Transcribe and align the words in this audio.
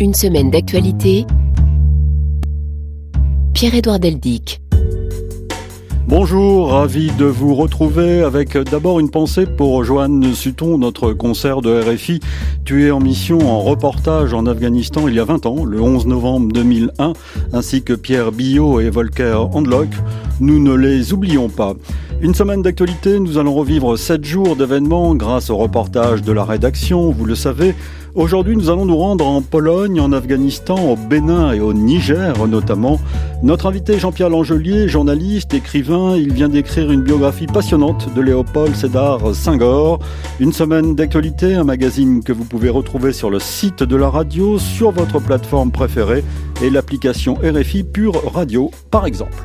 Une 0.00 0.14
semaine 0.14 0.48
d'actualité. 0.48 1.26
Pierre-Édouard 3.52 3.98
Deldic. 3.98 4.60
Bonjour, 6.06 6.70
ravi 6.70 7.10
de 7.18 7.24
vous 7.24 7.56
retrouver 7.56 8.22
avec 8.22 8.56
d'abord 8.56 9.00
une 9.00 9.10
pensée 9.10 9.44
pour 9.44 9.82
Joanne 9.82 10.34
Sutton, 10.34 10.78
notre 10.78 11.14
concert 11.14 11.62
de 11.62 11.82
RFI, 11.82 12.20
tué 12.64 12.92
en 12.92 13.00
mission 13.00 13.40
en 13.40 13.60
reportage 13.60 14.34
en 14.34 14.46
Afghanistan 14.46 15.08
il 15.08 15.14
y 15.14 15.18
a 15.18 15.24
20 15.24 15.46
ans, 15.46 15.64
le 15.64 15.80
11 15.80 16.06
novembre 16.06 16.52
2001, 16.52 17.14
ainsi 17.52 17.82
que 17.82 17.94
Pierre 17.94 18.30
Billot 18.30 18.78
et 18.78 18.90
Volker 18.90 19.48
Handlock. 19.52 19.88
Nous 20.38 20.62
ne 20.62 20.74
les 20.74 21.12
oublions 21.12 21.48
pas. 21.48 21.74
Une 22.20 22.34
semaine 22.34 22.62
d'actualité, 22.62 23.18
nous 23.18 23.36
allons 23.36 23.54
revivre 23.54 23.98
sept 23.98 24.24
jours 24.24 24.54
d'événements 24.54 25.16
grâce 25.16 25.50
au 25.50 25.56
reportage 25.56 26.22
de 26.22 26.30
la 26.30 26.44
rédaction, 26.44 27.10
vous 27.10 27.24
le 27.24 27.34
savez. 27.34 27.74
Aujourd'hui, 28.18 28.56
nous 28.56 28.68
allons 28.68 28.84
nous 28.84 28.96
rendre 28.96 29.24
en 29.28 29.40
Pologne, 29.42 30.00
en 30.00 30.10
Afghanistan, 30.10 30.74
au 30.74 30.96
Bénin 30.96 31.52
et 31.52 31.60
au 31.60 31.72
Niger 31.72 32.48
notamment. 32.48 32.98
Notre 33.44 33.66
invité 33.66 33.96
Jean-Pierre 33.96 34.28
Langelier, 34.28 34.88
journaliste, 34.88 35.54
écrivain, 35.54 36.16
il 36.16 36.32
vient 36.32 36.48
d'écrire 36.48 36.90
une 36.90 37.02
biographie 37.02 37.46
passionnante 37.46 38.12
de 38.12 38.20
Léopold 38.20 38.74
Sédar 38.74 39.20
Senghor. 39.36 40.00
Une 40.40 40.52
semaine 40.52 40.96
d'actualité, 40.96 41.54
un 41.54 41.62
magazine 41.62 42.24
que 42.24 42.32
vous 42.32 42.44
pouvez 42.44 42.70
retrouver 42.70 43.12
sur 43.12 43.30
le 43.30 43.38
site 43.38 43.84
de 43.84 43.94
la 43.94 44.10
radio, 44.10 44.58
sur 44.58 44.90
votre 44.90 45.20
plateforme 45.20 45.70
préférée 45.70 46.24
et 46.60 46.70
l'application 46.70 47.34
RFI 47.34 47.84
Pure 47.84 48.32
Radio 48.34 48.72
par 48.90 49.06
exemple. 49.06 49.44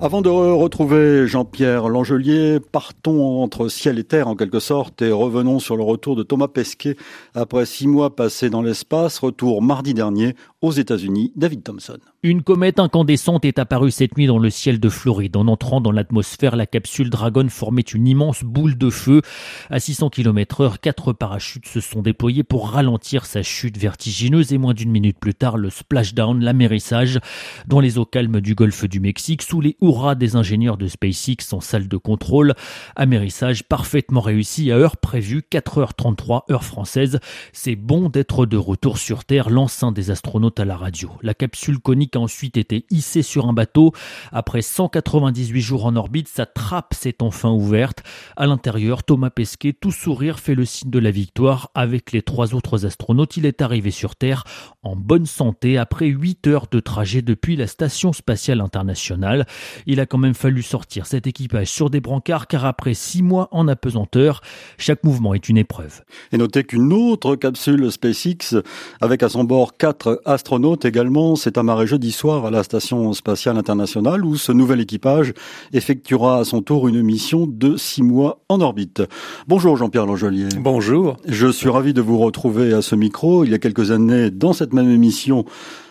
Avant 0.00 0.22
de 0.22 0.28
retrouver 0.28 1.26
Jean-Pierre 1.26 1.88
Langelier, 1.88 2.60
partons 2.60 3.42
entre 3.42 3.66
ciel 3.66 3.98
et 3.98 4.04
terre 4.04 4.28
en 4.28 4.36
quelque 4.36 4.60
sorte 4.60 5.02
et 5.02 5.10
revenons 5.10 5.58
sur 5.58 5.76
le 5.76 5.82
retour 5.82 6.14
de 6.14 6.22
Thomas 6.22 6.46
Pesquet 6.46 6.96
après 7.34 7.66
six 7.66 7.88
mois 7.88 8.14
passés 8.14 8.48
dans 8.48 8.62
l'espace. 8.62 9.18
Retour 9.18 9.60
mardi 9.60 9.94
dernier 9.94 10.36
aux 10.62 10.70
États-Unis, 10.70 11.32
David 11.34 11.64
Thompson. 11.64 11.98
Une 12.24 12.42
comète 12.42 12.80
incandescente 12.80 13.44
est 13.44 13.60
apparue 13.60 13.92
cette 13.92 14.18
nuit 14.18 14.26
dans 14.26 14.40
le 14.40 14.50
ciel 14.50 14.80
de 14.80 14.88
Floride. 14.88 15.36
En 15.36 15.46
entrant 15.46 15.80
dans 15.80 15.92
l'atmosphère, 15.92 16.56
la 16.56 16.66
capsule 16.66 17.10
Dragon 17.10 17.48
formait 17.48 17.80
une 17.80 18.08
immense 18.08 18.42
boule 18.42 18.76
de 18.76 18.90
feu. 18.90 19.22
À 19.70 19.78
600 19.78 20.10
km 20.10 20.62
heure, 20.62 20.80
quatre 20.80 21.12
parachutes 21.12 21.68
se 21.68 21.78
sont 21.78 22.02
déployés 22.02 22.42
pour 22.42 22.70
ralentir 22.70 23.24
sa 23.24 23.44
chute 23.44 23.78
vertigineuse 23.78 24.52
et 24.52 24.58
moins 24.58 24.74
d'une 24.74 24.90
minute 24.90 25.16
plus 25.20 25.32
tard, 25.32 25.58
le 25.58 25.70
splashdown, 25.70 26.42
l'amérissage, 26.42 27.20
dans 27.68 27.78
les 27.78 27.98
eaux 27.98 28.04
calmes 28.04 28.40
du 28.40 28.56
golfe 28.56 28.86
du 28.86 28.98
Mexique, 28.98 29.42
sous 29.42 29.60
les 29.60 29.76
hurrahs 29.80 30.16
des 30.16 30.34
ingénieurs 30.34 30.76
de 30.76 30.88
SpaceX 30.88 31.52
en 31.52 31.60
salle 31.60 31.86
de 31.86 31.96
contrôle. 31.96 32.54
Amérissage 32.96 33.62
parfaitement 33.62 34.22
réussi 34.22 34.72
à 34.72 34.76
heure 34.76 34.96
prévue, 34.96 35.44
4h33 35.48 36.50
heure 36.50 36.64
française. 36.64 37.20
C'est 37.52 37.76
bon 37.76 38.08
d'être 38.08 38.44
de 38.44 38.56
retour 38.56 38.98
sur 38.98 39.24
Terre, 39.24 39.50
lance 39.50 39.84
un 39.84 39.92
des 39.92 40.10
astronautes 40.10 40.58
à 40.58 40.64
la 40.64 40.76
radio. 40.76 41.12
La 41.22 41.34
capsule 41.34 41.78
conique 41.78 42.07
a 42.16 42.20
ensuite 42.20 42.56
été 42.56 42.86
hissée 42.90 43.22
sur 43.22 43.48
un 43.48 43.52
bateau. 43.52 43.92
Après 44.32 44.62
198 44.62 45.60
jours 45.60 45.86
en 45.86 45.96
orbite, 45.96 46.28
sa 46.28 46.46
trappe 46.46 46.94
s'est 46.94 47.22
enfin 47.22 47.50
ouverte. 47.50 48.02
À 48.36 48.46
l'intérieur, 48.46 49.02
Thomas 49.04 49.30
Pesquet, 49.30 49.72
tout 49.72 49.92
sourire, 49.92 50.38
fait 50.38 50.54
le 50.54 50.64
signe 50.64 50.90
de 50.90 50.98
la 50.98 51.10
victoire. 51.10 51.70
Avec 51.74 52.12
les 52.12 52.22
trois 52.22 52.54
autres 52.54 52.86
astronautes, 52.86 53.36
il 53.36 53.46
est 53.46 53.62
arrivé 53.62 53.90
sur 53.90 54.16
Terre 54.16 54.44
en 54.82 54.96
bonne 54.96 55.26
santé 55.26 55.78
après 55.78 56.06
8 56.06 56.46
heures 56.46 56.66
de 56.70 56.80
trajet 56.80 57.22
depuis 57.22 57.56
la 57.56 57.66
Station 57.66 58.12
spatiale 58.12 58.60
internationale. 58.60 59.46
Il 59.86 60.00
a 60.00 60.06
quand 60.06 60.18
même 60.18 60.34
fallu 60.34 60.62
sortir 60.62 61.06
cet 61.06 61.26
équipage 61.26 61.68
sur 61.68 61.90
des 61.90 62.00
brancards 62.00 62.46
car 62.46 62.64
après 62.64 62.94
6 62.94 63.22
mois 63.22 63.48
en 63.52 63.68
apesanteur, 63.68 64.40
chaque 64.78 65.04
mouvement 65.04 65.34
est 65.34 65.48
une 65.48 65.58
épreuve. 65.58 66.02
Et 66.32 66.38
notez 66.38 66.64
qu'une 66.64 66.92
autre 66.92 67.36
capsule 67.36 67.90
SpaceX 67.90 68.56
avec 69.00 69.22
à 69.22 69.28
son 69.28 69.44
bord 69.44 69.76
quatre 69.76 70.20
astronaute 70.24 70.84
également 70.84 71.36
s'est 71.36 71.58
amarré 71.58 71.86
jeudi 71.98 72.12
soir 72.12 72.46
à 72.46 72.52
la 72.52 72.62
Station 72.62 73.12
spatiale 73.12 73.58
internationale 73.58 74.24
où 74.24 74.36
ce 74.36 74.52
nouvel 74.52 74.80
équipage 74.80 75.34
effectuera 75.72 76.38
à 76.38 76.44
son 76.44 76.62
tour 76.62 76.86
une 76.86 77.02
mission 77.02 77.48
de 77.48 77.76
six 77.76 78.04
mois 78.04 78.40
en 78.48 78.60
orbite. 78.60 79.02
Bonjour 79.48 79.76
Jean-Pierre 79.76 80.06
Langelier. 80.06 80.48
Bonjour. 80.60 81.16
Je 81.26 81.48
suis 81.48 81.68
ravi 81.68 81.94
de 81.94 82.00
vous 82.00 82.18
retrouver 82.18 82.72
à 82.72 82.82
ce 82.82 82.94
micro. 82.94 83.42
Il 83.42 83.50
y 83.50 83.54
a 83.54 83.58
quelques 83.58 83.90
années, 83.90 84.30
dans 84.30 84.52
cette 84.52 84.72
même 84.72 84.88
émission, 84.88 85.44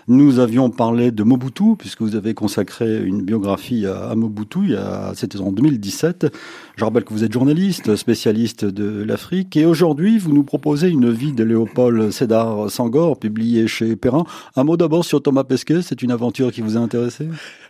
nous 0.07 0.39
avions 0.39 0.69
parlé 0.69 1.11
de 1.11 1.23
Mobutu, 1.23 1.75
puisque 1.77 2.01
vous 2.01 2.15
avez 2.15 2.33
consacré 2.33 3.03
une 3.03 3.23
biographie 3.23 3.85
à, 3.85 4.15
Mobutu, 4.15 4.73
c'était 5.13 5.39
en 5.39 5.51
2017. 5.51 6.27
Je 6.75 6.85
rappelle 6.85 7.03
que 7.03 7.13
vous 7.13 7.23
êtes 7.23 7.33
journaliste, 7.33 7.95
spécialiste 7.95 8.63
de 8.63 9.03
l'Afrique, 9.03 9.57
et 9.57 9.65
aujourd'hui, 9.65 10.17
vous 10.17 10.31
nous 10.31 10.43
proposez 10.43 10.89
une 10.89 11.11
vie 11.11 11.33
de 11.33 11.43
Léopold 11.43 12.11
Sédar 12.11 12.71
Sangor, 12.71 13.19
publiée 13.19 13.67
chez 13.67 13.95
Perrin. 13.95 14.23
Un 14.55 14.63
mot 14.63 14.77
d'abord 14.77 15.03
sur 15.03 15.21
Thomas 15.21 15.43
Pesquet, 15.43 15.81
c'est 15.81 16.01
une 16.01 16.11
aventure 16.11 16.51
qui 16.51 16.61
vous 16.61 16.77
a 16.77 16.79
intéressé? 16.79 17.27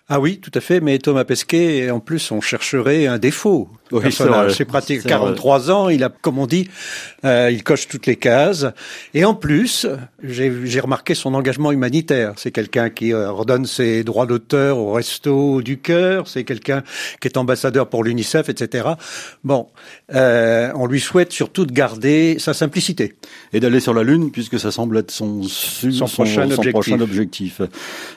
Ah 0.10 0.22
oui, 0.22 0.40
tout 0.40 0.52
à 0.54 0.62
fait, 0.62 0.80
mais 0.80 1.00
Thomas 1.00 1.26
Pesquet, 1.26 1.92
en 1.92 2.00
plus, 2.00 2.32
on 2.32 2.40
chercherait 2.40 3.08
un 3.08 3.18
défaut. 3.18 3.68
Oui, 3.92 4.04
c'est 4.12 4.66
pratique. 4.66 5.04
43 5.04 5.72
ans, 5.72 5.90
il 5.90 6.04
a, 6.04 6.10
comme 6.10 6.40
on 6.40 6.46
dit, 6.46 6.70
euh, 7.26 7.50
il 7.52 7.64
coche 7.64 7.88
toutes 7.88 8.06
les 8.06 8.16
cases. 8.16 8.66
Et 9.14 9.26
en 9.26 9.34
plus, 9.34 9.86
j'ai 10.24 10.80
remarqué 10.80 11.14
son 11.14 11.34
engagement 11.34 11.72
humanitaire. 11.72 12.34
C'est 12.38 12.52
quelqu'un 12.52 12.90
qui 12.90 13.14
euh, 13.14 13.32
redonne 13.32 13.66
ses 13.66 14.04
droits 14.04 14.26
d'auteur 14.26 14.78
au 14.78 14.94
Resto 14.94 15.62
du 15.62 15.78
Cœur. 15.78 16.28
C'est 16.28 16.44
quelqu'un 16.44 16.84
qui 17.20 17.28
est 17.28 17.38
ambassadeur 17.38 17.90
pour 17.90 18.04
l'UNICEF, 18.04 18.50
etc. 18.50 18.90
Bon, 19.44 19.68
euh, 20.14 20.72
on 20.76 20.86
lui 20.86 21.00
souhaite 21.00 21.32
surtout 21.32 21.66
de 21.66 21.74
garder 21.74 22.38
sa 22.40 22.54
simplicité. 22.54 23.16
Et 23.54 23.60
d'aller 23.60 23.80
sur 23.80 23.94
la 23.94 24.04
Lune, 24.04 24.32
puisque 24.32 24.60
ça 24.60 24.72
semble 24.72 24.98
être 24.98 25.12
son, 25.12 25.44
son, 25.44 26.06
prochain, 26.06 26.44
objectif. 26.44 26.72
prochain 26.72 27.00
objectif. 27.00 27.62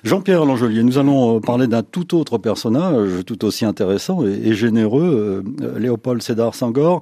Jean-Pierre 0.05 0.45
Langelier, 0.45 0.83
nous 0.83 0.99
allons 0.99 1.37
euh, 1.37 1.41
parler 1.41 1.67
d'un 1.67 1.80
tout 1.83 2.17
autre 2.17 2.39
personnage, 2.39 3.25
tout 3.27 3.45
aussi 3.45 3.65
intéressant 3.65 4.25
et, 4.25 4.55
généreux, 4.55 5.45
euh, 5.63 5.79
Léopold 5.79 6.23
Sédar 6.23 6.55
Senghor. 6.55 7.01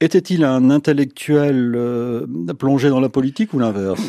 Était-il 0.00 0.44
un 0.44 0.70
intellectuel 0.70 1.74
euh, 1.76 2.26
plongé 2.58 2.88
dans 2.88 3.00
la 3.00 3.08
politique 3.08 3.54
ou 3.54 3.58
l'inverse? 3.58 4.02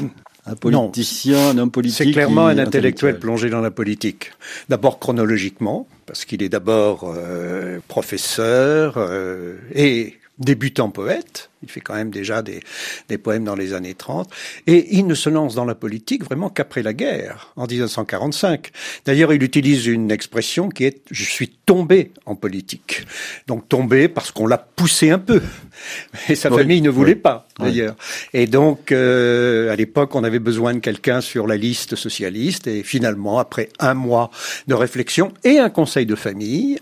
Un 0.46 0.56
politicien, 0.56 1.52
un 1.52 1.58
homme 1.58 1.72
politique. 1.72 2.06
C'est 2.06 2.12
clairement 2.12 2.48
un 2.48 2.58
intellectuel, 2.58 3.18
plongé 3.18 3.50
dans 3.50 3.62
la 3.62 3.72
politique. 3.72 4.34
D'abord 4.68 5.00
chronologiquement, 5.00 5.88
parce 6.06 6.26
qu'il 6.26 6.44
est 6.44 6.50
d'abord 6.50 7.14
euh, 7.16 7.80
professeur 7.88 8.98
et 9.74 10.16
débutant 10.40 10.90
poète. 10.90 11.50
Il 11.64 11.70
fait 11.70 11.82
quand 11.82 11.96
même 11.96 12.12
déjà 12.12 12.42
des, 12.42 12.62
des, 13.10 13.18
poèmes 13.18 13.44
dans 13.44 13.56
les 13.56 13.74
années 13.74 13.94
30. 13.94 14.30
Et 14.68 14.96
il 14.98 15.08
ne 15.08 15.16
se 15.16 15.30
lance 15.30 15.56
dans 15.56 15.66
la 15.66 15.76
politique 15.76 16.24
vraiment 16.24 16.50
qu'après 16.50 16.84
la 16.84 16.94
guerre, 16.94 17.52
en 17.56 17.66
1945. 17.66 18.72
D'ailleurs, 19.06 19.34
il 19.34 19.44
utilise 19.44 19.88
une 19.88 20.12
expression 20.12 20.70
qui 20.70 20.86
est 20.86 21.02
«je 21.12 21.24
suis 21.24 21.50
tombé 21.50 22.12
en 22.26 22.36
politique». 22.36 23.06
Donc 23.48 23.70
tombé 23.70 24.08
parce 24.08 24.32
qu'on 24.32 24.48
l'a 24.48 24.58
poussé 24.58 25.10
un 25.10 25.20
peu. 25.20 25.42
Et 26.30 26.36
sa 26.36 26.50
famille 26.50 26.82
ne 26.82 26.90
voulait 26.90 27.16
pas, 27.16 27.48
d'ailleurs. 27.60 27.96
Et 28.34 28.48
donc, 28.48 28.92
euh, 28.92 29.72
à 29.72 29.76
l'époque, 29.76 30.16
on 30.16 30.24
avait 30.24 30.40
besoin 30.40 30.74
de 30.74 30.80
quelqu'un 30.80 31.22
sur 31.22 31.48
la 31.48 31.58
liste 31.58 31.96
socialiste. 31.96 32.68
Et 32.68 32.84
finalement, 32.84 33.40
après 33.40 33.70
un 33.80 33.94
mois 33.94 34.30
de 34.68 34.74
réflexion 34.74 35.34
et 35.44 35.60
un 35.60 35.70
conseil 35.70 36.06
de 36.06 36.16
famille, 36.16 36.80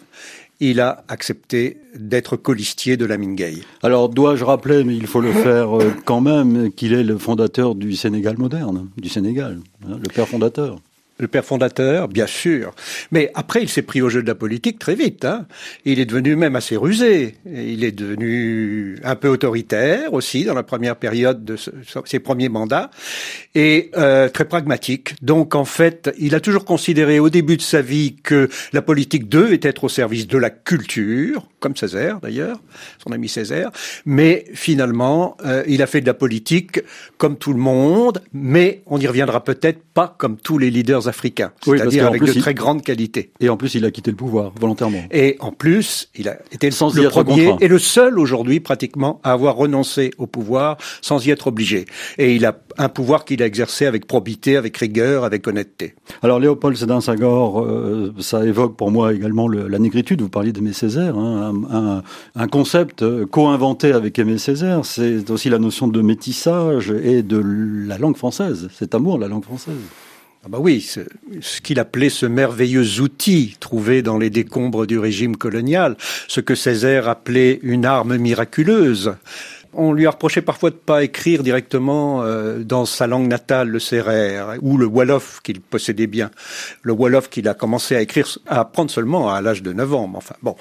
il 0.61 0.79
a 0.79 1.03
accepté 1.07 1.77
d'être 1.95 2.38
colistier 2.38 2.95
de 2.95 3.05
la 3.05 3.17
Gay. 3.17 3.55
Alors, 3.83 4.09
dois-je 4.09 4.45
rappeler, 4.45 4.83
mais 4.83 4.95
il 4.95 5.07
faut 5.07 5.19
le 5.19 5.33
faire 5.33 5.77
euh, 5.77 5.91
quand 6.05 6.22
même, 6.22 6.72
qu'il 6.72 6.94
est 6.94 7.03
le 7.03 7.17
fondateur 7.17 7.75
du 7.75 7.95
Sénégal 7.95 8.38
moderne, 8.38 8.88
du 8.95 9.09
Sénégal, 9.09 9.59
hein, 9.85 9.97
le 10.01 10.07
père 10.13 10.27
fondateur 10.27 10.79
le 11.22 11.28
père 11.28 11.46
fondateur, 11.46 12.08
bien 12.08 12.28
sûr. 12.28 12.74
Mais 13.12 13.32
après, 13.35 13.62
il 13.62 13.70
s'est 13.70 13.84
pris 13.84 14.02
au 14.02 14.09
jeu 14.09 14.22
de 14.22 14.28
la 14.28 14.35
politique 14.35 14.79
très 14.79 14.96
vite. 14.96 15.23
Hein. 15.23 15.46
Il 15.85 16.00
est 16.00 16.06
devenu 16.06 16.35
même 16.35 16.56
assez 16.56 16.76
rusé. 16.76 17.35
Il 17.46 17.84
est 17.84 17.91
devenu 17.91 18.97
un 19.03 19.16
peu 19.16 19.29
autoritaire 19.29 20.14
aussi 20.14 20.44
dans 20.44 20.53
la 20.53 20.64
première 20.64 20.96
période 20.96 21.46
de 21.46 21.56
ses 22.06 22.20
premiers 22.20 22.50
mandats 22.50 22.90
et 23.56 23.91
euh, 23.97 24.29
très 24.29 24.46
pragmatique. 24.46 25.14
Donc 25.22 25.56
en 25.56 25.66
fait, 25.66 26.14
il 26.18 26.35
a 26.35 26.40
toujours 26.40 26.66
considéré 26.66 27.20
au 27.20 27.29
début 27.29 27.58
de 27.58 27.62
sa 27.62 27.82
vie 27.82 28.16
que 28.24 28.50
la 28.74 28.82
politique 28.82 29.29
devait 29.29 29.59
être 29.62 29.84
au 29.84 29.90
service 29.90 30.28
de 30.28 30.38
la 30.38 30.50
culture, 30.50 31.47
comme 31.59 31.76
Césaire 31.76 32.20
d'ailleurs, 32.20 32.59
son 33.03 33.12
ami 33.12 33.29
Césaire. 33.29 33.72
Mais 34.06 34.46
finalement, 34.53 35.38
euh, 35.46 35.64
il 35.67 35.82
a 35.82 35.88
fait 35.88 36.02
de 36.02 36.08
la 36.08 36.14
politique 36.14 36.82
comme 37.17 37.38
tout 37.38 37.53
le 37.53 37.59
monde, 37.59 38.22
mais 38.34 38.82
on 38.88 39.00
y 39.00 39.06
reviendra 39.06 39.44
peut-être 39.44 39.84
pas 39.94 40.16
comme 40.17 40.38
tous 40.38 40.58
les 40.58 40.72
leaders 40.72 41.08
africains, 41.11 41.52
c'est-à-dire 41.63 42.08
avec 42.08 42.23
de 42.23 42.34
très 42.34 42.53
grande 42.53 42.81
qualité. 42.81 43.31
Et 43.40 43.49
en 43.49 43.58
plus, 43.58 43.75
il 43.75 43.85
a 43.85 43.91
quitté 43.91 44.11
le 44.11 44.17
pouvoir 44.17 44.53
volontairement. 44.59 45.03
Et 45.11 45.35
en 45.40 45.52
plus, 45.52 46.09
il 46.16 46.28
a 46.29 46.37
été 46.52 46.69
le, 46.69 47.09
premier 47.09 47.55
et 47.59 47.67
le 47.67 47.79
seul 47.79 48.17
aujourd'hui 48.17 48.59
pratiquement 48.59 49.19
à 49.23 49.34
avoir 49.34 49.55
renoncé 49.55 50.11
au 50.17 50.25
pouvoir 50.25 50.78
sans 51.02 51.25
y 51.25 51.31
être 51.31 51.47
obligé. 51.47 51.85
Et 52.17 52.35
il 52.35 52.46
a 52.46 52.58
un 52.78 52.90
pouvoir 52.90 53.25
qu'il 53.25 53.43
a 53.43 53.46
exercé 53.46 53.85
avec 53.85 54.08
probité, 54.08 54.55
avec 54.58 54.78
rigueur, 54.78 55.23
avec 55.25 55.47
honnêteté. 55.47 55.96
Alors 56.23 56.40
Léopold 56.40 56.78
Sédin 56.78 57.02
Sagor, 57.02 57.61
euh, 57.61 58.14
ça 58.19 58.46
évoque 58.46 58.78
pour 58.78 58.91
moi 58.91 59.14
également 59.14 59.47
la 59.47 59.79
négritude. 59.79 60.22
Vous 60.22 60.29
parliez 60.29 60.53
d'Aimé 60.53 60.73
Césaire, 60.73 61.17
hein, 61.17 61.53
un, 61.69 62.03
un, 62.35 62.47
concept 62.47 63.03
euh, 63.03 63.25
co-inventé 63.25 63.91
avec 63.91 64.17
Aimé 64.17 64.37
Césaire. 64.37 64.85
C'est 64.85 65.29
aussi 65.29 65.49
la 65.49 65.59
notion 65.59 65.87
de 65.87 66.02
métissage 66.02 66.91
et 66.91 67.22
de 67.23 67.41
la 67.87 67.97
langue 67.97 68.17
française, 68.17 68.69
cet 68.73 68.96
amour 68.96 69.17
de 69.17 69.23
la 69.23 69.28
langue 69.28 69.43
française. 69.43 69.75
Ah 70.43 70.47
bah 70.49 70.58
oui, 70.59 70.82
ce, 70.82 71.02
ce 71.40 71.61
qu'il 71.61 71.79
appelait 71.79 72.09
ce 72.09 72.26
merveilleux 72.26 72.99
outil 72.99 73.58
trouvé 73.59 74.02
dans 74.02 74.17
les 74.17 74.32
décombres 74.32 74.88
du 74.88 74.97
régime 74.97 75.38
colonial, 75.38 75.96
ce 76.28 76.41
que 76.41 76.55
Césaire 76.55 77.08
appelait 77.08 77.59
une 77.61 77.85
arme 77.85 78.17
miraculeuse. 78.17 79.14
On 79.73 79.93
lui 79.93 80.05
a 80.05 80.09
reproché 80.09 80.41
parfois 80.41 80.70
de 80.70 80.76
pas 80.76 81.03
écrire 81.03 81.43
directement 81.43 82.23
euh, 82.23 82.64
dans 82.64 82.85
sa 82.85 83.08
langue 83.08 83.28
natale 83.28 83.70
le 83.70 83.79
sérère 83.79 84.55
ou 84.61 84.78
le 84.78 84.85
wolof 84.85 85.40
qu'il 85.43 85.61
possédait 85.61 86.08
bien. 86.08 86.29
Le 86.82 86.91
wolof 86.91 87.29
qu'il 87.29 87.47
a 87.47 87.53
commencé 87.53 87.96
à 87.96 88.02
écrire, 88.02 88.28
à 88.47 88.61
apprendre 88.61 88.91
seulement 88.91 89.32
à 89.32 89.41
l'âge 89.41 89.64
de 89.64 89.72
9 89.72 89.93
ans. 89.93 90.11
Enfin 90.16 90.35
bon, 90.41 90.58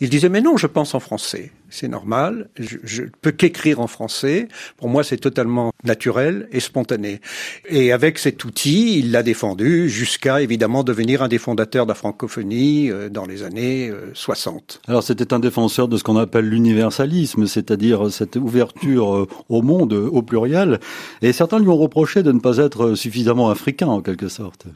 il 0.00 0.10
disait 0.10 0.28
mais 0.28 0.40
non, 0.40 0.56
je 0.56 0.66
pense 0.66 0.94
en 0.94 1.00
français 1.00 1.52
c'est 1.74 1.88
normal. 1.88 2.48
Je, 2.56 3.02
ne 3.02 3.08
peux 3.20 3.32
qu'écrire 3.32 3.80
en 3.80 3.88
français. 3.88 4.48
Pour 4.76 4.88
moi, 4.88 5.02
c'est 5.02 5.16
totalement 5.16 5.72
naturel 5.82 6.48
et 6.52 6.60
spontané. 6.60 7.20
Et 7.68 7.90
avec 7.92 8.18
cet 8.18 8.44
outil, 8.44 9.00
il 9.00 9.10
l'a 9.10 9.24
défendu 9.24 9.88
jusqu'à 9.88 10.40
évidemment 10.40 10.84
devenir 10.84 11.22
un 11.22 11.28
des 11.28 11.38
fondateurs 11.38 11.84
de 11.84 11.90
la 11.90 11.96
francophonie 11.96 12.90
euh, 12.90 13.08
dans 13.08 13.26
les 13.26 13.42
années 13.42 13.90
60. 14.14 14.80
Euh, 14.88 14.90
Alors 14.90 15.02
c'était 15.02 15.34
un 15.34 15.40
défenseur 15.40 15.88
de 15.88 15.96
ce 15.96 16.04
qu'on 16.04 16.16
appelle 16.16 16.48
l'universalisme, 16.48 17.46
c'est-à-dire 17.46 18.10
cette 18.12 18.36
ouverture 18.36 19.14
euh, 19.14 19.28
au 19.48 19.62
monde 19.62 19.92
au 19.94 20.22
pluriel. 20.22 20.78
Et 21.22 21.32
certains 21.32 21.58
lui 21.58 21.68
ont 21.68 21.76
reproché 21.76 22.22
de 22.22 22.30
ne 22.30 22.38
pas 22.38 22.58
être 22.58 22.94
suffisamment 22.94 23.50
africain 23.50 23.88
en 23.88 24.00
quelque 24.00 24.28
sorte. 24.28 24.66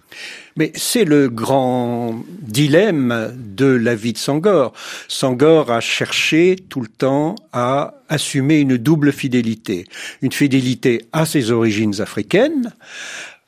Mais 0.57 0.73
c'est 0.75 1.05
le 1.05 1.29
grand 1.29 2.17
dilemme 2.43 3.33
de 3.37 3.67
la 3.67 3.95
vie 3.95 4.13
de 4.13 4.19
Sangor. 4.19 4.73
Sangor 5.09 5.73
a 5.73 5.81
cherché 5.81 6.57
tout 6.69 6.83
le 6.83 6.89
temps 6.89 7.35
à 7.53 7.95
assumer 8.09 8.61
une 8.61 8.77
double 8.77 9.13
fidélité. 9.13 9.87
Une 10.23 10.33
fidélité 10.33 11.07
à 11.13 11.25
ses 11.25 11.51
origines 11.51 12.01
africaines, 12.01 12.73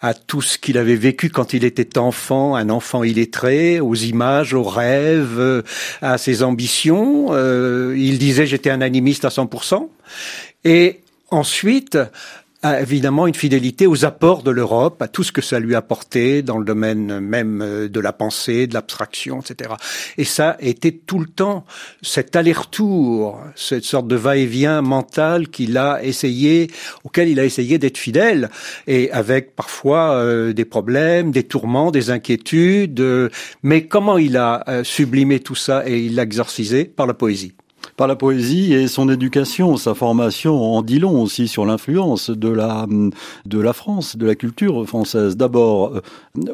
à 0.01 0.15
tout 0.15 0.41
ce 0.41 0.57
qu'il 0.57 0.79
avait 0.79 0.97
vécu 0.97 1.29
quand 1.29 1.53
il 1.53 1.65
était 1.65 1.99
enfant, 1.99 2.57
un 2.57 2.71
enfant 2.71 3.05
illettré, 3.05 3.79
aux 3.81 3.95
images, 3.95 4.55
aux 4.55 4.63
rêves, 4.63 5.63
à 6.01 6.17
ses 6.17 6.43
ambitions. 6.43 7.29
Euh, 7.31 7.95
il 7.97 8.19
disait 8.19 8.47
j'étais 8.47 8.71
un 8.71 8.81
animiste 8.81 9.27
à 9.27 9.29
100%. 9.29 9.89
Et 10.65 11.01
ensuite, 11.31 11.99
évidemment 12.63 13.27
une 13.27 13.35
fidélité 13.35 13.87
aux 13.87 14.05
apports 14.05 14.43
de 14.43 14.51
l'Europe, 14.51 15.01
à 15.01 15.09
tout 15.09 15.23
ce 15.23 15.33
que 15.33 15.41
ça 15.41 15.59
lui 15.59 15.75
apportait 15.75 16.43
dans 16.43 16.59
le 16.59 16.65
domaine 16.65 17.21
même 17.21 17.63
euh, 17.63 17.89
de 17.89 18.01
la 18.01 18.13
pensée, 18.13 18.67
de 18.67 18.75
l'abstraction, 18.75 19.41
etc. 19.41 19.75
Et 20.19 20.25
ça 20.25 20.57
était 20.61 20.93
tout 20.93 21.19
le 21.19 21.27
temps 21.27 21.65
cet 22.03 22.37
aller-retour, 22.37 23.41
cette 23.57 23.85
sorte 23.85 24.09
de 24.09 24.17
va-et-vient 24.17 24.83
mental 24.83 25.49
qu'il 25.49 25.79
a 25.79 26.03
essayé, 26.03 26.71
auquel 27.05 27.29
il 27.29 27.41
a 27.41 27.45
essayé 27.45 27.79
d'être 27.79 27.99
fidèle, 27.99 28.51
et 28.87 29.11
avec 29.11 29.57
parfois 29.57 30.13
euh, 30.13 30.53
des 30.53 30.67
problèmes, 30.67 31.31
des 31.31 31.45
tourments, 31.45 31.91
des 31.91 32.11
inquiétudes. 32.11 33.01
Euh, 33.01 33.31
mais 33.63 33.87
comment 33.87 34.19
il 34.19 34.37
a 34.37 34.65
sublimé 34.85 35.41
tout 35.41 35.55
ça 35.55 35.89
et 35.89 35.99
il 36.01 36.17
l'a 36.17 36.23
exorcisé 36.23 36.85
par 36.85 37.07
la 37.07 37.15
poésie 37.15 37.55
par 38.01 38.09
la 38.09 38.17
poésie 38.17 38.73
et 38.73 38.89
son 38.89 39.11
éducation, 39.11 39.77
sa 39.77 39.93
formation 39.93 40.59
en 40.75 40.81
dit 40.81 40.99
long 40.99 41.21
aussi 41.21 41.49
sur 41.49 41.67
l'influence 41.67 42.31
de 42.31 42.49
la 42.49 42.87
de 43.45 43.61
la 43.61 43.75
France, 43.75 44.17
de 44.17 44.25
la 44.25 44.35
culture 44.35 44.89
française. 44.89 45.37
D'abord 45.37 45.97
euh, 45.97 46.01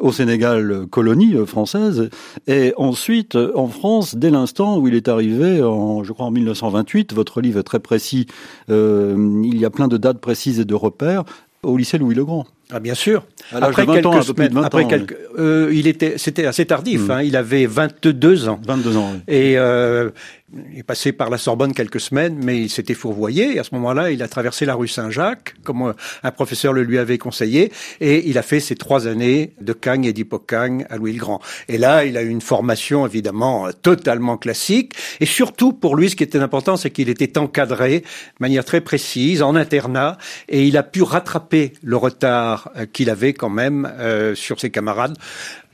au 0.01 0.11
Sénégal, 0.11 0.87
colonie 0.91 1.35
euh, 1.35 1.45
française, 1.45 2.09
et 2.47 2.73
ensuite 2.75 3.37
euh, 3.37 3.53
en 3.55 3.69
France 3.69 4.15
dès 4.17 4.29
l'instant 4.29 4.77
où 4.77 4.89
il 4.89 4.93
est 4.93 5.07
arrivé, 5.07 5.63
en, 5.63 6.03
je 6.03 6.11
crois 6.11 6.25
en 6.25 6.31
1928. 6.31 7.13
Votre 7.13 7.39
livre 7.39 7.61
est 7.61 7.63
très 7.63 7.79
précis. 7.79 8.27
il 8.67 9.57
y 9.57 9.63
a 9.63 9.69
plein 9.69 9.87
de 9.87 9.95
dates 9.95 10.19
précises 10.19 10.59
et 10.59 10.65
de 10.65 10.75
repères 10.75 11.23
au 11.63 11.77
lycée 11.77 11.97
Louis 11.97 12.15
le 12.15 12.25
Grand. 12.25 12.45
Ah 12.71 12.79
bien 12.79 12.95
sûr. 12.95 13.25
après 13.53 13.85
quelques 13.85 14.23
semaines, 14.23 14.57
après 14.57 14.87
quelques, 14.87 15.17
euh, 15.39 15.71
il 15.73 15.87
était, 15.87 16.17
c'était 16.17 16.45
assez 16.45 16.65
tardif. 16.65 17.07
Mm. 17.07 17.11
Hein, 17.11 17.21
il 17.23 17.35
avait 17.35 17.65
22 17.65 18.49
ans. 18.49 18.59
22 18.65 18.97
ans. 18.97 19.11
Oui. 19.13 19.19
Et 19.27 19.57
euh, 19.57 20.09
il 20.53 20.79
est 20.79 20.83
passé 20.83 21.11
par 21.11 21.29
la 21.29 21.37
Sorbonne 21.37 21.73
quelques 21.73 21.99
semaines, 21.99 22.39
mais 22.41 22.61
il 22.61 22.69
s'était 22.69 22.93
fourvoyé. 22.93 23.55
Et 23.55 23.59
à 23.59 23.65
ce 23.65 23.75
moment-là, 23.75 24.11
il 24.11 24.23
a 24.23 24.29
traversé 24.29 24.65
la 24.65 24.75
rue 24.75 24.87
Saint-Jacques, 24.87 25.55
comme 25.63 25.81
euh, 25.81 25.93
un 26.23 26.31
professeur 26.31 26.71
le 26.71 26.83
lui 26.83 26.97
avait 26.97 27.17
conseillé, 27.17 27.71
et 27.99 28.29
il 28.29 28.37
a 28.37 28.41
fait 28.41 28.61
ses 28.61 28.75
trois 28.75 29.07
années 29.07 29.53
de 29.59 29.73
Cagne 29.73 30.05
et 30.05 30.13
d'Hippocagne 30.13 30.85
à 30.89 30.95
Louis 30.95 31.11
le 31.13 31.19
Grand. 31.19 31.41
Et 31.67 31.77
là, 31.77 32.05
il 32.05 32.15
a 32.15 32.21
eu 32.21 32.29
une 32.29 32.41
formation 32.41 33.05
évidemment 33.05 33.67
totalement 33.81 34.37
classique. 34.37 34.93
Et 35.19 35.25
surtout, 35.25 35.73
pour 35.73 35.97
lui, 35.97 36.09
ce 36.09 36.15
qui 36.15 36.23
était 36.23 36.39
important, 36.39 36.77
c'est 36.77 36.91
qu'il 36.91 37.09
était 37.09 37.37
encadré 37.37 37.99
de 37.99 38.05
manière 38.39 38.63
très 38.63 38.79
précise, 38.79 39.41
en 39.41 39.53
internat, 39.53 40.17
et 40.47 40.65
il 40.65 40.77
a 40.77 40.83
pu 40.83 41.01
rattraper 41.01 41.73
le 41.83 41.97
retard 41.97 42.71
euh, 42.77 42.85
qu'il 42.85 43.09
avait 43.09 43.33
quand 43.33 43.49
même 43.49 43.91
euh, 43.99 44.33
sur 44.33 44.61
ses 44.61 44.69
camarades 44.69 45.17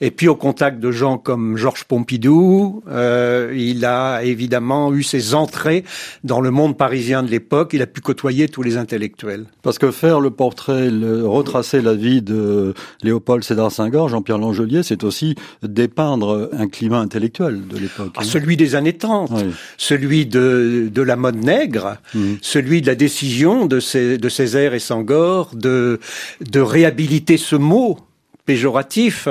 et 0.03 0.11
puis 0.11 0.27
au 0.27 0.35
contact 0.35 0.81
de 0.81 0.91
gens 0.91 1.17
comme 1.17 1.55
Georges 1.55 1.85
Pompidou, 1.85 2.83
euh, 2.89 3.53
il 3.55 3.85
a 3.85 4.21
évidemment 4.21 4.93
eu 4.93 5.01
ses 5.01 5.33
entrées 5.33 5.85
dans 6.25 6.41
le 6.41 6.51
monde 6.51 6.77
parisien 6.77 7.23
de 7.23 7.31
l'époque. 7.31 7.69
Il 7.71 7.81
a 7.81 7.87
pu 7.87 8.01
côtoyer 8.01 8.49
tous 8.49 8.63
les 8.63 8.75
intellectuels. 8.75 9.45
Parce 9.61 9.79
que 9.79 9.91
faire 9.91 10.19
le 10.19 10.29
portrait, 10.29 10.91
le, 10.91 11.25
retracer 11.25 11.81
la 11.81 11.93
vie 11.93 12.21
de 12.21 12.73
Léopold 13.01 13.45
Sédar 13.45 13.71
Senghor, 13.71 14.09
Jean-Pierre 14.09 14.39
Langelier, 14.39 14.83
c'est 14.83 15.05
aussi 15.05 15.35
dépeindre 15.61 16.49
un 16.51 16.67
climat 16.67 16.99
intellectuel 16.99 17.65
de 17.65 17.77
l'époque. 17.77 18.11
Ah, 18.17 18.25
celui 18.25 18.57
des 18.57 18.75
années 18.75 18.97
30, 18.97 19.31
celui 19.77 20.25
de, 20.25 20.89
de 20.93 21.01
la 21.01 21.15
mode 21.15 21.37
nègre, 21.37 21.95
mmh. 22.13 22.33
celui 22.41 22.81
de 22.81 22.87
la 22.87 22.95
décision 22.95 23.67
de, 23.67 23.79
de 24.17 24.29
Césaire 24.29 24.73
et 24.73 24.79
Senghor 24.79 25.51
de, 25.55 26.01
de 26.41 26.59
réhabiliter 26.59 27.37
ce 27.37 27.55
mot 27.55 27.99
péjoratif 28.45 29.27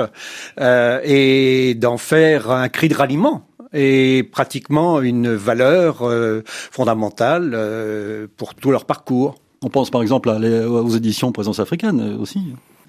euh, 0.59 0.99
et 1.03 1.75
d'en 1.75 1.97
faire 1.97 2.51
un 2.51 2.69
cri 2.69 2.89
de 2.89 2.95
ralliement 2.95 3.47
et 3.73 4.23
pratiquement 4.31 5.01
une 5.01 5.33
valeur 5.33 6.01
euh, 6.01 6.41
fondamentale 6.45 7.51
euh, 7.53 8.27
pour 8.37 8.55
tout 8.55 8.71
leur 8.71 8.85
parcours. 8.85 9.35
On 9.63 9.69
pense 9.69 9.89
par 9.89 10.01
exemple 10.01 10.29
aux 10.29 10.89
éditions 10.89 11.31
Présence 11.31 11.59
africaine 11.59 12.17
aussi. 12.19 12.39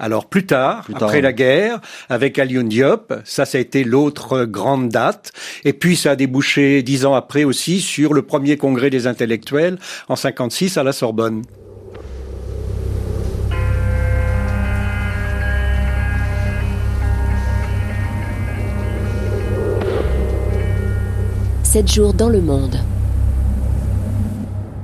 Alors 0.01 0.27
plus 0.27 0.45
tard, 0.45 0.89
après 0.93 1.21
la 1.21 1.33
guerre, 1.33 1.81
avec 2.09 2.37
Alioune 2.41 2.69
Diop, 2.69 3.15
ça, 3.25 3.45
ça 3.45 3.59
a 3.59 3.61
été 3.61 3.85
l'autre 3.85 4.45
grande 4.45 4.89
date. 4.89 5.31
Et 5.65 5.73
puis 5.73 5.95
ça 5.95 6.11
a 6.11 6.17
débouché 6.17 6.83
dix 6.83 7.07
ans 7.07 7.15
après 7.15 7.45
aussi 7.45 7.81
sur 7.81 8.13
le 8.13 8.23
premier 8.23 8.57
congrès 8.57 8.91
des 8.91 9.07
intellectuels 9.07 9.79
en 10.09 10.17
56 10.17 10.79
à 10.79 10.83
la 10.83 10.93
Sorbonne. 10.93 11.45
7 21.75 21.93
jours 21.93 22.15
dans 22.15 22.29
le 22.29 22.41
monde. 22.41 22.77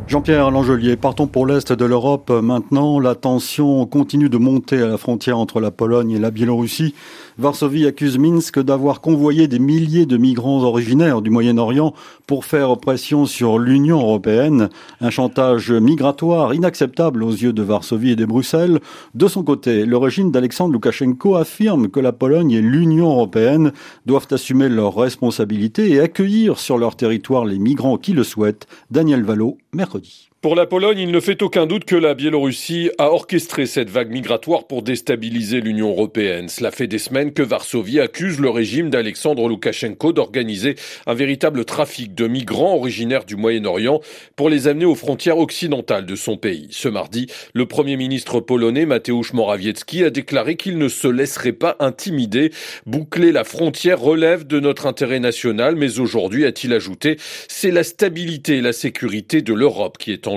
Jean-Pierre 0.09 0.51
Langelier, 0.51 0.97
partons 0.97 1.29
pour 1.29 1.47
l'Est 1.47 1.73
de 1.73 1.85
l'Europe. 1.85 2.31
Maintenant, 2.31 2.99
la 2.99 3.15
tension 3.15 3.87
continue 3.87 4.29
de 4.29 4.39
monter 4.39 4.83
à 4.83 4.89
la 4.89 4.99
frontière 4.99 5.39
entre 5.39 5.61
la 5.61 5.71
Pologne 5.71 6.11
et 6.11 6.19
la 6.19 6.33
Biélorussie. 6.33 6.97
Varsovie 7.41 7.87
accuse 7.87 8.19
Minsk 8.19 8.59
d'avoir 8.59 9.01
convoyé 9.01 9.49
des 9.49 9.59
milliers 9.59 10.05
de 10.05 10.19
migrants 10.19 10.63
originaires 10.63 11.23
du 11.23 11.31
Moyen-Orient 11.31 11.95
pour 12.27 12.45
faire 12.45 12.77
pression 12.77 13.25
sur 13.25 13.59
l'Union 13.59 13.99
européenne. 13.99 14.69
Un 15.01 15.09
chantage 15.09 15.73
migratoire 15.73 16.53
inacceptable 16.53 17.23
aux 17.23 17.31
yeux 17.31 17.55
de 17.55 17.63
Varsovie 17.63 18.11
et 18.11 18.17
de 18.17 18.27
Bruxelles. 18.27 18.79
De 19.15 19.27
son 19.27 19.43
côté, 19.43 19.87
le 19.87 19.97
régime 19.97 20.31
d'Alexandre 20.31 20.75
Loukachenko 20.75 21.37
affirme 21.37 21.89
que 21.89 21.99
la 21.99 22.13
Pologne 22.13 22.51
et 22.51 22.61
l'Union 22.61 23.11
européenne 23.11 23.73
doivent 24.05 24.29
assumer 24.33 24.69
leurs 24.69 24.95
responsabilités 24.95 25.93
et 25.93 26.01
accueillir 26.01 26.59
sur 26.59 26.77
leur 26.77 26.95
territoire 26.95 27.47
les 27.47 27.59
migrants 27.59 27.97
qui 27.97 28.13
le 28.13 28.23
souhaitent. 28.23 28.67
Daniel 28.91 29.23
Valo, 29.23 29.57
mercredi. 29.73 30.30
Pour 30.43 30.55
la 30.55 30.65
Pologne, 30.65 30.99
il 30.99 31.11
ne 31.11 31.21
fait 31.21 31.43
aucun 31.43 31.67
doute 31.67 31.85
que 31.85 31.95
la 31.95 32.15
Biélorussie 32.15 32.91
a 32.97 33.11
orchestré 33.11 33.67
cette 33.67 33.91
vague 33.91 34.11
migratoire 34.11 34.67
pour 34.67 34.81
déstabiliser 34.81 35.61
l'Union 35.61 35.91
européenne. 35.91 36.49
Cela 36.49 36.71
fait 36.71 36.87
des 36.87 36.97
semaines 36.97 37.35
que 37.35 37.43
Varsovie 37.43 38.01
accuse 38.01 38.41
le 38.41 38.49
régime 38.49 38.89
d'Alexandre 38.89 39.47
Loukachenko 39.47 40.15
d'organiser 40.15 40.77
un 41.07 41.13
véritable 41.13 41.67
trafic 41.67 42.15
de 42.15 42.27
migrants 42.27 42.75
originaires 42.75 43.27
du 43.27 43.37
Moyen-Orient 43.37 44.01
pour 44.35 44.49
les 44.49 44.67
amener 44.67 44.87
aux 44.87 44.95
frontières 44.95 45.37
occidentales 45.37 46.07
de 46.07 46.17
son 46.17 46.39
pays. 46.39 46.69
Ce 46.71 46.89
mardi, 46.89 47.27
le 47.53 47.67
premier 47.67 47.99
ministre 47.99 48.41
polonais 48.41 48.87
Mateusz 48.87 49.35
Morawiecki 49.35 50.05
a 50.05 50.09
déclaré 50.09 50.57
qu'il 50.57 50.79
ne 50.79 50.89
se 50.89 51.07
laisserait 51.07 51.53
pas 51.53 51.77
intimider. 51.81 52.51
Boucler 52.87 53.31
la 53.31 53.45
frontière 53.45 54.01
relève 54.01 54.47
de 54.47 54.59
notre 54.59 54.87
intérêt 54.87 55.21
national, 55.21 55.77
mais 55.77 55.99
aujourd'hui, 55.99 56.47
a-t-il 56.47 56.73
ajouté, 56.73 57.19
c'est 57.47 57.71
la 57.71 57.85
stabilité 57.85 58.57
et 58.57 58.63
la 58.63 58.73
sécurité 58.73 59.43
de 59.43 59.53
l'Europe 59.53 59.99
qui 59.99 60.13
est 60.13 60.30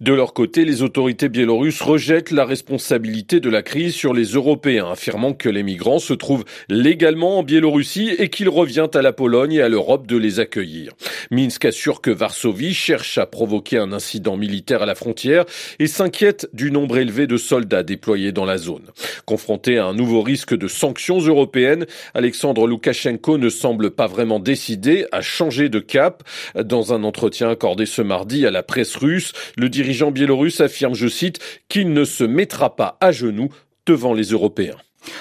De 0.00 0.12
leur 0.12 0.32
côté, 0.34 0.64
les 0.64 0.82
autorités 0.82 1.28
biélorusses 1.28 1.82
rejettent 1.82 2.30
la 2.30 2.44
responsabilité 2.44 3.40
de 3.40 3.50
la 3.50 3.62
crise 3.62 3.94
sur 3.94 4.12
les 4.12 4.24
Européens, 4.24 4.90
affirmant 4.92 5.32
que 5.32 5.48
les 5.48 5.62
migrants 5.62 5.98
se 5.98 6.14
trouvent 6.14 6.44
légalement 6.68 7.38
en 7.38 7.42
Biélorussie 7.42 8.10
et 8.18 8.28
qu'il 8.28 8.48
revient 8.48 8.88
à 8.94 9.02
la 9.02 9.12
Pologne 9.12 9.54
et 9.54 9.62
à 9.62 9.68
l'Europe 9.68 10.06
de 10.06 10.16
les 10.16 10.40
accueillir. 10.40 10.92
Minsk 11.30 11.64
assure 11.64 12.00
que 12.00 12.10
Varsovie 12.10 12.74
cherche 12.74 13.18
à 13.18 13.26
provoquer 13.26 13.78
un 13.78 13.92
incident 13.92 14.36
militaire 14.36 14.82
à 14.82 14.86
la 14.86 14.94
frontière 14.94 15.44
et 15.78 15.86
s'inquiète 15.86 16.48
du 16.52 16.70
nombre 16.70 16.98
élevé 16.98 17.26
de 17.26 17.36
soldats 17.36 17.82
déployés 17.82 18.32
dans 18.32 18.44
la 18.44 18.58
zone. 18.58 18.86
Confronté 19.24 19.78
à 19.78 19.86
un 19.86 19.94
nouveau 19.94 20.22
risque 20.22 20.56
de 20.56 20.68
sanctions 20.68 21.18
européennes, 21.18 21.86
Alexandre 22.14 22.66
Loukachenko 22.66 23.38
ne 23.38 23.48
semble 23.48 23.90
pas 23.90 24.06
vraiment 24.06 24.40
décidé 24.40 25.06
à 25.12 25.20
changer 25.20 25.68
de 25.68 25.78
cap. 25.78 26.22
Dans 26.54 26.92
un 26.92 27.04
entretien 27.04 27.50
accordé 27.50 27.86
ce 27.86 28.02
mardi 28.02 28.46
à 28.46 28.50
la 28.50 28.62
presse 28.62 28.96
russe, 28.96 29.25
le 29.56 29.68
dirigeant 29.68 30.10
biélorusse 30.10 30.60
affirme, 30.60 30.94
je 30.94 31.08
cite, 31.08 31.38
qu'il 31.68 31.92
ne 31.92 32.04
se 32.04 32.24
mettra 32.24 32.76
pas 32.76 32.96
à 33.00 33.12
genoux 33.12 33.48
devant 33.86 34.14
les 34.14 34.30
Européens. 34.30 34.76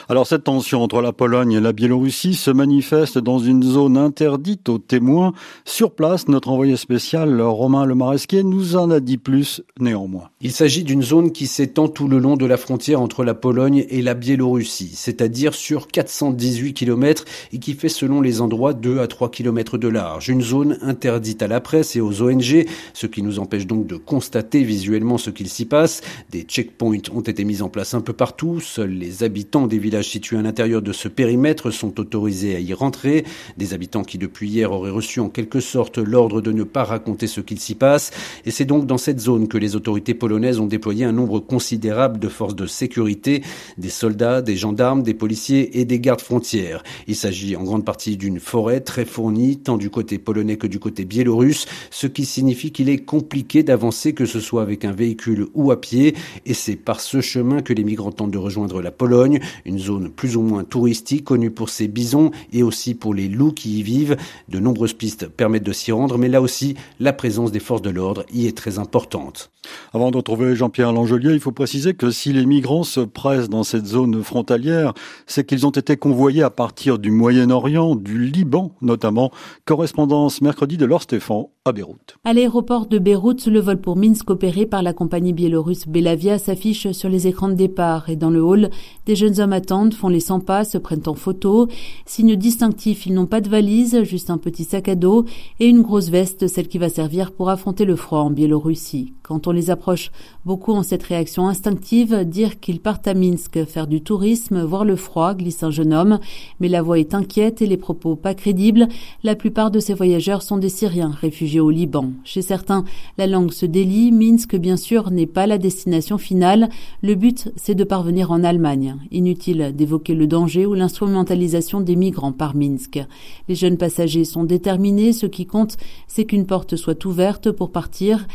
Alors 0.10 0.28
cette 0.28 0.44
tension 0.44 0.82
entre 0.82 1.02
la 1.02 1.14
Pologne 1.14 1.54
et 1.54 1.60
la 1.60 1.74
Biélorussie 1.74 2.34
se 2.34 2.52
manifeste 2.52 3.18
dans 3.18 3.40
une 3.40 3.64
zone 3.64 3.98
interdite 3.98 4.70
aux 4.70 4.78
témoins. 4.78 5.34
Sur 5.66 5.92
place, 5.92 6.28
notre 6.28 6.50
envoyé 6.50 6.78
spécial 6.78 7.42
Romain 7.42 7.86
Lemaresquier 7.86 8.44
nous 8.44 8.76
en 8.76 8.92
a 8.92 9.00
dit 9.00 9.18
plus 9.18 9.62
néanmoins. 9.80 10.30
Il 10.42 10.52
s'agit 10.52 10.84
d'une 10.84 11.04
zone 11.04 11.32
qui 11.32 11.48
s'étend 11.48 11.88
tout 11.88 12.08
le 12.08 12.20
long 12.20 12.38
de 12.38 12.46
la 12.46 12.58
frontière 12.58 13.02
entre 13.02 13.24
la 13.24 13.34
Pologne 13.34 13.86
et 13.90 14.02
la 14.02 14.14
Biélorussie, 14.14 14.92
c'est-à-dire 14.94 15.54
sur 15.54 15.88
418 15.88 16.74
km 16.74 17.26
et 17.54 17.60
qui 17.60 17.74
fait 17.74 17.90
selon 17.90 18.22
les 18.22 18.42
endroits 18.42 18.74
2 18.74 19.00
à 19.00 19.08
3 19.08 19.32
km 19.32 19.78
de 19.78 19.88
large. 19.88 20.30
Une 20.30 20.42
zone 20.42 20.78
interdite 20.82 21.42
à 21.42 21.48
la 21.48 21.62
presse 21.62 21.96
et 21.96 22.02
aux 22.02 22.22
ONG, 22.22 22.66
ce 22.94 23.08
qui 23.08 23.22
nous 23.22 23.40
empêche 23.40 23.68
donc 23.68 23.88
de 23.88 23.96
constater 23.96 24.64
visuellement 24.64 25.18
ce 25.18 25.30
qu'il 25.30 25.50
s'y 25.50 25.66
passe. 25.66 26.02
Des 26.32 26.44
checkpoints 26.44 27.10
ont 27.14 27.22
été 27.22 27.44
mis 27.44 27.62
en 27.62 27.70
place 27.70 27.94
un 27.94 28.02
peu 28.02 28.14
partout, 28.14 28.60
seuls 28.60 28.92
les 28.92 29.24
habitants 29.24 29.68
villages 29.80 30.10
situés 30.10 30.38
à 30.38 30.42
l'intérieur 30.42 30.82
de 30.82 30.92
ce 30.92 31.08
périmètre 31.08 31.72
sont 31.72 32.00
autorisés 32.00 32.56
à 32.56 32.60
y 32.60 32.74
rentrer. 32.74 33.26
Des 33.58 33.74
habitants 33.74 34.04
qui 34.04 34.18
depuis 34.18 34.50
hier 34.50 34.72
auraient 34.72 34.92
reçu 34.92 35.20
en 35.20 35.30
quelque 35.30 35.60
sorte 35.60 35.98
l'ordre 35.98 36.42
de 36.42 36.52
ne 36.52 36.64
pas 36.64 36.84
raconter 36.84 37.28
ce 37.28 37.42
qu'il 37.42 37.60
s'y 37.60 37.76
passe. 37.76 38.12
Et 38.46 38.52
c'est 38.52 38.66
donc 38.66 38.86
dans 38.86 38.98
cette 38.98 39.20
zone 39.20 39.48
que 39.48 39.58
les 39.58 39.76
autorités 39.76 40.14
polonaises 40.14 40.60
ont 40.60 40.66
déployé 40.66 41.06
un 41.06 41.12
nombre 41.12 41.40
considérable 41.40 42.20
de 42.20 42.28
forces 42.28 42.56
de 42.56 42.66
sécurité, 42.66 43.44
des 43.78 43.90
soldats, 43.90 44.42
des 44.42 44.56
gendarmes, 44.56 45.04
des 45.04 45.14
policiers 45.14 45.80
et 45.80 45.86
des 45.86 46.00
gardes 46.00 46.22
frontières. 46.22 46.84
Il 47.08 47.16
s'agit 47.16 47.56
en 47.56 47.64
grande 47.64 47.86
partie 47.86 48.18
d'une 48.18 48.40
forêt 48.40 48.82
très 48.82 49.06
fournie, 49.06 49.58
tant 49.58 49.78
du 49.78 49.90
côté 49.90 50.18
polonais 50.18 50.58
que 50.58 50.68
du 50.68 50.80
côté 50.80 51.06
biélorusse, 51.06 51.66
ce 51.92 52.08
qui 52.08 52.26
signifie 52.26 52.72
qu'il 52.72 52.90
est 52.90 53.00
compliqué 53.00 53.64
d'avancer, 53.64 54.14
que 54.14 54.26
ce 54.26 54.40
soit 54.40 54.62
avec 54.62 54.86
un 54.86 54.92
véhicule 54.92 55.48
ou 55.54 55.72
à 55.72 55.80
pied. 55.82 56.16
Et 56.46 56.54
c'est 56.54 56.76
par 56.76 57.00
ce 57.00 57.22
chemin 57.22 57.62
que 57.62 57.74
les 57.74 57.84
migrants 57.84 58.12
tentent 58.12 58.32
de 58.32 58.38
rejoindre 58.38 58.82
la 58.82 58.92
Pologne 58.92 59.40
une 59.66 59.80
zone 59.80 60.10
plus 60.10 60.38
ou 60.38 60.42
moins 60.42 60.64
touristique 60.64 61.26
connue 61.26 61.52
pour 61.52 61.70
ses 61.70 61.88
bisons 61.88 62.32
et 62.54 62.64
aussi 62.64 62.94
pour 62.96 63.14
les 63.14 63.28
loups 63.28 63.52
qui 63.52 63.80
y 63.80 63.84
vivent. 63.84 64.16
De 64.50 64.60
nombreuses 64.60 64.94
pistes 64.94 65.28
permettent 65.28 65.64
de 65.64 65.74
s'y 65.74 65.92
rendre, 65.92 66.18
mais 66.18 66.30
là 66.30 66.42
aussi, 66.42 66.76
la 67.00 67.14
présence 67.14 67.52
des 67.52 67.60
forces 67.60 67.82
de 67.82 67.90
l'ordre 67.90 68.26
y 68.32 68.48
est 68.48 68.58
très 68.58 68.80
importante. 68.80 69.52
Avant 69.94 70.12
de 70.12 70.18
retrouver 70.18 70.56
Jean-Pierre 70.56 70.94
Langelier, 70.94 71.34
il 71.34 71.40
faut 71.40 71.52
préciser 71.52 71.96
que 71.96 72.12
si 72.12 72.34
les 72.34 72.46
migrants 72.46 72.84
se 72.84 73.00
pressent 73.00 73.50
dans 73.50 73.64
cette 73.64 73.88
zone 73.88 74.24
frontalière, 74.24 74.94
c'est 75.26 75.46
qu'ils 75.46 75.66
ont 75.66 75.72
été 75.72 75.98
convoyés 75.98 76.44
à 76.44 76.50
partir 76.50 77.00
du 77.00 77.12
Moyen-Orient, 77.12 77.96
du 77.96 78.24
Liban 78.26 78.72
notamment. 78.82 79.32
Correspondance 79.66 80.42
mercredi 80.42 80.78
de 80.78 80.86
Laure 80.86 81.02
Stéphane 81.02 81.46
à 81.68 81.72
Beyrouth. 81.72 82.18
À 82.24 82.34
l'aéroport 82.34 82.86
de 82.86 83.00
Beyrouth, 83.00 83.48
le 83.48 83.60
vol 83.60 83.82
pour 83.82 83.96
Minsk 83.96 84.30
opéré 84.30 84.68
par 84.68 84.84
la 84.84 84.94
compagnie 84.94 85.34
biélorusse 85.34 85.88
Belavia 85.88 86.38
s'affiche 86.38 86.92
sur 86.92 87.10
les 87.10 87.26
écrans 87.26 87.48
de 87.48 87.56
départ 87.56 88.08
et 88.08 88.16
dans 88.16 88.30
le 88.30 88.44
hall, 88.44 88.70
des 89.08 89.16
jeunes 89.16 89.40
hommes 89.40 89.54
attendent, 89.54 89.96
font 89.96 90.08
les 90.08 90.20
100 90.20 90.42
pas, 90.42 90.64
se 90.64 90.78
prennent 90.78 91.08
en 91.08 91.16
photo. 91.16 91.68
Signe 92.06 92.36
distinctif, 92.36 93.08
ils 93.08 93.16
n'ont 93.16 93.26
pas 93.26 93.42
de 93.42 93.50
valise, 93.50 94.04
juste 94.04 94.30
un 94.30 94.38
petit 94.38 94.64
sac 94.64 94.90
à 94.90 94.94
dos 94.94 95.26
et 95.60 95.66
une 95.66 95.82
grosse 95.82 96.10
veste, 96.10 96.46
celle 96.48 96.68
qui 96.68 96.78
va 96.78 96.88
servir 96.88 97.32
pour 97.32 97.50
affronter 97.50 97.86
le 97.86 97.96
froid 97.96 98.20
en 98.20 98.30
Biélorussie. 98.30 99.14
Quand 99.24 99.48
on 99.48 99.52
les 99.52 99.72
approche, 99.72 100.12
beaucoup 100.46 100.72
ont 100.72 100.84
cette 100.84 101.02
réaction 101.02 101.48
instinctive, 101.48 102.26
dire 102.26 102.60
qu'ils 102.60 102.80
partent 102.80 103.08
à 103.08 103.16
Minsk 103.16 103.66
faire 103.66 103.88
du 103.88 104.02
tourisme, 104.02 104.62
voir 104.62 104.86
le 104.86 104.96
froid, 104.96 105.34
glisse 105.34 105.64
un 105.64 105.72
jeune 105.72 105.96
homme. 105.96 106.20
Mais 106.60 106.68
la 106.68 106.84
voix 106.84 107.00
est 107.00 107.16
inquiète 107.16 107.64
et 107.64 107.66
les 107.66 107.78
propos 107.78 108.16
pas 108.16 108.36
crédibles. 108.36 108.88
La 109.24 109.36
plupart 109.36 109.72
de 109.72 109.80
ces 109.80 109.96
voyageurs 109.96 110.44
sont 110.44 110.58
des 110.58 110.70
Syriens 110.70 111.10
réfugiés 111.10 111.55
au 111.60 111.70
Liban. 111.70 112.12
Chez 112.24 112.42
certains, 112.42 112.86
la 113.18 113.28
langue 113.28 113.52
se 113.52 113.66
délie. 113.66 114.12
Minsk, 114.12 114.56
bien 114.56 114.78
sûr, 114.78 115.12
n'est 115.12 115.26
pas 115.26 115.48
la 115.48 115.58
destination 115.58 116.18
finale. 116.18 116.70
Le 117.02 117.16
but, 117.16 117.52
c'est 117.56 117.76
de 117.76 117.84
parvenir 117.84 118.32
en 118.32 118.44
Allemagne. 118.44 118.96
Inutile 119.12 119.74
d'évoquer 119.76 120.16
le 120.16 120.28
danger 120.28 120.66
ou 120.66 120.74
l'instrumentalisation 120.74 121.82
des 121.82 121.96
migrants 121.96 122.32
par 122.32 122.56
Minsk. 122.56 123.00
Les 123.48 123.56
jeunes 123.56 123.78
passagers 123.78 124.26
sont 124.26 124.44
déterminés. 124.44 125.14
Ce 125.14 125.26
qui 125.26 125.46
compte, 125.46 125.78
c'est 126.08 126.26
qu'une 126.26 126.46
porte 126.46 126.76
soit 126.76 127.06
ouverte 127.06 127.52
pour 127.52 127.72
partir. 127.72 128.28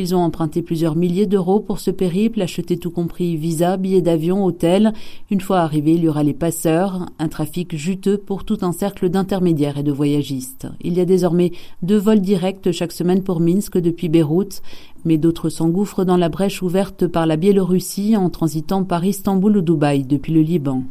Ils 0.00 0.14
ont 0.14 0.20
emprunté 0.20 0.62
plusieurs 0.62 0.94
milliers 0.94 1.26
d'euros 1.26 1.58
pour 1.58 1.80
ce 1.80 1.90
périple, 1.90 2.40
acheté 2.40 2.76
tout 2.76 2.92
compris 2.92 3.36
visa, 3.36 3.76
billets 3.76 4.00
d'avion, 4.00 4.44
hôtel. 4.44 4.92
Une 5.28 5.40
fois 5.40 5.58
arrivés, 5.58 5.94
il 5.94 6.04
y 6.04 6.08
aura 6.08 6.22
les 6.22 6.34
passeurs, 6.34 7.06
un 7.18 7.26
trafic 7.26 7.74
juteux 7.74 8.16
pour 8.16 8.44
tout 8.44 8.58
un 8.62 8.70
cercle 8.70 9.08
d'intermédiaires 9.08 9.76
et 9.76 9.82
de 9.82 9.90
voyagistes. 9.90 10.68
Il 10.82 10.94
y 10.94 11.00
a 11.00 11.04
désormais 11.04 11.50
deux 11.82 11.98
vols 11.98 12.20
directs 12.20 12.70
chaque 12.70 12.92
semaine 12.92 13.24
pour 13.24 13.40
Minsk 13.40 13.76
depuis 13.76 14.08
Beyrouth, 14.08 14.62
mais 15.04 15.16
d'autres 15.18 15.48
s'engouffrent 15.48 16.04
dans 16.04 16.16
la 16.16 16.28
brèche 16.28 16.62
ouverte 16.62 17.08
par 17.08 17.26
la 17.26 17.36
Biélorussie 17.36 18.16
en 18.16 18.30
transitant 18.30 18.84
par 18.84 19.04
Istanbul 19.04 19.56
ou 19.56 19.62
Dubaï 19.62 20.04
depuis 20.04 20.32
le 20.32 20.42
Liban. 20.42 20.84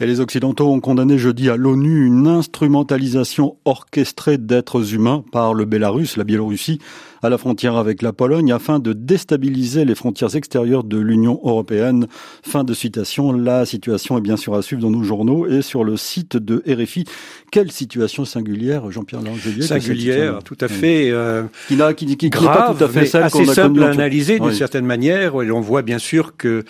Et 0.00 0.06
les 0.06 0.20
Occidentaux 0.20 0.68
ont 0.68 0.80
condamné 0.80 1.16
jeudi 1.16 1.48
à 1.48 1.56
l'ONU 1.56 2.06
une 2.06 2.26
instrumentalisation 2.26 3.56
orchestrée 3.64 4.36
d'êtres 4.36 4.94
humains 4.94 5.24
par 5.32 5.54
le 5.54 5.64
Bélarus, 5.64 6.18
la 6.18 6.24
Biélorussie, 6.24 6.78
à 7.22 7.28
la 7.28 7.38
frontière 7.38 7.76
avec 7.76 8.02
la 8.02 8.12
Pologne 8.12 8.52
afin 8.52 8.78
de 8.78 8.92
déstabiliser 8.92 9.84
les 9.84 9.94
frontières 9.94 10.34
extérieures 10.36 10.84
de 10.84 10.98
l'Union 10.98 11.40
européenne. 11.44 12.06
Fin 12.42 12.64
de 12.64 12.74
citation. 12.74 13.32
La 13.32 13.66
situation 13.66 14.18
est 14.18 14.22
bien 14.22 14.36
sûr 14.36 14.54
à 14.54 14.62
suivre 14.62 14.82
dans 14.82 14.90
nos 14.90 15.02
journaux 15.02 15.46
et 15.46 15.62
sur 15.62 15.84
le 15.84 15.96
site 15.96 16.36
de 16.36 16.62
RFI. 16.66 17.04
Quelle 17.50 17.70
situation 17.70 18.24
singulière, 18.24 18.90
Jean-Pierre 18.90 19.22
Langelier 19.22 19.62
Singulière, 19.62 20.42
tout 20.42 20.58
à 20.60 20.68
fait. 20.68 21.10
Euh, 21.10 21.44
qui 21.68 21.76
n'a 21.76 21.94
qui, 21.94 22.16
qui, 22.16 22.30
grave, 22.30 22.56
pas 22.56 22.74
tout 22.74 22.84
à 22.84 22.88
fait 22.88 23.06
celle 23.06 23.24
assez 23.24 23.44
simple 23.46 23.82
à 23.82 23.90
analyser 23.90 24.38
d'une 24.38 24.52
certaine 24.52 24.86
manière. 24.86 25.40
Et 25.42 25.50
on 25.50 25.60
voit 25.60 25.82
bien 25.82 25.98
sûr 25.98 26.36
que 26.36 26.64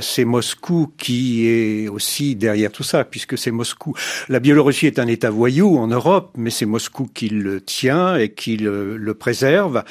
c'est 0.00 0.24
Moscou 0.24 0.92
qui 0.98 1.46
est 1.46 1.88
aussi 1.88 2.36
derrière 2.36 2.72
tout 2.72 2.82
ça, 2.82 3.04
puisque 3.04 3.36
c'est 3.36 3.50
Moscou. 3.50 3.94
La 4.28 4.40
Biélorussie 4.40 4.86
est 4.86 4.98
un 4.98 5.06
État 5.06 5.30
voyou 5.30 5.76
en 5.78 5.86
Europe, 5.86 6.32
mais 6.36 6.50
c'est 6.50 6.66
Moscou 6.66 7.08
qui 7.12 7.28
le 7.28 7.60
tient 7.60 8.16
et 8.16 8.30
qui 8.30 8.56
le, 8.56 8.96
le, 8.96 9.14
préserve. 9.14 9.84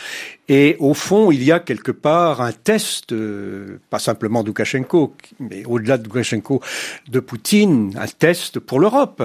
Et 0.49 0.75
au 0.79 0.93
fond, 0.93 1.31
il 1.31 1.41
y 1.43 1.51
a 1.53 1.59
quelque 1.59 1.91
part 1.91 2.41
un 2.41 2.51
test, 2.51 3.13
euh, 3.13 3.79
pas 3.89 3.99
simplement 3.99 4.43
d'Oukachenko, 4.43 5.15
mais 5.39 5.63
au-delà 5.65 5.97
de 5.97 6.03
Loukachenko, 6.03 6.61
de 7.09 7.19
Poutine, 7.21 7.93
un 7.97 8.07
test 8.07 8.59
pour 8.59 8.79
l'Europe 8.79 9.23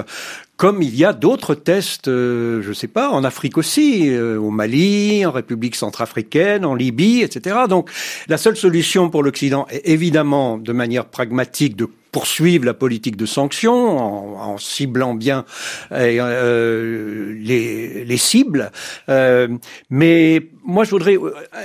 comme 0.58 0.82
il 0.82 0.96
y 0.96 1.04
a 1.04 1.12
d'autres 1.12 1.54
tests, 1.54 2.08
euh, 2.08 2.60
je 2.62 2.70
ne 2.70 2.74
sais 2.74 2.88
pas, 2.88 3.10
en 3.10 3.22
Afrique 3.22 3.56
aussi, 3.56 4.10
euh, 4.10 4.36
au 4.40 4.50
Mali, 4.50 5.24
en 5.24 5.30
République 5.30 5.76
centrafricaine, 5.76 6.64
en 6.64 6.74
Libye, 6.74 7.22
etc. 7.22 7.56
Donc 7.68 7.90
la 8.26 8.38
seule 8.38 8.56
solution 8.56 9.08
pour 9.08 9.22
l'Occident 9.22 9.68
est 9.70 9.88
évidemment 9.88 10.58
de 10.58 10.72
manière 10.72 11.04
pragmatique 11.06 11.76
de 11.76 11.88
poursuivre 12.12 12.64
la 12.64 12.74
politique 12.74 13.16
de 13.16 13.26
sanctions 13.26 13.98
en, 13.98 14.52
en 14.52 14.58
ciblant 14.58 15.14
bien 15.14 15.44
euh, 15.92 17.34
les, 17.38 18.04
les, 18.04 18.16
cibles. 18.16 18.70
Euh, 19.08 19.48
mais 19.90 20.48
moi, 20.64 20.84
je 20.84 20.90
voudrais 20.90 21.16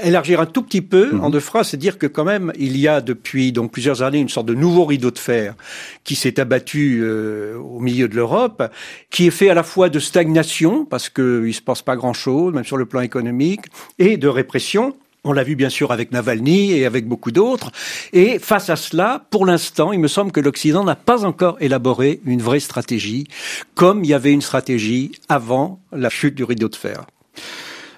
élargir 0.04 0.42
un 0.42 0.46
tout 0.46 0.64
petit 0.64 0.82
peu 0.82 1.12
en 1.20 1.28
mhm. 1.28 1.32
deux 1.32 1.40
phrases, 1.40 1.74
et 1.74 1.78
dire 1.78 1.98
que 1.98 2.08
quand 2.08 2.24
même, 2.24 2.52
il 2.58 2.78
y 2.78 2.88
a 2.88 3.02
depuis 3.02 3.52
donc 3.52 3.72
plusieurs 3.72 4.02
années 4.02 4.20
une 4.20 4.30
sorte 4.30 4.48
de 4.48 4.54
nouveau 4.54 4.86
rideau 4.86 5.12
de 5.12 5.20
fer 5.20 5.56
qui 6.04 6.16
s'est 6.16 6.40
abattu 6.40 7.00
euh, 7.02 7.58
au 7.58 7.80
milieu 7.80 8.08
de 8.08 8.16
l'Europe, 8.16 8.64
qui 9.10 9.28
est 9.28 9.32
fait 9.32 9.50
à 9.50 9.54
la 9.54 9.64
fois 9.64 9.90
de 9.90 10.00
stagnation 10.00 10.86
parce 10.86 11.10
qu'il 11.10 11.54
se 11.54 11.62
passe 11.62 11.82
pas 11.82 11.96
grand-chose, 11.96 12.54
même 12.54 12.66
sur 12.66 12.78
le 12.78 12.86
plan 12.86 13.02
économique, 13.02 13.62
et 14.00 14.18
de 14.18 14.28
répression 14.28 14.96
On 15.26 15.32
l'a 15.32 15.44
vu 15.44 15.56
bien 15.56 15.70
sûr 15.70 15.92
avec 15.92 16.12
Navalny 16.12 16.74
et 16.74 16.86
avec 16.86 17.08
beaucoup 17.08 17.32
d'autres. 17.32 17.72
Et 18.12 18.40
face 18.40 18.70
à 18.70 18.76
cela, 18.76 19.26
pour 19.30 19.46
l'instant, 19.46 19.94
il 19.94 20.00
me 20.00 20.10
semble 20.10 20.34
que 20.34 20.42
l'Occident 20.42 20.84
n'a 20.84 20.98
pas 20.98 21.24
encore 21.24 21.56
élaboré 21.62 22.20
une 22.26 22.42
vraie 22.42 22.60
stratégie, 22.60 23.28
comme 23.74 24.04
il 24.04 24.10
y 24.10 24.14
avait 24.14 24.34
une 24.34 24.42
stratégie 24.42 25.14
avant 25.30 25.80
la 25.94 26.10
chute 26.10 26.36
du 26.36 26.44
rideau 26.44 26.68
de 26.68 26.76
fer. 26.76 27.06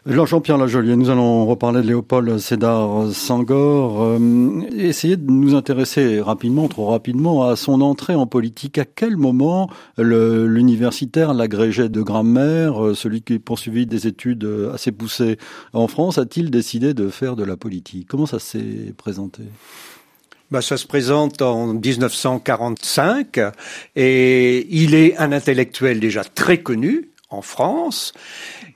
Jean-Pierre 0.07 0.59
Lajolier, 0.59 0.95
nous 0.95 1.09
allons 1.09 1.47
reparler 1.47 1.81
de 1.81 1.87
Léopold 1.87 2.37
Sédar 2.37 3.11
Sangor. 3.11 4.03
Euh, 4.03 4.61
essayer 4.77 5.17
de 5.17 5.31
nous 5.31 5.55
intéresser 5.55 6.21
rapidement, 6.21 6.67
trop 6.67 6.85
rapidement, 6.85 7.47
à 7.47 7.55
son 7.55 7.81
entrée 7.81 8.13
en 8.13 8.27
politique. 8.27 8.77
À 8.77 8.85
quel 8.85 9.17
moment 9.17 9.67
l'universitaire, 9.97 11.33
l'agrégé 11.33 11.89
de 11.89 12.01
grammaire, 12.03 12.85
euh, 12.85 12.93
celui 12.93 13.23
qui 13.23 13.39
poursuivit 13.39 13.87
des 13.87 14.05
études 14.05 14.47
assez 14.71 14.91
poussées 14.91 15.37
en 15.73 15.87
France, 15.87 16.19
a-t-il 16.19 16.51
décidé 16.51 16.93
de 16.93 17.09
faire 17.09 17.35
de 17.35 17.43
la 17.43 17.57
politique? 17.57 18.07
Comment 18.07 18.27
ça 18.27 18.37
s'est 18.37 18.93
présenté? 18.95 19.41
Bah, 20.51 20.61
ça 20.61 20.77
se 20.77 20.85
présente 20.85 21.41
en 21.41 21.73
1945 21.73 23.39
et 23.95 24.67
il 24.69 24.93
est 24.93 25.17
un 25.17 25.31
intellectuel 25.31 25.99
déjà 25.99 26.23
très 26.23 26.59
connu 26.59 27.09
en 27.31 27.41
France 27.41 28.13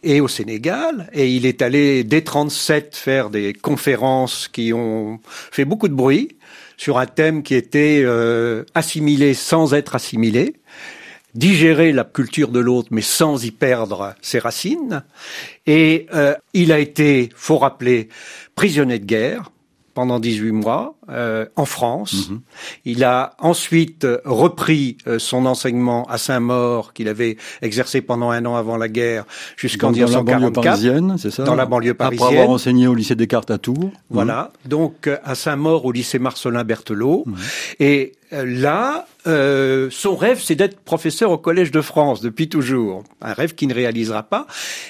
et 0.04 0.22
au 0.22 0.28
Sénégal. 0.28 1.10
Et 1.14 1.30
il 1.30 1.46
est 1.46 1.62
allé 1.62 2.04
dès 2.04 2.22
37 2.22 2.96
faire 2.96 3.30
des 3.30 3.54
conférences 3.54 4.48
qui 4.48 4.74
ont 4.74 5.20
fait 5.26 5.66
beaucoup 5.66 5.88
de 5.88 5.94
bruit 5.94 6.38
sur 6.78 6.98
un 6.98 7.06
thème 7.06 7.44
qui 7.44 7.56
était 7.56 8.02
euh, 8.04 8.64
assimilé 8.74 9.34
sans 9.34 9.74
être 9.74 9.96
assimilé, 9.96 10.56
digérer 11.36 11.92
la 11.92 12.06
culture 12.06 12.50
de 12.50 12.60
l'autre 12.60 12.88
mais 12.92 13.02
sans 13.02 13.44
y 13.44 13.52
perdre 13.52 14.16
ses 14.22 14.40
racines. 14.40 15.04
Et 15.68 16.08
euh, 16.14 16.36
il 16.54 16.72
a 16.72 16.80
été, 16.80 17.30
faut 17.36 17.58
rappeler, 17.58 18.10
prisonnier 18.56 19.00
de 19.00 19.06
guerre 19.06 19.52
pendant 19.94 20.20
18 20.20 20.52
mois 20.52 20.96
euh, 21.10 21.46
en 21.56 21.66
France. 21.66 22.30
Mhm. 22.30 22.42
Il 22.86 23.04
a 23.04 23.34
ensuite 23.40 24.06
repris 24.26 24.98
euh, 25.08 25.20
son 25.20 25.46
enseignement 25.46 26.06
à 26.10 26.18
Saint-Maur 26.18 26.94
qu'il 26.94 27.08
avait 27.08 27.38
exercé 27.62 28.02
pendant 28.02 28.30
un 28.30 28.46
an 28.46 28.56
avant 28.56 28.78
la 28.78 28.88
guerre 28.88 29.26
jusqu'en 29.58 29.92
1944. 29.92 31.18
c'est 31.18 31.32
ça 31.32 31.44
Dans 31.44 31.56
la 31.56 31.66
banlieue 31.66 31.94
parisienne. 31.94 32.28
Après 32.28 32.38
avoir 32.40 32.56
enseigné 32.56 32.88
au 32.88 32.96
lycée 32.96 33.16
Descartes 33.16 33.52
à 33.52 33.58
Tours. 33.58 33.92
Voilà. 34.10 34.52
Donc 34.66 35.08
euh, 35.08 35.18
à 35.24 35.36
Saint-Maur 35.36 35.86
au 35.86 35.92
lycée 35.92 36.20
Marcelin 36.20 36.64
Berthelot. 36.64 37.24
Mhm. 37.26 37.36
Et 37.80 38.14
là, 38.32 39.08
euh, 39.28 39.90
son 39.92 40.16
rêve, 40.16 40.42
c'est 40.44 40.56
d'être 40.56 40.80
professeur 40.80 41.32
au 41.32 41.38
Collège 41.38 41.72
de 41.72 41.82
France 41.82 42.22
depuis 42.22 42.50
toujours. 42.50 43.04
Un 43.22 43.34
rêve 43.34 43.56
qu'il 43.56 43.68
ne 43.68 43.74
réalisera 43.74 44.24
pas 44.24 44.48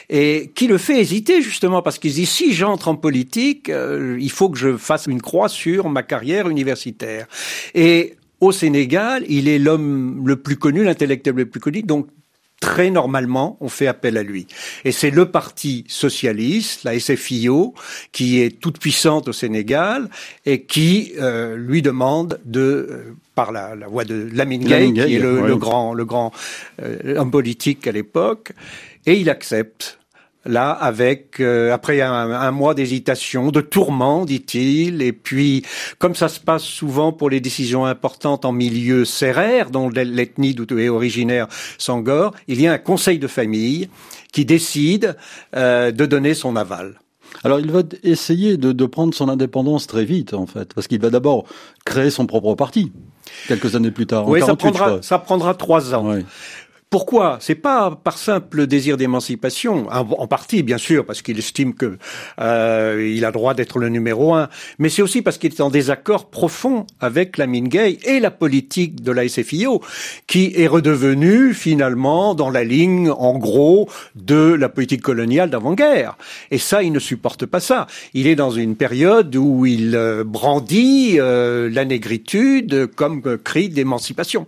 et 0.09 0.51
qui 0.55 0.67
le 0.67 0.77
fait 0.77 0.99
hésiter 0.99 1.41
justement 1.41 1.81
parce 1.81 1.99
qu'il 1.99 2.13
dit 2.13 2.25
si 2.25 2.53
j'entre 2.53 2.87
en 2.87 2.95
politique, 2.95 3.69
il 3.69 4.31
faut 4.31 4.49
que 4.49 4.57
je 4.57 4.77
fasse 4.77 5.07
une 5.07 5.21
croix 5.21 5.49
sur 5.49 5.89
ma 5.89 6.03
carrière 6.03 6.49
universitaire. 6.49 7.27
Et 7.73 8.15
au 8.41 8.51
Sénégal, 8.51 9.25
il 9.27 9.47
est 9.47 9.59
l'homme 9.59 10.23
le 10.25 10.37
plus 10.37 10.55
connu, 10.55 10.83
l'intellectuel 10.83 11.35
le 11.35 11.45
plus 11.45 11.59
connu, 11.59 11.81
donc 11.81 12.07
très 12.59 12.89
normalement, 12.89 13.57
on 13.61 13.69
fait 13.69 13.87
appel 13.87 14.17
à 14.17 14.23
lui. 14.23 14.47
Et 14.85 14.91
c'est 14.91 15.11
le 15.11 15.31
parti 15.31 15.85
socialiste, 15.87 16.83
la 16.83 16.99
SFIO, 16.99 17.73
qui 18.11 18.41
est 18.41 18.59
toute 18.59 18.79
puissante 18.79 19.27
au 19.27 19.33
Sénégal 19.33 20.09
et 20.45 20.63
qui 20.63 21.13
euh, 21.19 21.55
lui 21.55 21.81
demande 21.81 22.39
de, 22.45 22.59
euh, 22.61 23.15
par 23.35 23.51
la, 23.51 23.75
voix 23.87 24.03
de 24.03 24.29
Lamine 24.33 24.63
Gueye, 24.63 24.93
qui 24.93 25.15
est 25.15 25.19
le, 25.19 25.55
grand, 25.55 25.93
le 25.93 26.05
grand 26.05 26.31
euh, 26.81 27.17
homme 27.17 27.31
politique 27.31 27.87
à 27.87 27.91
l'époque, 27.91 28.51
et 29.05 29.13
il 29.13 29.29
accepte 29.29 29.98
là 30.45 30.71
avec 30.71 31.39
euh, 31.39 31.73
après 31.73 32.01
un, 32.01 32.51
mois 32.51 32.73
d'hésitation, 32.73 33.51
de 33.51 33.61
tourment, 33.61 34.25
dit-il, 34.25 35.01
et 35.01 35.13
puis 35.13 35.63
comme 35.97 36.15
ça 36.15 36.27
se 36.27 36.39
passe 36.39 36.63
souvent 36.63 37.11
pour 37.11 37.29
les 37.29 37.39
décisions 37.39 37.85
importantes 37.85 38.45
en 38.45 38.51
milieu 38.51 39.05
serrère, 39.05 39.69
dont 39.69 39.89
l'ethnie 39.89 40.53
d'où 40.53 40.79
est 40.79 40.89
originaire 40.89 41.47
Sangor, 41.77 42.33
il 42.47 42.61
y 42.61 42.67
a 42.67 42.73
un 42.73 42.77
conseil 42.77 43.19
de 43.19 43.27
famille 43.27 43.89
qui 44.31 44.45
décide 44.45 45.15
euh, 45.55 45.91
de 45.91 46.05
donner 46.05 46.33
son 46.33 46.55
aval. 46.55 46.99
Alors 47.43 47.59
il 47.59 47.71
va 47.71 47.83
essayer 48.03 48.57
de, 48.57 48.85
prendre 48.85 49.13
son 49.13 49.29
indépendance 49.29 49.87
très 49.87 50.03
vite 50.03 50.33
en 50.33 50.45
fait, 50.45 50.73
parce 50.73 50.87
qu'il 50.87 50.99
va 50.99 51.09
d'abord 51.09 51.45
créer 51.85 52.09
son 52.09 52.25
propre 52.25 52.55
parti 52.55 52.91
quelques 53.47 53.75
années 53.75 53.91
plus 53.91 54.07
tard. 54.07 54.27
Oui, 54.27 54.41
ça 54.41 54.55
prendra, 54.55 55.01
ça 55.01 55.19
prendra 55.19 55.53
trois 55.53 55.93
ans. 55.93 56.15
Pourquoi? 56.89 57.37
C'est 57.39 57.53
pas 57.53 57.91
par 57.91 58.17
simple 58.17 58.65
désir 58.65 58.97
d'émancipation, 58.97 59.87
en 59.91 60.25
partie 60.25 60.63
bien 60.63 60.79
sûr, 60.79 61.05
parce 61.05 61.21
qu'il 61.21 61.37
estime 61.37 61.75
que 61.75 61.99
euh, 62.41 63.13
il 63.15 63.25
a 63.25 63.31
droit 63.31 63.53
d'être 63.53 63.77
le 63.77 63.89
numéro 63.89 64.33
un, 64.33 64.49
mais 64.79 64.89
c'est 64.89 65.03
aussi 65.03 65.21
parce 65.21 65.37
qu'il 65.37 65.53
est 65.53 65.61
en 65.61 65.69
désaccord 65.69 66.31
profond 66.31 66.87
avec 66.99 67.37
la 67.37 67.45
Gay 67.45 67.99
et 68.05 68.19
la 68.19 68.31
politique 68.31 69.03
de 69.03 69.11
la 69.11 69.29
SFIO, 69.29 69.83
qui 70.25 70.51
est 70.55 70.65
redevenue 70.65 71.53
finalement 71.53 72.33
dans 72.33 72.49
la 72.49 72.63
ligne, 72.63 73.11
en 73.11 73.37
gros, 73.37 73.87
de 74.15 74.53
la 74.53 74.67
politique 74.67 75.03
coloniale 75.03 75.51
d'avant-guerre. 75.51 76.17
Et 76.49 76.57
ça, 76.57 76.81
il 76.81 76.91
ne 76.91 76.97
supporte 76.97 77.45
pas 77.45 77.59
ça. 77.59 77.85
Il 78.15 78.25
est 78.25 78.35
dans 78.35 78.49
une 78.49 78.75
période 78.75 79.35
où 79.35 79.67
il 79.67 79.95
euh, 79.95 80.23
brandit 80.23 81.19
euh, 81.19 81.69
la 81.71 81.85
négritude 81.85 82.87
comme 82.95 83.37
cri 83.37 83.69
d'émancipation. 83.69 84.47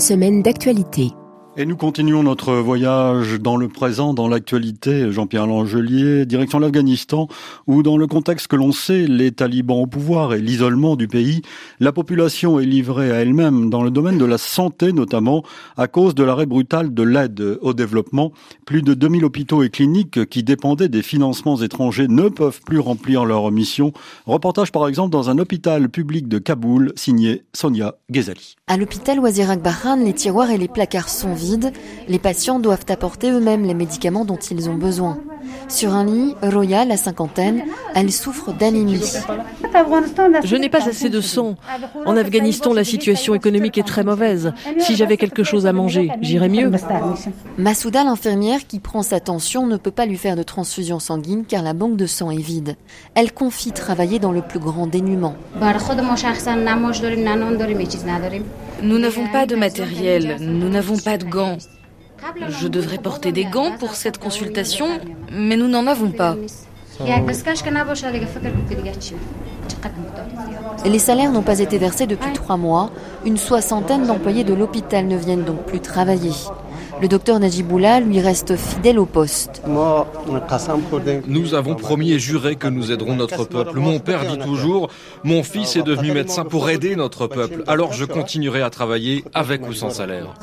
Semaine 0.00 0.42
d'actualité. 0.42 1.12
Et 1.60 1.66
nous 1.66 1.76
continuons 1.76 2.22
notre 2.22 2.54
voyage 2.54 3.38
dans 3.38 3.58
le 3.58 3.68
présent, 3.68 4.14
dans 4.14 4.28
l'actualité, 4.28 5.12
Jean-Pierre 5.12 5.46
Langelier, 5.46 6.24
direction 6.24 6.58
l'Afghanistan, 6.58 7.28
où 7.66 7.82
dans 7.82 7.98
le 7.98 8.06
contexte 8.06 8.46
que 8.46 8.56
l'on 8.56 8.72
sait, 8.72 9.06
les 9.06 9.30
talibans 9.30 9.82
au 9.82 9.86
pouvoir 9.86 10.32
et 10.32 10.40
l'isolement 10.40 10.96
du 10.96 11.06
pays, 11.06 11.42
la 11.78 11.92
population 11.92 12.58
est 12.60 12.64
livrée 12.64 13.12
à 13.12 13.16
elle-même 13.16 13.68
dans 13.68 13.82
le 13.82 13.90
domaine 13.90 14.16
de 14.16 14.24
la 14.24 14.38
santé 14.38 14.94
notamment, 14.94 15.42
à 15.76 15.86
cause 15.86 16.14
de 16.14 16.24
l'arrêt 16.24 16.46
brutal 16.46 16.94
de 16.94 17.02
l'aide 17.02 17.58
au 17.60 17.74
développement. 17.74 18.32
Plus 18.64 18.80
de 18.80 18.94
2000 18.94 19.26
hôpitaux 19.26 19.62
et 19.62 19.68
cliniques 19.68 20.30
qui 20.30 20.42
dépendaient 20.42 20.88
des 20.88 21.02
financements 21.02 21.60
étrangers 21.60 22.08
ne 22.08 22.30
peuvent 22.30 22.62
plus 22.64 22.78
remplir 22.78 23.26
leur 23.26 23.50
mission. 23.50 23.92
Reportage 24.24 24.72
par 24.72 24.88
exemple 24.88 25.10
dans 25.10 25.28
un 25.28 25.36
hôpital 25.36 25.90
public 25.90 26.26
de 26.26 26.38
Kaboul, 26.38 26.94
signé 26.96 27.42
Sonia 27.52 27.96
Ghezali. 28.10 28.56
À 28.66 28.78
l'hôpital 28.78 29.20
Wazirak 29.20 29.60
les 30.02 30.14
tiroirs 30.14 30.50
et 30.50 30.56
les 30.56 30.68
placards 30.68 31.10
sont 31.10 31.34
les 32.08 32.18
patients 32.18 32.58
doivent 32.58 32.86
apporter 32.88 33.30
eux-mêmes 33.30 33.64
les 33.64 33.74
médicaments 33.74 34.24
dont 34.24 34.36
ils 34.36 34.68
ont 34.68 34.74
besoin. 34.74 35.18
Sur 35.68 35.94
un 35.94 36.04
lit, 36.04 36.34
Roya, 36.42 36.84
la 36.84 36.96
cinquantaine, 36.96 37.64
elle 37.94 38.10
souffre 38.10 38.52
d'anémie. 38.52 39.00
Je 40.44 40.56
n'ai 40.56 40.68
pas 40.68 40.88
assez 40.88 41.08
de 41.08 41.20
sang. 41.20 41.56
En 42.06 42.16
Afghanistan, 42.16 42.72
la 42.72 42.84
situation 42.84 43.34
économique 43.34 43.78
est 43.78 43.86
très 43.86 44.04
mauvaise. 44.04 44.52
Si 44.78 44.96
j'avais 44.96 45.16
quelque 45.16 45.44
chose 45.44 45.66
à 45.66 45.72
manger, 45.72 46.10
j'irais 46.20 46.48
mieux. 46.48 46.70
Masouda, 47.58 48.04
l'infirmière 48.04 48.66
qui 48.66 48.80
prend 48.80 49.02
sa 49.02 49.20
tension, 49.20 49.66
ne 49.66 49.76
peut 49.76 49.90
pas 49.90 50.06
lui 50.06 50.16
faire 50.16 50.36
de 50.36 50.42
transfusion 50.42 50.98
sanguine 50.98 51.44
car 51.46 51.62
la 51.62 51.72
banque 51.72 51.96
de 51.96 52.06
sang 52.06 52.30
est 52.30 52.38
vide. 52.38 52.76
Elle 53.14 53.32
confie 53.32 53.72
travailler 53.72 54.18
dans 54.18 54.32
le 54.32 54.42
plus 54.42 54.58
grand 54.58 54.86
dénuement. 54.86 55.34
Nous 58.82 58.98
n'avons 58.98 59.26
pas 59.28 59.46
de 59.46 59.56
matériel, 59.56 60.36
nous 60.40 60.68
n'avons 60.68 60.96
pas 60.96 61.18
de 61.18 61.24
gants. 61.24 61.58
Je 62.48 62.68
devrais 62.68 62.98
porter 62.98 63.32
des 63.32 63.44
gants 63.44 63.72
pour 63.78 63.94
cette 63.94 64.18
consultation, 64.18 64.86
mais 65.32 65.56
nous 65.56 65.68
n'en 65.68 65.86
avons 65.86 66.10
pas. 66.10 66.36
Les 70.84 70.98
salaires 70.98 71.32
n'ont 71.32 71.42
pas 71.42 71.58
été 71.60 71.78
versés 71.78 72.06
depuis 72.06 72.32
trois 72.32 72.56
mois. 72.56 72.90
Une 73.24 73.36
soixantaine 73.36 74.06
d'employés 74.06 74.44
de 74.44 74.54
l'hôpital 74.54 75.06
ne 75.06 75.16
viennent 75.16 75.44
donc 75.44 75.64
plus 75.64 75.80
travailler. 75.80 76.32
Le 77.02 77.08
docteur 77.08 77.40
Najiboula 77.40 78.00
lui 78.00 78.20
reste 78.20 78.56
fidèle 78.56 78.98
au 78.98 79.06
poste. 79.06 79.62
Nous 81.26 81.54
avons 81.54 81.74
promis 81.74 82.12
et 82.12 82.18
juré 82.18 82.56
que 82.56 82.68
nous 82.68 82.92
aiderons 82.92 83.16
notre 83.16 83.44
peuple. 83.44 83.78
Mon 83.78 83.98
père 83.98 84.26
dit 84.26 84.38
toujours, 84.38 84.90
mon 85.24 85.42
fils 85.42 85.76
est 85.76 85.82
devenu 85.82 86.12
médecin 86.12 86.44
pour 86.44 86.68
aider 86.68 86.96
notre 86.96 87.26
peuple, 87.26 87.64
alors 87.66 87.92
je 87.94 88.04
continuerai 88.04 88.60
à 88.60 88.70
travailler 88.70 89.24
avec 89.32 89.66
ou 89.66 89.72
sans 89.72 89.90
salaire. 89.90 90.34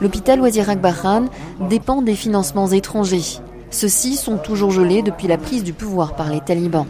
L'hôpital 0.00 0.40
Wazirak 0.40 0.80
Bahran 0.80 1.26
dépend 1.68 2.02
des 2.02 2.14
financements 2.14 2.68
étrangers. 2.68 3.40
Ceux-ci 3.70 4.16
sont 4.16 4.38
toujours 4.38 4.70
gelés 4.70 5.02
depuis 5.02 5.28
la 5.28 5.38
prise 5.38 5.62
du 5.62 5.72
pouvoir 5.72 6.16
par 6.16 6.30
les 6.30 6.40
talibans. 6.40 6.86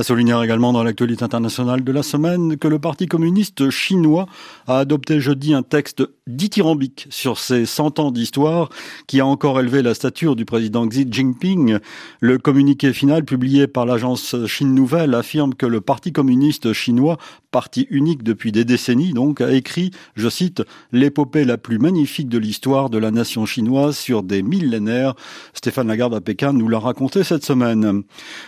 À 0.00 0.02
souligner 0.02 0.34
également 0.42 0.72
dans 0.72 0.82
l'actualité 0.82 1.22
internationale 1.24 1.84
de 1.84 1.92
la 1.92 2.02
semaine 2.02 2.56
que 2.56 2.68
le 2.68 2.78
Parti 2.78 3.06
communiste 3.06 3.68
chinois 3.68 4.24
a 4.66 4.78
adopté 4.78 5.20
jeudi 5.20 5.52
un 5.52 5.62
texte 5.62 6.02
dithyrambique 6.26 7.06
sur 7.10 7.38
ses 7.38 7.66
100 7.66 7.98
ans 7.98 8.10
d'histoire 8.10 8.70
qui 9.06 9.20
a 9.20 9.26
encore 9.26 9.60
élevé 9.60 9.82
la 9.82 9.92
stature 9.92 10.36
du 10.36 10.46
président 10.46 10.88
Xi 10.88 11.06
Jinping. 11.10 11.80
Le 12.20 12.38
communiqué 12.38 12.94
final 12.94 13.26
publié 13.26 13.66
par 13.66 13.84
l'agence 13.84 14.34
Chine 14.46 14.74
Nouvelle 14.74 15.12
affirme 15.14 15.54
que 15.54 15.66
le 15.66 15.82
Parti 15.82 16.12
communiste 16.12 16.72
chinois, 16.72 17.18
parti 17.50 17.86
unique 17.90 18.22
depuis 18.22 18.52
des 18.52 18.64
décennies 18.64 19.12
donc, 19.12 19.42
a 19.42 19.52
écrit, 19.52 19.90
je 20.14 20.30
cite, 20.30 20.62
l'épopée 20.92 21.44
la 21.44 21.58
plus 21.58 21.78
magnifique 21.78 22.30
de 22.30 22.38
l'histoire 22.38 22.88
de 22.88 22.96
la 22.96 23.10
nation 23.10 23.44
chinoise 23.44 23.98
sur 23.98 24.22
des 24.22 24.42
millénaires. 24.42 25.14
Stéphane 25.52 25.88
Lagarde 25.88 26.14
à 26.14 26.22
Pékin 26.22 26.54
nous 26.54 26.68
l'a 26.68 26.78
raconté 26.78 27.22
cette 27.22 27.44
semaine. 27.44 28.02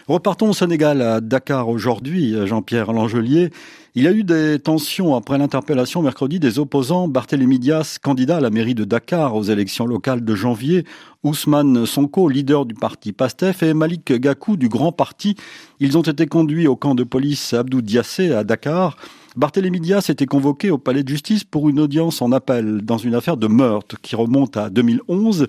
Repartons 0.09 0.49
au 0.51 0.55
Sénégal 0.55 1.03
à 1.03 1.21
Dakar 1.21 1.42
aujourd'hui, 1.51 2.35
Jean-Pierre 2.47 2.93
Langelier. 2.93 3.51
Il 3.95 4.05
y 4.05 4.07
a 4.07 4.13
eu 4.13 4.25
des 4.25 4.59
tensions 4.59 5.15
après 5.15 5.37
l'interpellation 5.37 6.01
mercredi 6.01 6.41
des 6.41 6.59
opposants 6.59 7.09
Barthélémy 7.09 7.59
Dias, 7.59 7.99
candidat 8.03 8.39
à 8.39 8.41
la 8.41 8.49
mairie 8.49 8.75
de 8.75 8.85
Dakar 8.85 9.37
aux 9.37 9.43
élections 9.43 9.85
locales 9.85 10.25
de 10.25 10.35
janvier, 10.35 10.87
Ousmane 11.25 11.85
Sonko, 11.85 12.29
leader 12.29 12.65
du 12.65 12.75
parti 12.75 13.13
PASTEF, 13.13 13.63
et 13.63 13.75
Malik 13.75 14.13
Gakou 14.13 14.57
du 14.57 14.69
Grand 14.69 14.93
Parti. 14.93 15.37
Ils 15.79 15.99
ont 15.99 16.03
été 16.03 16.27
conduits 16.27 16.67
au 16.67 16.77
camp 16.77 16.95
de 16.95 17.05
police 17.05 17.53
Abdou 17.53 17.83
Diassé 17.83 18.33
à 18.33 18.45
Dakar. 18.45 18.97
Barthélémy 19.35 19.81
Dias 19.81 20.07
était 20.11 20.27
convoqué 20.27 20.71
au 20.71 20.77
palais 20.77 21.03
de 21.03 21.09
justice 21.09 21.43
pour 21.43 21.71
une 21.71 21.81
audience 21.81 22.21
en 22.21 22.33
appel 22.33 22.83
dans 22.83 22.99
une 22.99 23.15
affaire 23.15 23.39
de 23.39 23.47
meurtre 23.47 23.97
qui 24.03 24.15
remonte 24.15 24.59
à 24.59 24.69
2011. 24.69 25.47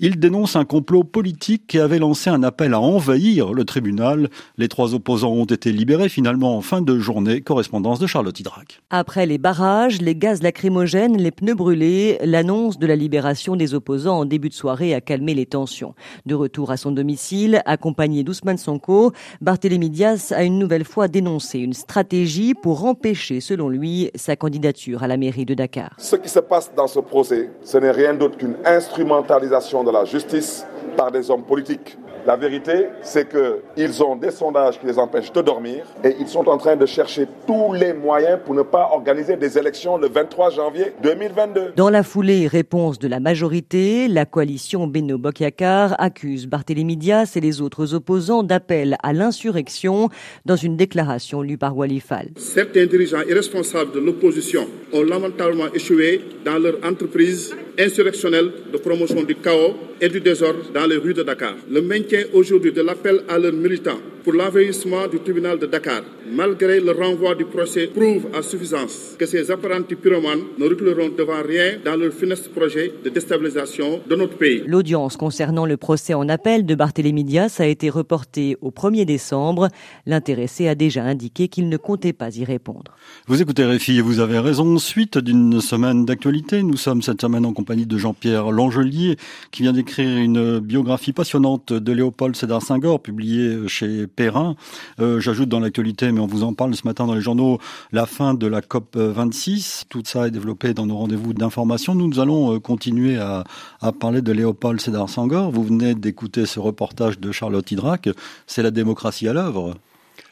Il 0.00 0.18
dénonce 0.18 0.56
un 0.56 0.64
complot 0.64 1.04
politique 1.04 1.66
qui 1.66 1.78
avait 1.78 1.98
lancé 1.98 2.30
un 2.30 2.42
appel 2.42 2.72
à 2.72 2.80
envahir 2.80 3.52
le 3.52 3.66
tribunal. 3.66 4.30
Les 4.56 4.68
trois 4.68 4.94
opposants 4.94 5.32
ont 5.32 5.44
été 5.44 5.70
libérés 5.70 6.08
finalement 6.08 6.56
en 6.56 6.62
fin 6.62 6.80
de 6.80 6.98
journée. 6.98 7.42
Correspondance 7.42 7.98
de 7.98 8.06
Charlotte 8.06 8.40
Hydrac. 8.40 8.80
Après 8.88 9.26
les 9.26 9.36
barrages, 9.36 10.00
les 10.00 10.16
gaz 10.16 10.42
lacrymogènes, 10.42 11.18
les 11.18 11.30
pneus 11.30 11.54
brûlés, 11.54 12.16
l'annonce 12.24 12.78
de 12.78 12.86
la 12.86 12.96
libération 12.96 13.54
des 13.54 13.74
opposants 13.74 14.20
en 14.20 14.24
début 14.24 14.48
de 14.48 14.54
soirée 14.54 14.94
a 14.94 15.02
calmé 15.02 15.34
les 15.34 15.46
tensions. 15.46 15.94
De 16.24 16.34
retour 16.34 16.70
à 16.70 16.78
son 16.78 16.90
domicile, 16.90 17.60
accompagné 17.66 18.24
d'Ousmane 18.24 18.56
Sonko, 18.56 19.12
Barthélémy 19.42 19.90
Dias 19.90 20.32
a 20.34 20.42
une 20.42 20.58
nouvelle 20.58 20.84
fois 20.84 21.08
dénoncé 21.08 21.58
une 21.58 21.74
stratégie 21.74 22.54
pour 22.54 22.86
empêcher 22.86 23.25
selon 23.40 23.68
lui, 23.68 24.10
sa 24.14 24.36
candidature 24.36 25.02
à 25.02 25.06
la 25.06 25.16
mairie 25.16 25.44
de 25.44 25.54
Dakar. 25.54 25.94
Ce 25.98 26.16
qui 26.16 26.28
se 26.28 26.40
passe 26.40 26.72
dans 26.74 26.86
ce 26.86 27.00
procès, 27.00 27.50
ce 27.62 27.78
n'est 27.78 27.90
rien 27.90 28.14
d'autre 28.14 28.36
qu'une 28.36 28.56
instrumentalisation 28.64 29.84
de 29.84 29.90
la 29.90 30.04
justice 30.04 30.64
par 30.96 31.10
des 31.10 31.30
hommes 31.30 31.44
politiques 31.44 31.96
la 32.26 32.36
vérité, 32.36 32.88
c'est 33.02 33.28
qu'ils 33.28 34.02
ont 34.02 34.16
des 34.16 34.32
sondages 34.32 34.80
qui 34.80 34.86
les 34.86 34.98
empêchent 34.98 35.32
de 35.32 35.42
dormir 35.42 35.84
et 36.02 36.16
ils 36.18 36.26
sont 36.26 36.48
en 36.48 36.58
train 36.58 36.74
de 36.74 36.84
chercher 36.84 37.26
tous 37.46 37.72
les 37.72 37.92
moyens 37.92 38.40
pour 38.44 38.54
ne 38.54 38.62
pas 38.62 38.88
organiser 38.92 39.36
des 39.36 39.56
élections 39.56 39.96
le 39.96 40.08
23 40.08 40.50
janvier 40.50 40.86
2022. 41.04 41.74
Dans 41.76 41.88
la 41.88 42.02
foulée, 42.02 42.48
réponse 42.48 42.98
de 42.98 43.06
la 43.06 43.20
majorité, 43.20 44.08
la 44.08 44.26
coalition 44.26 44.88
Beno 44.88 45.18
Bokyakar 45.18 45.94
accuse 46.00 46.48
Barthélémy 46.48 46.96
Dias 46.96 47.32
et 47.36 47.40
les 47.40 47.60
autres 47.60 47.94
opposants 47.94 48.42
d'appel 48.42 48.96
à 49.04 49.12
l'insurrection 49.12 50.08
dans 50.44 50.56
une 50.56 50.76
déclaration 50.76 51.42
lue 51.42 51.58
par 51.58 51.76
Walifal. 51.76 52.30
Certains 52.36 52.86
dirigeants 52.86 53.22
irresponsables 53.28 53.92
de 53.92 54.00
l'opposition 54.00 54.66
ont 54.92 55.04
lamentablement 55.04 55.72
échoué 55.72 56.22
dans 56.44 56.58
leur 56.58 56.74
entreprise 56.84 57.54
insurrectionnelle 57.78 58.50
de 58.72 58.78
promotion 58.78 59.22
du 59.22 59.36
chaos 59.36 59.74
et 60.00 60.08
du 60.08 60.20
désordre 60.20 60.60
dans 60.76 60.86
les 60.86 60.96
rues 60.98 61.14
de 61.14 61.22
Dakar. 61.22 61.54
Le 61.70 61.80
maintien 61.80 62.24
aujourd'hui 62.34 62.70
de 62.70 62.82
l'appel 62.82 63.22
à 63.30 63.38
leurs 63.38 63.54
militants 63.54 63.98
pour 64.26 64.34
l'envahissement 64.34 65.06
du 65.06 65.20
tribunal 65.20 65.56
de 65.56 65.66
Dakar, 65.66 66.02
malgré 66.32 66.80
le 66.80 66.90
renvoi 66.90 67.36
du 67.36 67.44
procès, 67.44 67.86
prouve 67.86 68.26
à 68.34 68.42
suffisance 68.42 69.14
que 69.16 69.24
ces 69.24 69.52
apprentis 69.52 69.94
pyromanes 69.94 70.42
ne 70.58 70.64
reculeront 70.68 71.10
devant 71.16 71.44
rien 71.46 71.78
dans 71.84 71.94
leur 71.94 72.12
funeste 72.12 72.48
projet 72.52 72.92
de 73.04 73.08
déstabilisation 73.08 74.00
de 74.04 74.16
notre 74.16 74.36
pays. 74.36 74.64
L'audience 74.66 75.16
concernant 75.16 75.64
le 75.64 75.76
procès 75.76 76.12
en 76.12 76.28
appel 76.28 76.66
de 76.66 76.74
Barthélémy 76.74 77.22
Dias 77.22 77.58
a 77.60 77.66
été 77.66 77.88
reportée 77.88 78.56
au 78.62 78.72
1er 78.72 79.04
décembre. 79.04 79.68
L'intéressé 80.06 80.66
a 80.66 80.74
déjà 80.74 81.04
indiqué 81.04 81.46
qu'il 81.46 81.68
ne 81.68 81.76
comptait 81.76 82.12
pas 82.12 82.36
y 82.36 82.44
répondre. 82.44 82.96
Vous 83.28 83.40
écoutez 83.40 83.64
Réfi 83.64 83.98
et 83.98 84.00
vous 84.00 84.18
avez 84.18 84.40
raison. 84.40 84.78
Suite 84.78 85.18
d'une 85.18 85.60
semaine 85.60 86.04
d'actualité, 86.04 86.64
nous 86.64 86.76
sommes 86.76 87.00
cette 87.00 87.20
semaine 87.20 87.46
en 87.46 87.52
compagnie 87.52 87.86
de 87.86 87.96
Jean-Pierre 87.96 88.50
Langelier 88.50 89.18
qui 89.52 89.62
vient 89.62 89.72
d'écrire 89.72 90.18
une 90.18 90.58
biographie 90.58 91.12
passionnante 91.12 91.72
de 91.72 91.92
Léopold 91.92 92.34
Sédar 92.34 92.60
Senghor 92.60 93.00
publiée 93.00 93.68
chez 93.68 94.08
Perrin. 94.16 94.56
Euh, 94.98 95.20
J'ajoute 95.20 95.48
dans 95.48 95.60
l'actualité, 95.60 96.10
mais 96.10 96.20
on 96.20 96.26
vous 96.26 96.42
en 96.42 96.54
parle 96.54 96.74
ce 96.74 96.86
matin 96.86 97.06
dans 97.06 97.14
les 97.14 97.20
journaux, 97.20 97.58
la 97.92 98.06
fin 98.06 98.34
de 98.34 98.46
la 98.46 98.62
COP 98.62 98.96
26. 98.96 99.84
Tout 99.88 100.02
ça 100.04 100.26
est 100.26 100.30
développé 100.30 100.74
dans 100.74 100.86
nos 100.86 100.96
rendez-vous 100.96 101.34
d'information. 101.34 101.94
Nous, 101.94 102.08
nous 102.08 102.18
allons 102.18 102.54
euh, 102.54 102.58
continuer 102.58 103.18
à, 103.18 103.44
à, 103.80 103.92
parler 103.92 104.22
de 104.22 104.32
Léopold 104.32 104.80
Sédar 104.80 105.08
Senghor. 105.08 105.50
Vous 105.50 105.62
venez 105.62 105.94
d'écouter 105.94 106.46
ce 106.46 106.58
reportage 106.58 107.20
de 107.20 107.30
Charlotte 107.30 107.70
Hydrac. 107.70 108.08
C'est 108.46 108.62
la 108.62 108.70
démocratie 108.70 109.28
à 109.28 109.32
l'œuvre 109.32 109.74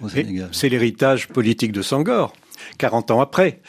au 0.01 0.09
Sénégal. 0.09 0.49
C'est 0.53 0.69
l'héritage 0.69 1.29
politique 1.29 1.73
de 1.73 1.83
Senghor. 1.83 2.33
40 2.79 3.11
ans 3.11 3.21
après. 3.21 3.61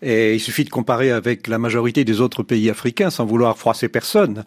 Et 0.00 0.34
il 0.34 0.40
suffit 0.40 0.64
de 0.64 0.70
comparer 0.70 1.10
avec 1.10 1.48
la 1.48 1.58
majorité 1.58 2.04
des 2.04 2.20
autres 2.20 2.42
pays 2.44 2.70
africains 2.70 3.10
sans 3.10 3.26
vouloir 3.26 3.58
froisser 3.58 3.88
personne. 3.88 4.44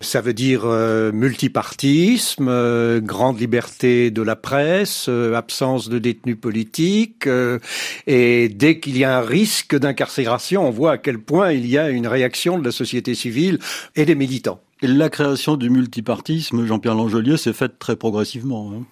Ça 0.00 0.22
veut 0.22 0.32
dire 0.32 0.62
euh, 0.64 1.12
multipartisme, 1.12 2.48
euh, 2.48 3.00
grande 3.00 3.38
liberté 3.38 4.10
de 4.10 4.22
la 4.22 4.36
presse, 4.36 5.06
euh, 5.08 5.34
absence 5.34 5.88
de 5.88 5.98
détenus 5.98 6.38
politiques. 6.40 7.26
Euh, 7.26 7.58
et 8.06 8.48
dès 8.48 8.80
qu'il 8.80 8.96
y 8.96 9.04
a 9.04 9.18
un 9.18 9.22
risque 9.22 9.76
d'incarcération, 9.76 10.66
on 10.66 10.70
voit 10.70 10.92
à 10.92 10.98
quel 10.98 11.18
point 11.18 11.52
il 11.52 11.66
y 11.66 11.76
a 11.76 11.90
une 11.90 12.06
réaction 12.06 12.58
de 12.58 12.64
la 12.64 12.72
société 12.72 13.14
civile 13.14 13.58
et 13.96 14.06
des 14.06 14.14
militants. 14.14 14.60
La 14.82 15.08
création 15.08 15.56
du 15.56 15.70
multipartisme, 15.70 16.66
Jean-Pierre 16.66 16.94
Langelier, 16.94 17.36
s'est 17.36 17.52
faite 17.52 17.78
très 17.78 17.96
progressivement. 17.96 18.72
Hein. 18.74 18.84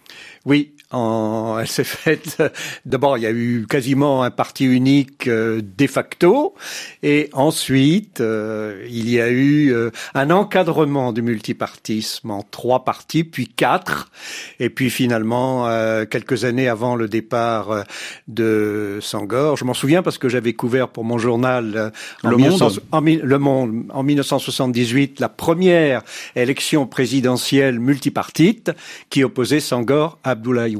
Oui, 0.46 0.72
en, 0.92 1.58
elle 1.58 1.68
s'est 1.68 1.84
faite. 1.84 2.42
D'abord, 2.86 3.18
il 3.18 3.22
y 3.22 3.26
a 3.26 3.30
eu 3.30 3.66
quasiment 3.68 4.22
un 4.22 4.30
parti 4.30 4.64
unique 4.64 5.28
euh, 5.28 5.60
de 5.62 5.86
facto, 5.86 6.54
et 7.02 7.28
ensuite 7.32 8.20
euh, 8.20 8.86
il 8.88 9.10
y 9.10 9.20
a 9.20 9.28
eu 9.28 9.72
euh, 9.72 9.90
un 10.14 10.30
encadrement 10.30 11.12
du 11.12 11.22
multipartisme 11.22 12.30
en 12.30 12.42
trois 12.42 12.84
partis, 12.84 13.24
puis 13.24 13.48
quatre, 13.48 14.10
et 14.60 14.70
puis 14.70 14.90
finalement 14.90 15.68
euh, 15.68 16.04
quelques 16.04 16.44
années 16.44 16.68
avant 16.68 16.96
le 16.96 17.08
départ 17.08 17.70
euh, 17.70 17.82
de 18.28 18.98
Sangor, 19.00 19.56
je 19.56 19.64
m'en 19.64 19.74
souviens 19.74 20.02
parce 20.02 20.18
que 20.18 20.28
j'avais 20.28 20.52
couvert 20.52 20.88
pour 20.88 21.04
mon 21.04 21.18
journal 21.18 21.92
en, 22.22 22.30
le, 22.30 22.36
1900, 22.36 22.64
Monde. 22.64 22.80
En, 22.92 23.00
le 23.00 23.38
Monde 23.38 23.84
en 23.90 24.02
1978 24.02 25.20
la 25.20 25.28
première 25.28 26.02
élection 26.36 26.86
présidentielle 26.86 27.80
multipartite 27.80 28.72
qui 29.10 29.24
opposait 29.24 29.60
Sangor 29.60 30.18
à 30.24 30.32
Abdoulaye 30.32 30.76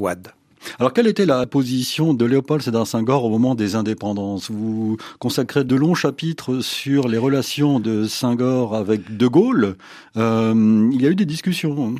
Alors, 0.79 0.93
quelle 0.93 1.07
était 1.07 1.27
la 1.27 1.47
position 1.47 2.15
de 2.15 2.25
Léopold 2.25 2.63
Sédar 2.63 2.87
Senghor 2.87 3.25
au 3.25 3.31
moment 3.31 3.55
des 3.55 3.75
indépendances? 3.75 4.51
Vous 4.51 4.97
consacrez 5.19 5.65
de 5.65 5.77
longs 5.77 5.95
chapitres 5.95 6.61
sur 6.61 7.09
les 7.09 7.19
relations 7.19 7.81
de 7.81 8.05
Senghor 8.07 8.75
avec 8.75 9.17
De 9.17 9.27
Gaulle. 9.27 9.77
Euh, 10.17 10.89
il 10.93 11.03
y 11.03 11.07
a 11.07 11.11
eu 11.11 11.15
des 11.15 11.27
discussions. 11.27 11.95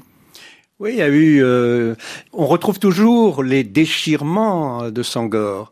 Oui, 0.79 0.91
il 0.93 0.97
y 0.97 1.03
a 1.03 1.09
eu. 1.09 1.43
Euh, 1.43 1.95
on 2.33 2.47
retrouve 2.47 2.79
toujours 2.79 3.43
les 3.43 3.65
déchirements 3.65 4.91
de 4.91 5.03
Senghor, 5.03 5.71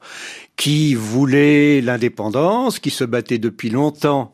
qui 0.57 0.95
voulait 0.95 1.81
l'indépendance, 1.81 2.79
qui 2.79 2.91
se 2.91 3.05
battait 3.05 3.39
depuis 3.39 3.71
longtemps 3.71 4.33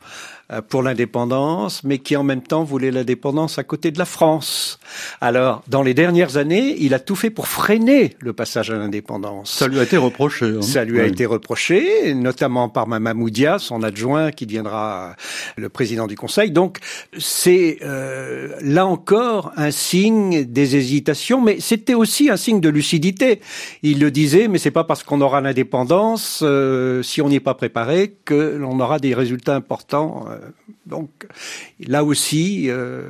pour 0.69 0.83
l'indépendance, 0.83 1.83
mais 1.83 1.99
qui 1.99 2.17
en 2.17 2.23
même 2.23 2.43
temps 2.43 2.63
voulait 2.63 2.91
l'indépendance 2.91 3.59
à 3.59 3.65
côté 3.65 3.91
de 3.91 3.99
la 3.99 4.05
France. 4.05 4.79
Alors, 5.21 5.63
dans 5.69 5.83
les 5.83 5.95
dernières 5.95 6.37
années, 6.37 6.77
il 6.79 6.95
a 6.95 7.01
tout 7.01 7.17
fait 7.17 7.31
pour 7.31 7.49
freiner 7.49 8.15
le 8.21 8.33
passage 8.33 8.71
à 8.71 8.77
l'indépendance. 8.77 9.51
Ça 9.51 9.67
lui 9.67 9.81
a 9.81 9.83
été 9.83 9.97
reproché. 9.97 10.47
Hein. 10.47 10.63
Ça 10.63 10.85
lui 10.85 11.01
a 11.01 11.05
oui. 11.05 11.09
été 11.09 11.27
reproché, 11.27 12.15
notamment 12.15 12.69
par 12.69 12.87
Mamamoudia, 12.87 13.59
son 13.59 13.83
adjoint, 13.83 14.31
qui 14.31 14.47
deviendra 14.47 15.17
le 15.57 15.69
président 15.69 16.07
du 16.07 16.17
Conseil. 16.17 16.51
Donc, 16.51 16.79
c'est 17.19 17.79
euh, 17.83 18.55
là 18.63 18.87
encore 18.87 19.53
un 19.57 19.71
signe 19.71 20.45
des 20.45 20.77
hésitations, 20.77 21.41
mais 21.41 21.59
c'était 21.61 21.95
aussi 21.95 22.31
un 22.31 22.37
signe 22.37 22.61
de 22.61 22.69
lucidité. 22.69 23.41
Il 23.83 23.99
le 24.01 24.11
disait, 24.11 24.49
mais 24.49 24.59
c'est 24.59 24.71
pas 24.71 24.85
parce 24.85 25.03
qu'on 25.03 25.21
aura 25.21 25.41
l'indépendance, 25.41 26.41
euh, 26.43 27.03
si 27.03 27.21
on 27.21 27.29
n'y 27.29 27.37
est 27.37 27.41
pas 27.41 27.55
préparé, 27.55 28.15
que 28.25 28.57
l'on 28.57 28.79
aura 28.79 28.99
des 28.99 29.15
résultats 29.15 29.57
importants. 29.57 30.27
Donc 30.87 31.11
là 31.81 32.05
aussi, 32.05 32.67
euh, 32.69 33.03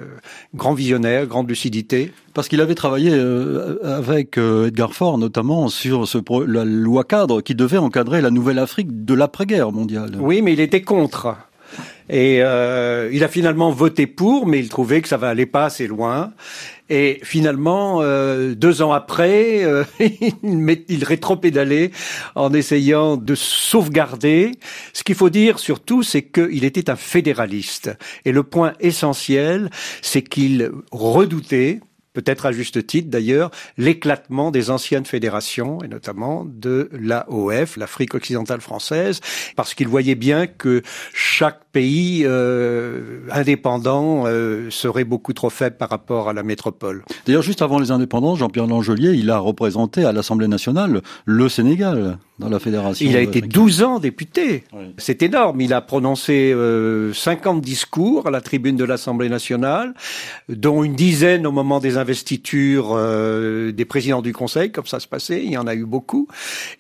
grand 0.55 0.75
visionnaire, 0.75 1.27
grande 1.27 1.49
lucidité. 1.49 2.12
Parce 2.35 2.49
qu'il 2.49 2.61
avait 2.61 2.75
travaillé 2.75 3.11
euh, 3.12 3.79
avec 3.83 4.39
euh, 4.39 4.69
Edgar 4.69 4.93
Faure 4.93 5.19
notamment 5.19 5.69
sur 5.69 6.07
ce 6.09 6.19
pro 6.19 6.45
la 6.45 6.65
loi 6.65 7.05
cadre 7.05 7.41
qui 7.41 7.55
devait 7.55 7.79
encadrer 7.79 8.21
la 8.21 8.31
nouvelle 8.31 8.59
Afrique 8.59 9.05
de 9.05 9.15
l'après-guerre 9.15 9.73
mondiale. 9.73 10.12
Oui, 10.19 10.43
mais 10.43 10.53
il 10.53 10.61
était 10.61 10.83
contre. 10.83 11.37
Et 12.09 12.38
euh, 12.40 13.11
il 13.12 13.25
a 13.25 13.29
finalement 13.29 13.71
voté 13.71 14.07
pour, 14.07 14.47
mais 14.47 14.59
il 14.59 14.69
trouvait 14.69 15.03
que 15.03 15.09
ça 15.09 15.16
va 15.16 15.29
aller 15.29 15.47
pas 15.47 15.66
assez 15.66 15.87
loin. 15.87 16.33
Et 16.88 17.19
finalement, 17.25 18.01
euh, 18.01 18.55
deux 18.55 18.81
ans 18.81 18.92
après, 18.92 19.64
euh, 19.64 19.83
il, 19.99 20.85
il 20.88 21.05
rétropédalait 21.05 21.90
en 22.37 22.53
essayant 22.55 23.16
de 23.16 23.35
sauvegarder. 23.35 24.53
Ce 24.92 25.03
qu'il 25.03 25.16
faut 25.16 25.31
dire 25.31 25.59
surtout, 25.59 26.05
c'est 26.05 26.23
qu'il 26.23 26.64
était 26.64 26.88
un 26.88 26.97
fédéraliste. 26.97 27.90
Et 28.25 28.31
le 28.31 28.45
point 28.45 28.75
essentiel, 28.79 29.71
c'est 30.01 30.23
qu'il 30.23 30.71
redoutait, 30.92 31.81
peut-être 32.17 32.47
à 32.47 32.53
juste 32.53 32.87
titre 32.87 33.11
d'ailleurs, 33.11 33.51
l'éclatement 33.77 34.51
des 34.51 34.71
anciennes 34.71 35.05
fédérations, 35.05 35.83
et 35.85 35.89
notamment 35.89 36.47
de 36.47 36.89
l'AOF, 36.99 37.77
l'Afrique 37.77 38.15
occidentale 38.15 38.63
française, 38.63 39.21
parce 39.55 39.75
qu'il 39.75 39.87
voyait 39.87 40.15
bien 40.15 40.47
que 40.47 40.83
chaque 41.13 41.61
pays 41.73 42.23
euh, 42.25 43.21
indépendant 43.31 44.23
euh, 44.25 44.71
serait 44.71 45.05
beaucoup 45.05 45.35
trop 45.35 45.51
faible 45.51 45.77
par 45.77 45.91
rapport 45.91 46.31
à 46.31 46.33
la 46.33 46.43
métropole. 46.43 47.05
D'ailleurs, 47.27 47.43
juste 47.43 47.61
avant 47.61 47.79
les 47.79 47.91
indépendances, 47.91 48.39
Jean-Pierre 48.39 48.67
Langelier, 48.67 49.13
il 49.13 49.31
a 49.31 49.39
représenté 49.39 50.07
à 50.07 50.13
l'Assemblée 50.13 50.49
nationale 50.49 51.03
le 51.27 51.49
Sénégal 51.51 52.17
dans 52.38 52.49
la 52.49 52.59
fédération. 52.59 53.07
Il 53.09 53.16
a 53.16 53.20
été 53.20 53.40
12 53.40 53.83
ans 53.83 53.99
député. 53.99 54.64
C'est 54.99 55.22
énorme. 55.22 55.61
Il 55.61 55.72
a 55.72 55.81
prononcé 55.81 56.53
euh, 56.53 57.14
50 57.14 57.61
discours 57.61 58.27
à 58.27 58.31
la 58.31 58.40
tribune 58.40 58.77
de 58.77 58.85
l'Assemblée 58.85 59.29
nationale, 59.29 59.94
dont 60.49 60.85
une 60.85 60.94
dizaine 60.94 61.46
au 61.46 61.53
moment 61.53 61.81
des 61.81 61.96
investitures 61.96 62.90
euh, 62.92 63.72
des 63.72 63.85
présidents 63.85 64.22
du 64.22 64.33
Conseil, 64.33 64.70
comme 64.70 64.87
ça 64.87 65.01
se 65.01 65.09
passait. 65.09 65.42
Il 65.42 65.51
y 65.51 65.57
en 65.57 65.66
a 65.66 65.75
eu 65.75 65.87
beaucoup. 65.87 66.29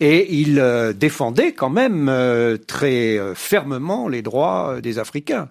Et 0.00 0.34
il 0.34 0.60
euh, 0.60 0.92
défendait 0.92 1.52
quand 1.52 1.70
même 1.70 2.08
euh, 2.08 2.58
très 2.58 3.18
fermement 3.34 4.08
les 4.08 4.22
droits 4.22 4.80
des 4.82 4.98
Africains 4.98 5.48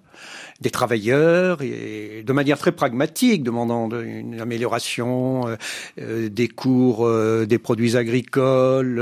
des 0.61 0.69
travailleurs 0.69 1.61
et 1.61 2.23
de 2.25 2.33
manière 2.33 2.57
très 2.57 2.71
pragmatique, 2.71 3.43
demandant 3.43 3.89
une 3.89 4.39
amélioration 4.39 5.47
euh, 5.47 5.55
euh, 5.99 6.29
des 6.29 6.47
cours 6.47 7.05
euh, 7.05 7.45
des 7.45 7.57
produits 7.57 7.97
agricoles 7.97 8.99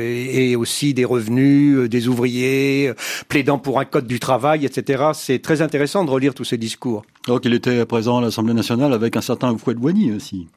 et, 0.00 0.54
aussi 0.56 0.92
des 0.92 1.06
revenus 1.06 1.88
des 1.88 2.08
ouvriers, 2.08 2.92
plaidant 3.28 3.58
pour 3.58 3.80
un 3.80 3.86
code 3.86 4.06
du 4.06 4.20
travail, 4.20 4.66
etc. 4.66 5.04
C'est 5.14 5.40
très 5.40 5.62
intéressant 5.62 6.04
de 6.04 6.10
relire 6.10 6.34
tous 6.34 6.44
ces 6.44 6.58
discours. 6.58 7.04
Donc 7.26 7.46
il 7.46 7.54
était 7.54 7.86
présent 7.86 8.18
à 8.18 8.20
l'Assemblée 8.20 8.54
nationale 8.54 8.92
avec 8.92 9.16
un 9.16 9.22
certain 9.22 9.50
Houphouët-Boigny 9.52 10.14
aussi 10.14 10.48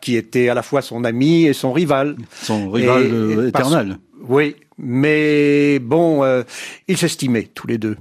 qui 0.00 0.16
était 0.16 0.50
à 0.50 0.54
la 0.54 0.62
fois 0.62 0.82
son 0.82 1.02
ami 1.02 1.46
et 1.46 1.54
son 1.54 1.72
rival. 1.72 2.16
Son 2.42 2.70
rival 2.70 3.46
éternel. 3.48 3.98
oui, 4.28 4.54
mais 4.76 5.78
bon, 5.78 6.22
ils 6.86 6.98
s'estimaient 6.98 7.48
tous 7.54 7.66
les 7.66 7.78
deux. 7.78 7.96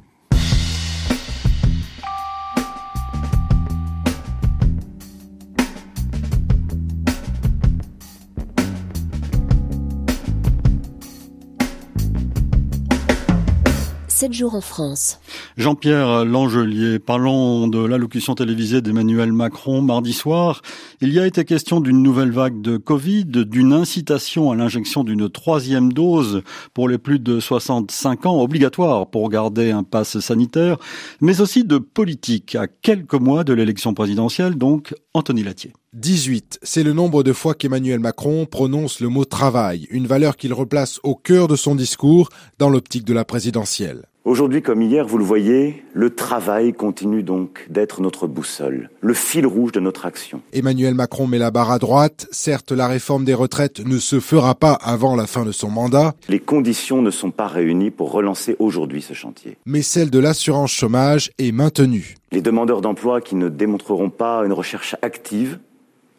7 14.23 14.31
jours 14.31 14.55
en 14.55 14.61
France. 14.61 15.19
Jean-Pierre 15.57 16.23
Langelier, 16.23 16.97
parlons 16.97 17.67
de 17.67 17.83
l'allocution 17.83 18.35
télévisée 18.35 18.81
d'Emmanuel 18.81 19.33
Macron 19.33 19.81
mardi 19.81 20.13
soir. 20.13 20.61
Il 21.01 21.11
y 21.11 21.19
a 21.19 21.27
été 21.27 21.43
question 21.43 21.81
d'une 21.81 22.01
nouvelle 22.01 22.31
vague 22.31 22.61
de 22.61 22.77
Covid, 22.77 23.25
d'une 23.25 23.73
incitation 23.73 24.49
à 24.49 24.55
l'injection 24.55 25.03
d'une 25.03 25.29
troisième 25.29 25.91
dose 25.91 26.41
pour 26.73 26.87
les 26.87 26.97
plus 26.97 27.19
de 27.19 27.41
65 27.41 28.25
ans, 28.25 28.39
obligatoire 28.39 29.07
pour 29.07 29.27
garder 29.27 29.71
un 29.71 29.83
passe 29.83 30.17
sanitaire, 30.21 30.77
mais 31.19 31.41
aussi 31.41 31.65
de 31.65 31.77
politique 31.77 32.55
à 32.55 32.67
quelques 32.67 33.15
mois 33.15 33.43
de 33.43 33.51
l'élection 33.51 33.93
présidentielle, 33.93 34.55
donc 34.55 34.95
Anthony 35.13 35.43
Latier. 35.43 35.73
18, 35.95 36.59
c'est 36.63 36.83
le 36.83 36.93
nombre 36.93 37.23
de 37.23 37.33
fois 37.33 37.55
qu'Emmanuel 37.55 37.99
Macron 37.99 38.45
prononce 38.45 39.01
le 39.01 39.09
mot 39.09 39.25
travail, 39.25 39.85
une 39.91 40.07
valeur 40.07 40.37
qu'il 40.37 40.53
replace 40.53 41.01
au 41.03 41.13
cœur 41.13 41.49
de 41.49 41.57
son 41.57 41.75
discours 41.75 42.29
dans 42.57 42.69
l'optique 42.69 43.03
de 43.03 43.13
la 43.13 43.25
présidentielle. 43.25 44.05
Aujourd'hui 44.25 44.61
comme 44.61 44.81
hier, 44.81 45.05
vous 45.05 45.17
le 45.17 45.25
voyez, 45.25 45.83
le 45.91 46.09
travail 46.09 46.71
continue 46.71 47.23
donc 47.23 47.67
d'être 47.69 47.99
notre 47.99 48.25
boussole, 48.25 48.89
le 49.01 49.13
fil 49.13 49.45
rouge 49.45 49.73
de 49.73 49.81
notre 49.81 50.05
action. 50.05 50.41
Emmanuel 50.53 50.93
Macron 50.93 51.27
met 51.27 51.39
la 51.39 51.51
barre 51.51 51.71
à 51.71 51.77
droite. 51.77 52.27
Certes, 52.31 52.71
la 52.71 52.87
réforme 52.87 53.25
des 53.25 53.33
retraites 53.33 53.85
ne 53.85 53.97
se 53.97 54.21
fera 54.21 54.55
pas 54.55 54.75
avant 54.75 55.17
la 55.17 55.27
fin 55.27 55.43
de 55.43 55.51
son 55.51 55.69
mandat. 55.69 56.13
Les 56.29 56.39
conditions 56.39 57.01
ne 57.01 57.11
sont 57.11 57.31
pas 57.31 57.47
réunies 57.47 57.91
pour 57.91 58.13
relancer 58.13 58.55
aujourd'hui 58.59 59.01
ce 59.01 59.13
chantier. 59.13 59.57
Mais 59.65 59.81
celle 59.81 60.09
de 60.09 60.19
l'assurance 60.19 60.71
chômage 60.71 61.31
est 61.37 61.51
maintenue. 61.51 62.15
Les 62.31 62.41
demandeurs 62.41 62.79
d'emploi 62.79 63.19
qui 63.19 63.35
ne 63.35 63.49
démontreront 63.49 64.09
pas 64.09 64.45
une 64.45 64.53
recherche 64.53 64.95
active 65.01 65.59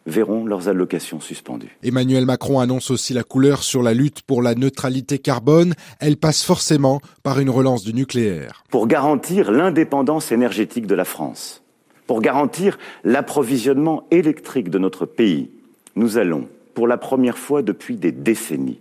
verront 0.05 0.45
leurs 0.45 0.67
allocations 0.67 1.19
suspendues. 1.19 1.77
Emmanuel 1.83 2.25
Macron 2.25 2.59
annonce 2.59 2.91
aussi 2.91 3.13
la 3.13 3.23
couleur 3.23 3.63
sur 3.63 3.81
la 3.81 3.93
lutte 3.93 4.21
pour 4.21 4.41
la 4.41 4.55
neutralité 4.55 5.19
carbone. 5.19 5.73
Elle 5.99 6.17
passe 6.17 6.43
forcément 6.43 7.01
par 7.23 7.39
une 7.39 7.49
relance 7.49 7.83
du 7.83 7.93
nucléaire. 7.93 8.63
Pour 8.69 8.87
garantir 8.87 9.51
l'indépendance 9.51 10.31
énergétique 10.31 10.87
de 10.87 10.95
la 10.95 11.05
France, 11.05 11.63
pour 12.07 12.21
garantir 12.21 12.77
l'approvisionnement 13.03 14.03
électrique 14.11 14.69
de 14.69 14.77
notre 14.77 15.05
pays, 15.05 15.49
nous 15.95 16.17
allons, 16.17 16.47
pour 16.73 16.87
la 16.87 16.97
première 16.97 17.37
fois 17.37 17.61
depuis 17.61 17.95
des 17.95 18.11
décennies, 18.11 18.79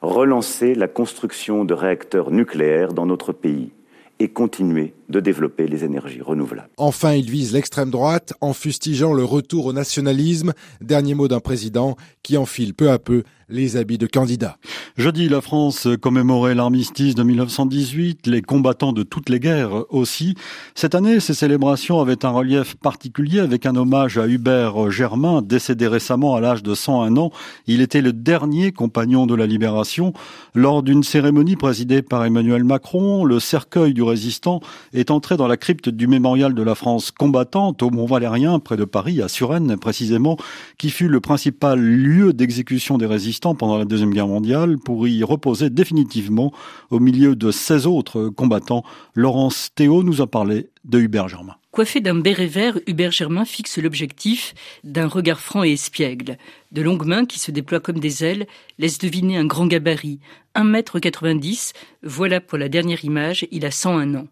relancer 0.00 0.74
la 0.74 0.88
construction 0.88 1.64
de 1.64 1.74
réacteurs 1.74 2.30
nucléaires 2.30 2.92
dans 2.92 3.06
notre 3.06 3.32
pays 3.32 3.70
et 4.18 4.28
continuer 4.28 4.94
de 5.08 5.20
développer 5.20 5.66
les 5.66 5.84
énergies 5.84 6.22
renouvelables. 6.22 6.70
Enfin, 6.76 7.12
il 7.12 7.30
vise 7.30 7.52
l'extrême 7.52 7.90
droite 7.90 8.32
en 8.40 8.52
fustigeant 8.52 9.12
le 9.12 9.24
retour 9.24 9.66
au 9.66 9.72
nationalisme, 9.72 10.52
dernier 10.80 11.14
mot 11.14 11.28
d'un 11.28 11.40
président 11.40 11.96
qui 12.22 12.36
enfile 12.36 12.74
peu 12.74 12.90
à 12.90 12.98
peu 12.98 13.24
les 13.52 13.76
habits 13.76 13.98
de 13.98 14.06
candidat. 14.06 14.56
Jeudi, 14.96 15.28
la 15.28 15.40
France 15.40 15.86
commémorait 16.00 16.54
l'armistice 16.54 17.14
de 17.14 17.22
1918, 17.22 18.26
les 18.26 18.42
combattants 18.42 18.92
de 18.92 19.02
toutes 19.02 19.28
les 19.28 19.40
guerres 19.40 19.84
aussi. 19.90 20.34
Cette 20.74 20.94
année, 20.94 21.20
ces 21.20 21.34
célébrations 21.34 22.00
avaient 22.00 22.24
un 22.24 22.30
relief 22.30 22.76
particulier 22.76 23.40
avec 23.40 23.66
un 23.66 23.76
hommage 23.76 24.18
à 24.18 24.26
Hubert 24.26 24.90
Germain, 24.90 25.42
décédé 25.42 25.86
récemment 25.86 26.34
à 26.34 26.40
l'âge 26.40 26.62
de 26.62 26.74
101 26.74 27.16
ans. 27.16 27.30
Il 27.66 27.80
était 27.80 28.00
le 28.00 28.12
dernier 28.12 28.72
compagnon 28.72 29.26
de 29.26 29.34
la 29.34 29.46
libération. 29.46 30.12
Lors 30.54 30.82
d'une 30.82 31.02
cérémonie 31.02 31.56
présidée 31.56 32.02
par 32.02 32.24
Emmanuel 32.24 32.64
Macron, 32.64 33.24
le 33.24 33.38
cercueil 33.38 33.92
du 33.92 34.02
résistant 34.02 34.60
est 34.92 35.10
entré 35.10 35.36
dans 35.36 35.46
la 35.46 35.56
crypte 35.56 35.88
du 35.88 36.06
mémorial 36.06 36.54
de 36.54 36.62
la 36.62 36.74
France 36.74 37.10
combattante 37.10 37.82
au 37.82 37.90
Mont-Valérien, 37.90 38.58
près 38.58 38.76
de 38.76 38.84
Paris, 38.84 39.22
à 39.22 39.28
Suresnes 39.28 39.76
précisément, 39.76 40.36
qui 40.78 40.90
fut 40.90 41.08
le 41.08 41.20
principal 41.20 41.80
lieu 41.80 42.32
d'exécution 42.32 42.98
des 42.98 43.06
résistants 43.06 43.54
pendant 43.54 43.78
la 43.78 43.84
Deuxième 43.84 44.12
Guerre 44.12 44.28
mondiale, 44.28 44.78
pour 44.78 45.06
y 45.08 45.22
reposer 45.22 45.70
définitivement 45.70 46.52
au 46.90 47.00
milieu 47.00 47.36
de 47.36 47.50
16 47.50 47.86
autres 47.86 48.28
combattants. 48.28 48.84
Laurence 49.14 49.70
Théo 49.74 50.02
nous 50.02 50.20
a 50.20 50.26
parlé 50.26 50.70
de 50.84 50.98
Hubert 50.98 51.28
Germain. 51.28 51.56
Coiffé 51.70 52.00
d'un 52.00 52.16
béret 52.16 52.46
vert, 52.46 52.78
Hubert 52.86 53.12
Germain 53.12 53.46
fixe 53.46 53.78
l'objectif 53.78 54.52
d'un 54.84 55.06
regard 55.06 55.40
franc 55.40 55.64
et 55.64 55.72
espiègle. 55.72 56.36
De 56.70 56.82
longues 56.82 57.06
mains 57.06 57.24
qui 57.24 57.38
se 57.38 57.50
déploient 57.50 57.80
comme 57.80 57.98
des 57.98 58.24
ailes 58.24 58.46
laissent 58.78 58.98
deviner 58.98 59.38
un 59.38 59.46
grand 59.46 59.66
gabarit. 59.66 60.20
1 60.54 60.64
mètre 60.64 60.98
90, 60.98 61.72
voilà 62.02 62.42
pour 62.42 62.58
la 62.58 62.68
dernière 62.68 63.06
image, 63.06 63.46
il 63.50 63.64
a 63.64 63.70
101 63.70 64.14
ans. 64.16 64.26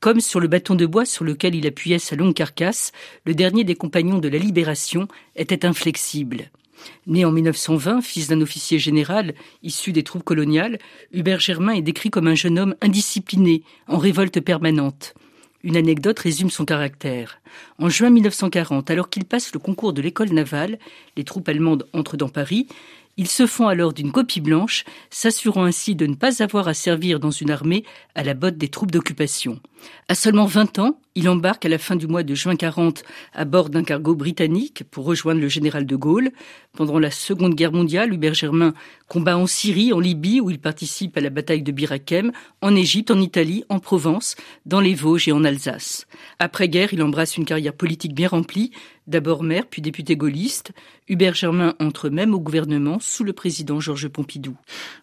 Comme 0.00 0.20
sur 0.20 0.40
le 0.40 0.48
bâton 0.48 0.74
de 0.74 0.86
bois 0.86 1.04
sur 1.04 1.24
lequel 1.24 1.54
il 1.54 1.66
appuyait 1.66 1.98
sa 1.98 2.16
longue 2.16 2.34
carcasse, 2.34 2.92
le 3.24 3.34
dernier 3.34 3.64
des 3.64 3.74
compagnons 3.74 4.18
de 4.18 4.28
la 4.28 4.38
Libération 4.38 5.08
était 5.36 5.66
inflexible. 5.66 6.50
Né 7.06 7.24
en 7.24 7.32
1920, 7.32 8.00
fils 8.00 8.28
d'un 8.28 8.40
officier 8.40 8.78
général 8.78 9.34
issu 9.62 9.92
des 9.92 10.02
troupes 10.02 10.22
coloniales, 10.22 10.78
Hubert 11.12 11.40
Germain 11.40 11.74
est 11.74 11.82
décrit 11.82 12.10
comme 12.10 12.28
un 12.28 12.34
jeune 12.34 12.58
homme 12.58 12.74
indiscipliné, 12.80 13.62
en 13.86 13.98
révolte 13.98 14.40
permanente. 14.40 15.14
Une 15.62 15.76
anecdote 15.76 16.18
résume 16.18 16.48
son 16.48 16.64
caractère. 16.64 17.38
En 17.78 17.90
juin 17.90 18.08
1940, 18.08 18.90
alors 18.90 19.10
qu'il 19.10 19.26
passe 19.26 19.52
le 19.52 19.58
concours 19.58 19.92
de 19.92 20.00
l'école 20.00 20.30
navale, 20.30 20.78
les 21.18 21.24
troupes 21.24 21.48
allemandes 21.50 21.86
entrent 21.92 22.16
dans 22.16 22.30
Paris, 22.30 22.66
ils 23.20 23.28
se 23.28 23.46
font 23.46 23.68
alors 23.68 23.92
d'une 23.92 24.12
copie 24.12 24.40
blanche, 24.40 24.86
s'assurant 25.10 25.64
ainsi 25.64 25.94
de 25.94 26.06
ne 26.06 26.14
pas 26.14 26.42
avoir 26.42 26.68
à 26.68 26.72
servir 26.72 27.20
dans 27.20 27.30
une 27.30 27.50
armée 27.50 27.84
à 28.14 28.24
la 28.24 28.32
botte 28.32 28.56
des 28.56 28.68
troupes 28.68 28.90
d'occupation. 28.90 29.60
À 30.08 30.14
seulement 30.14 30.46
20 30.46 30.78
ans, 30.78 30.98
il 31.14 31.28
embarque 31.28 31.66
à 31.66 31.68
la 31.68 31.78
fin 31.78 31.96
du 31.96 32.06
mois 32.06 32.22
de 32.22 32.34
juin 32.34 32.56
40 32.56 33.02
à 33.32 33.44
bord 33.44 33.68
d'un 33.68 33.82
cargo 33.82 34.14
britannique 34.14 34.84
pour 34.90 35.04
rejoindre 35.04 35.40
le 35.40 35.48
général 35.48 35.84
de 35.86 35.96
Gaulle. 35.96 36.30
Pendant 36.76 36.98
la 36.98 37.10
Seconde 37.10 37.54
Guerre 37.54 37.72
mondiale, 37.72 38.12
Hubert 38.12 38.34
Germain 38.34 38.74
combat 39.08 39.36
en 39.36 39.46
Syrie, 39.46 39.92
en 39.92 39.98
Libye, 39.98 40.40
où 40.40 40.50
il 40.50 40.60
participe 40.60 41.16
à 41.16 41.20
la 41.20 41.30
bataille 41.30 41.62
de 41.62 41.72
Bir 41.72 41.92
en 42.62 42.76
Égypte, 42.76 43.10
en 43.10 43.20
Italie, 43.20 43.64
en 43.68 43.80
Provence, 43.80 44.36
dans 44.66 44.80
les 44.80 44.94
Vosges 44.94 45.28
et 45.28 45.32
en 45.32 45.44
Alsace. 45.44 46.06
Après-guerre, 46.38 46.94
il 46.94 47.02
embrasse 47.02 47.36
une 47.36 47.44
carrière 47.44 47.74
politique 47.74 48.14
bien 48.14 48.28
remplie, 48.28 48.70
D'abord 49.10 49.42
maire, 49.42 49.64
puis 49.68 49.82
député 49.82 50.14
gaulliste, 50.14 50.70
Hubert 51.08 51.34
Germain 51.34 51.74
entre 51.80 52.10
même 52.10 52.32
au 52.32 52.38
gouvernement 52.38 52.98
sous 53.00 53.24
le 53.24 53.32
président 53.32 53.80
Georges 53.80 54.06
Pompidou. 54.06 54.54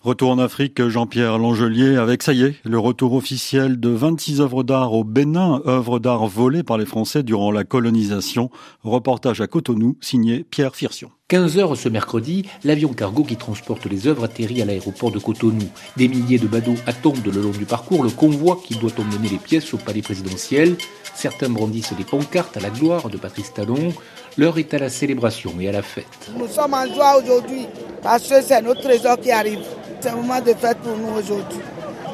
Retour 0.01 0.29
en 0.29 0.39
Afrique, 0.39 0.87
Jean-Pierre 0.87 1.37
Langelier, 1.37 1.97
avec 1.97 2.23
ça 2.23 2.31
y 2.31 2.43
est, 2.43 2.55
le 2.63 2.79
retour 2.79 3.11
officiel 3.11 3.81
de 3.81 3.89
26 3.89 4.39
œuvres 4.39 4.63
d'art 4.67 4.93
au 4.93 5.03
Bénin, 5.05 5.61
œuvres 5.65 5.97
d'art 5.97 6.27
volées 6.27 6.61
par 6.61 6.77
les 6.77 6.85
Français 6.85 7.23
durant 7.23 7.51
la 7.51 7.63
colonisation. 7.63 8.51
Reportage 8.83 9.41
à 9.41 9.47
Cotonou, 9.47 9.97
signé 10.01 10.43
Pierre 10.43 10.75
Firsion. 10.75 11.09
15 11.29 11.57
heures 11.57 11.77
ce 11.77 11.89
mercredi, 11.89 12.45
l'avion 12.63 12.89
cargo 12.89 13.23
qui 13.23 13.37
transporte 13.37 13.85
les 13.85 14.07
œuvres 14.07 14.25
atterrit 14.25 14.61
à 14.61 14.65
l'aéroport 14.65 15.11
de 15.11 15.19
Cotonou. 15.19 15.67
Des 15.95 16.09
milliers 16.09 16.37
de 16.37 16.47
badauds 16.47 16.75
attendent 16.85 17.25
le 17.25 17.41
long 17.41 17.51
du 17.51 17.65
parcours 17.65 18.03
le 18.03 18.09
convoi 18.09 18.59
qui 18.63 18.75
doit 18.75 18.91
emmener 18.99 19.29
les 19.29 19.37
pièces 19.37 19.73
au 19.73 19.77
palais 19.77 20.01
présidentiel. 20.01 20.75
Certains 21.15 21.49
brandissent 21.49 21.93
des 21.93 22.03
pancartes 22.03 22.57
à 22.57 22.59
la 22.59 22.69
gloire 22.69 23.09
de 23.09 23.17
Patrice 23.17 23.53
Talon. 23.53 23.93
L'heure 24.37 24.57
est 24.57 24.73
à 24.73 24.79
la 24.79 24.89
célébration 24.89 25.53
et 25.61 25.69
à 25.69 25.71
la 25.71 25.81
fête. 25.81 26.29
Nous 26.37 26.47
sommes 26.47 26.73
en 26.73 26.85
joie 26.93 27.21
aujourd'hui 27.23 27.65
parce 28.03 28.27
que 28.27 28.41
c'est 28.41 28.61
notre 28.61 28.81
trésor 28.81 29.17
qui 29.19 29.31
arrive. 29.31 29.65
C'est 30.01 30.09
un 30.09 30.17
moment 30.17 30.41
de 30.41 30.53
fête 30.53 30.77
pour 30.79 30.97
nous 30.97 31.17
aujourd'hui. 31.17 31.59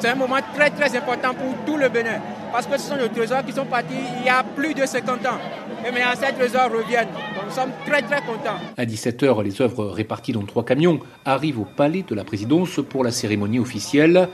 C'est 0.04 0.10
un 0.10 0.16
moment 0.16 0.36
très 0.54 0.68
très 0.68 0.94
important 0.98 1.32
pour 1.32 1.64
tout 1.64 1.78
le 1.78 1.88
Bénin 1.88 2.20
parce 2.52 2.66
que 2.66 2.76
ce 2.76 2.90
sont 2.90 2.96
les 2.96 3.08
trésors 3.08 3.42
qui 3.42 3.52
sont 3.52 3.64
partis 3.64 3.94
il 4.20 4.26
y 4.26 4.28
a 4.28 4.44
plus 4.44 4.74
de 4.74 4.84
50 4.84 5.24
ans. 5.24 5.38
Et 5.80 5.90
maintenant, 5.90 6.12
ces 6.14 6.34
trésors 6.34 6.70
reviennent. 6.70 7.08
Nous 7.42 7.50
sommes 7.50 7.70
très 7.86 8.02
très 8.02 8.18
contents. 8.18 8.58
À 8.76 8.84
17h, 8.84 9.42
les 9.42 9.62
œuvres 9.62 9.86
réparties 9.86 10.32
dans 10.32 10.42
trois 10.42 10.62
camions 10.62 11.00
arrivent 11.24 11.60
au 11.60 11.64
palais 11.64 12.04
de 12.06 12.14
la 12.14 12.22
présidence 12.22 12.80
pour 12.86 13.02
la 13.02 13.10
cérémonie 13.12 13.58
officielle. 13.58 14.28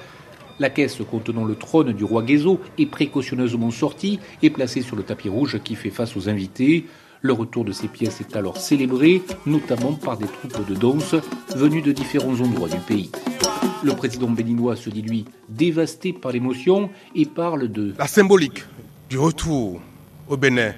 La 0.59 0.71
caisse 0.71 0.99
contenant 1.09 1.45
le 1.45 1.55
trône 1.55 1.93
du 1.93 2.03
roi 2.03 2.25
Guézo 2.25 2.59
est 2.77 2.87
précautionneusement 2.87 3.71
sortie 3.71 4.19
et 4.43 4.51
placée 4.51 4.83
sur 4.83 4.97
le 4.97 5.05
tapis 5.05 5.29
rouge 5.29 5.61
qui 5.63 5.77
fait 5.77 5.91
face 5.91 6.17
aux 6.17 6.29
invités. 6.29 6.87
Le 7.21 7.33
retour 7.33 7.65
de 7.65 7.71
ces 7.71 7.87
pièces 7.87 8.21
est 8.21 8.35
alors 8.35 8.57
célébré, 8.57 9.23
notamment 9.47 9.93
par 9.93 10.17
des 10.17 10.27
troupes 10.27 10.69
de 10.69 10.75
danse 10.75 11.15
venues 11.55 11.83
de 11.83 11.93
différents 11.93 12.41
endroits 12.41 12.69
du 12.69 12.79
pays. 12.79 13.13
Le 13.83 13.93
président 13.93 14.29
béninois 14.29 14.77
se 14.77 14.91
dit, 14.91 15.01
lui, 15.01 15.25
dévasté 15.49 16.13
par 16.13 16.33
l'émotion 16.33 16.91
et 17.15 17.25
parle 17.25 17.69
de 17.69 17.95
la 17.99 18.07
symbolique 18.07 18.65
du 19.09 19.19
retour 19.19 19.81
au 20.29 20.37
Bénin 20.37 20.73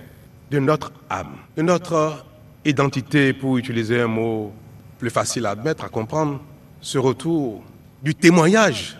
de 0.50 0.58
notre 0.60 0.92
âme, 1.10 1.36
de 1.56 1.62
notre 1.62 2.24
identité, 2.64 3.32
pour 3.32 3.58
utiliser 3.58 4.00
un 4.00 4.06
mot 4.06 4.52
plus 4.98 5.10
facile 5.10 5.46
à 5.46 5.50
admettre, 5.50 5.84
à 5.84 5.88
comprendre, 5.88 6.40
ce 6.80 6.98
retour 6.98 7.62
du 8.02 8.14
témoignage 8.14 8.98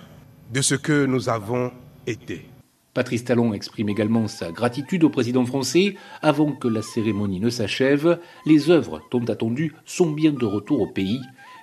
de 0.53 0.61
ce 0.63 0.75
que 0.75 1.07
nous 1.07 1.29
avons 1.29 1.71
été. 2.07 2.49
Patrice 2.95 3.25
Talon 3.25 3.55
exprime 3.55 3.89
également 3.89 4.29
sa 4.29 4.51
gratitude 4.51 5.05
au 5.05 5.11
président 5.11 5.47
français. 5.47 5.95
Avant 6.21 6.53
que 6.53 6.69
la 6.69 6.83
cérémonie 6.83 7.41
ne 7.41 7.49
s'achève, 7.51 8.19
les 8.45 8.69
œuvres 8.69 9.01
tant 9.11 9.25
attendues 9.29 9.75
sont 9.87 10.11
bien 10.11 10.33
de 10.33 10.45
retour 10.45 10.81
au 10.81 10.87
pays 10.87 11.21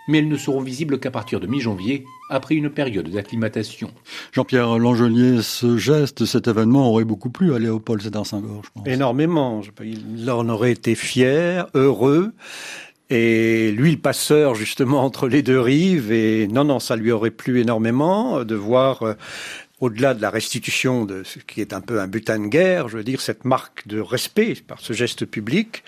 mais 0.10 0.18
elles 0.20 0.28
ne 0.28 0.38
seront 0.38 0.62
visibles 0.62 1.00
qu'à 1.00 1.12
partir 1.12 1.40
de 1.40 1.48
mi-janvier, 1.48 2.04
après 2.30 2.56
une 2.56 2.70
période 2.70 3.10
d'acclimatation. 3.10 3.92
Jean-Pierre 4.32 4.80
Langelier, 4.80 5.42
ce 5.42 5.78
geste, 5.78 6.26
cet 6.26 6.48
événement 6.48 6.90
aurait 6.90 7.06
beaucoup 7.06 7.30
plu 7.30 7.54
à 7.54 7.60
Léopold 7.60 8.02
Sédar 8.02 8.26
Senghor, 8.26 8.62
je 8.66 8.70
pense. 8.74 8.88
Énormément. 8.88 9.62
Il 9.84 10.30
en 10.32 10.50
aurait 10.50 10.72
été 10.72 10.96
fier, 10.96 11.68
heureux. 11.76 12.34
Et 13.12 13.72
lui, 13.72 13.92
le 13.92 13.98
passeur 13.98 14.56
justement 14.56 15.04
entre 15.04 15.28
les 15.28 15.42
deux 15.42 15.60
rives, 15.60 16.12
et 16.12 16.48
non, 16.48 16.64
non, 16.64 16.80
ça 16.80 16.96
lui 16.96 17.12
aurait 17.12 17.32
plu 17.32 17.60
énormément 17.60 18.44
de 18.44 18.56
voir 18.56 19.04
euh, 19.04 19.14
au-delà 19.80 20.14
de 20.14 20.22
la 20.22 20.30
restitution 20.30 21.06
de 21.06 21.24
ce 21.24 21.40
qui 21.40 21.62
est 21.62 21.74
un 21.74 21.82
peu 21.82 22.00
un 22.02 22.08
butin 22.08 22.40
de 22.40 22.48
guerre, 22.48 22.90
je 22.90 22.98
veux 22.98 23.04
dire, 23.04 23.22
cette 23.22 23.46
marque 23.46 23.88
de 23.88 24.00
respect 24.00 24.56
par 24.68 24.80
ce 24.80 24.94
geste 24.94 25.26
public, 25.26 25.84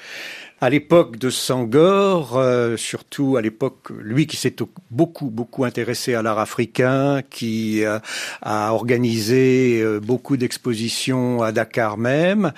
à 0.62 0.70
l'époque 0.70 1.18
de 1.18 1.32
Sangor, 1.32 2.38
euh, 2.38 2.78
surtout 2.78 3.36
à 3.36 3.42
l'époque, 3.42 3.90
lui 4.00 4.28
qui 4.28 4.38
s'est 4.38 4.56
beaucoup 4.92 5.32
beaucoup 5.32 5.66
intéressé 5.66 6.14
à 6.14 6.22
l'art 6.22 6.38
africain, 6.38 7.24
qui 7.32 7.84
euh, 7.84 7.98
a 8.44 8.72
organisé 8.72 9.82
euh, 9.82 10.00
beaucoup 10.00 10.38
d'expositions 10.38 11.42
à 11.42 11.52
Dakar 11.52 11.98
même. 11.98 12.54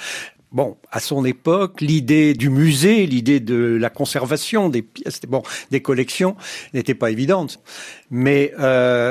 Bon, 0.52 0.78
à 0.92 1.00
son 1.00 1.24
époque, 1.24 1.80
l'idée 1.80 2.34
du 2.34 2.50
musée, 2.50 3.08
l'idée 3.08 3.40
de 3.40 3.78
la 3.80 3.90
conservation 3.90 4.68
des 4.70 4.82
pièces, 4.82 5.22
bon, 5.28 5.42
des 5.72 5.82
collections, 5.82 6.36
n'était 6.74 6.94
pas 6.94 7.10
évidente. 7.10 7.60
Mais 8.12 8.54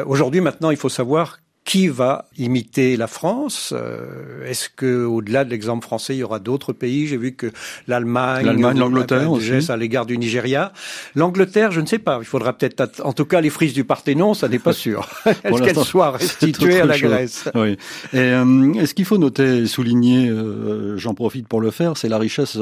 aujourd'hui, 0.06 0.40
maintenant, 0.40 0.70
il 0.70 0.76
faut 0.76 0.88
savoir 0.88 1.40
qui 1.64 1.88
va 1.88 2.26
imiter 2.38 2.96
la 2.96 3.06
France 3.06 3.72
euh, 3.76 4.44
Est-ce 4.46 4.68
que, 4.68 5.04
au-delà 5.04 5.44
de 5.44 5.50
l'exemple 5.50 5.84
français, 5.84 6.16
il 6.16 6.18
y 6.18 6.22
aura 6.22 6.40
d'autres 6.40 6.72
pays? 6.72 7.06
J'ai 7.06 7.16
vu 7.16 7.34
que 7.34 7.52
l'Allemagne, 7.86 8.44
l'Allemagne, 8.46 8.78
l'Angleterre 8.78 9.30
aussi, 9.30 9.70
à 9.70 9.76
l'égard 9.76 10.04
du 10.04 10.18
Nigeria. 10.18 10.72
L'Angleterre, 11.14 11.70
je 11.70 11.80
ne 11.80 11.86
sais 11.86 12.00
pas. 12.00 12.18
Il 12.20 12.24
faudra 12.24 12.52
peut-être, 12.52 13.00
en 13.04 13.12
tout 13.12 13.26
cas, 13.26 13.40
les 13.40 13.50
frises 13.50 13.74
du 13.74 13.84
Parthénon, 13.84 14.34
ça 14.34 14.48
n'est 14.48 14.58
pas 14.58 14.72
sûr. 14.72 15.08
est-ce 15.26 15.62
qu'elles 15.62 15.84
soient 15.84 16.10
restituées 16.10 16.80
à 16.80 16.84
la 16.84 16.98
Grèce? 16.98 17.48
Oui. 17.54 17.78
Et 18.12 18.18
euh, 18.18 18.72
est-ce 18.74 18.94
qu'il 18.94 19.04
faut 19.04 19.18
noter, 19.18 19.58
et 19.58 19.66
souligner, 19.66 20.28
euh, 20.28 20.96
j'en 20.98 21.14
profite 21.14 21.46
pour 21.46 21.60
le 21.60 21.70
faire, 21.70 21.96
c'est 21.96 22.08
la 22.08 22.18
richesse 22.18 22.58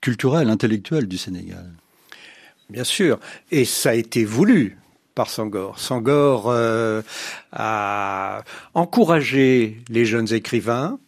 culturelle, 0.00 0.50
intellectuelle 0.50 1.06
du 1.06 1.18
Sénégal. 1.18 1.70
Bien 2.68 2.84
sûr, 2.84 3.18
et 3.50 3.64
ça 3.64 3.90
a 3.90 3.94
été 3.94 4.24
voulu 4.24 4.76
par 5.14 5.28
Sangor. 5.30 5.78
Sangor 5.78 6.46
euh, 6.48 7.02
a 7.52 8.42
encouragé 8.74 9.78
les 9.88 10.04
jeunes 10.04 10.32
écrivains. 10.32 10.98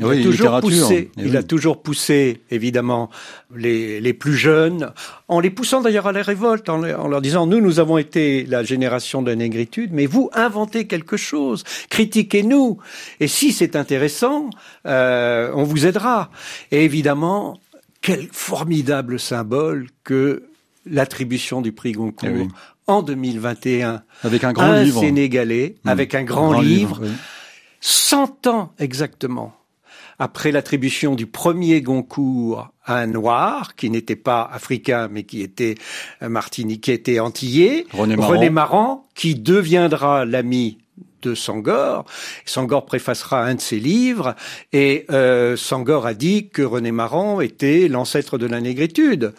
Il, 0.00 0.06
a 0.06 0.22
toujours 0.22 0.60
poussé, 0.60 1.10
eh 1.16 1.22
il 1.24 1.36
a 1.36 1.42
toujours 1.42 1.82
poussé, 1.82 2.42
évidemment, 2.52 3.10
les, 3.54 4.00
les 4.00 4.12
plus 4.12 4.36
jeunes, 4.36 4.92
en 5.26 5.40
les 5.40 5.50
poussant 5.50 5.80
d'ailleurs 5.80 6.06
à 6.06 6.12
la 6.12 6.22
révolte, 6.22 6.68
en, 6.68 6.78
leur 6.78 7.20
disant, 7.20 7.46
nous, 7.46 7.60
nous 7.60 7.80
avons 7.80 7.98
été 7.98 8.46
la 8.46 8.62
génération 8.62 9.22
de 9.22 9.30
la 9.30 9.34
négritude, 9.34 9.90
mais 9.92 10.06
vous, 10.06 10.30
inventez 10.34 10.86
quelque 10.86 11.16
chose, 11.16 11.64
critiquez-nous, 11.90 12.78
et 13.18 13.26
si 13.26 13.50
c'est 13.50 13.74
intéressant, 13.74 14.50
euh, 14.86 15.50
on 15.54 15.64
vous 15.64 15.84
aidera. 15.84 16.30
Et 16.70 16.84
évidemment, 16.84 17.58
quel 18.00 18.28
formidable 18.30 19.18
symbole 19.18 19.88
que 20.04 20.44
l'attribution 20.86 21.60
du 21.60 21.72
prix 21.72 21.92
Goncourt 21.92 22.30
eh 22.30 22.46
en 22.88 23.02
2021 23.02 24.02
avec 24.24 24.42
un 24.42 24.52
grand 24.52 24.72
livre. 24.72 25.00
Sénégalais 25.00 25.76
mmh. 25.84 25.88
avec 25.88 26.14
un 26.14 26.24
grand, 26.24 26.60
livre, 26.60 27.02
100 27.80 28.48
ans 28.48 28.72
exactement 28.78 29.54
après 30.18 30.50
l'attribution 30.50 31.14
du 31.14 31.26
premier 31.26 31.80
Goncourt 31.80 32.72
à 32.84 32.96
un 32.98 33.06
noir 33.06 33.76
qui 33.76 33.88
n'était 33.88 34.16
pas 34.16 34.48
africain 34.52 35.08
mais 35.10 35.22
qui 35.22 35.42
était 35.42 35.76
euh, 36.22 36.28
martiniquais, 36.28 36.80
qui 36.80 36.90
était 36.92 37.20
antillais, 37.20 37.86
René 37.92 38.16
René 38.16 38.50
qui 39.14 39.36
deviendra 39.36 40.24
l'ami 40.24 40.78
de 41.22 41.34
Sangor. 41.34 42.04
Sangor 42.44 42.86
préfacera 42.86 43.44
un 43.44 43.54
de 43.54 43.60
ses 43.60 43.80
livres 43.80 44.34
et 44.72 45.06
euh, 45.10 45.56
Sangor 45.56 46.06
a 46.06 46.14
dit 46.14 46.48
que 46.48 46.62
René 46.62 46.92
Maran 46.92 47.40
était 47.40 47.88
l'ancêtre 47.88 48.38
de 48.38 48.46
la 48.46 48.60
négritude, 48.60 49.34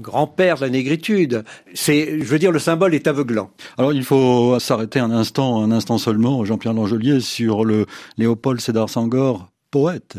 grand-père 0.00 0.56
de 0.56 0.62
la 0.62 0.70
négritude. 0.70 1.44
C'est, 1.74 2.18
je 2.20 2.24
veux 2.24 2.38
dire, 2.38 2.52
le 2.52 2.58
symbole 2.58 2.94
est 2.94 3.06
aveuglant. 3.06 3.50
Alors 3.78 3.92
il 3.92 4.04
faut 4.04 4.58
s'arrêter 4.58 4.98
un 4.98 5.10
instant, 5.10 5.62
un 5.62 5.70
instant 5.70 5.98
seulement, 5.98 6.44
Jean-Pierre 6.44 6.74
Langelier, 6.74 7.20
sur 7.20 7.64
le 7.64 7.86
Léopold 8.18 8.60
Sédar 8.60 8.88
Sangor, 8.88 9.48
poète. 9.70 10.18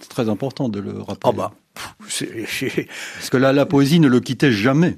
C'est 0.00 0.08
très 0.08 0.28
important 0.28 0.68
de 0.68 0.80
le 0.80 0.98
rappeler. 0.98 1.18
Oh 1.24 1.32
bah, 1.32 1.52
Parce 1.98 3.30
que 3.30 3.36
là, 3.36 3.52
la 3.52 3.66
poésie 3.66 4.00
ne 4.00 4.08
le 4.08 4.20
quittait 4.20 4.52
jamais 4.52 4.96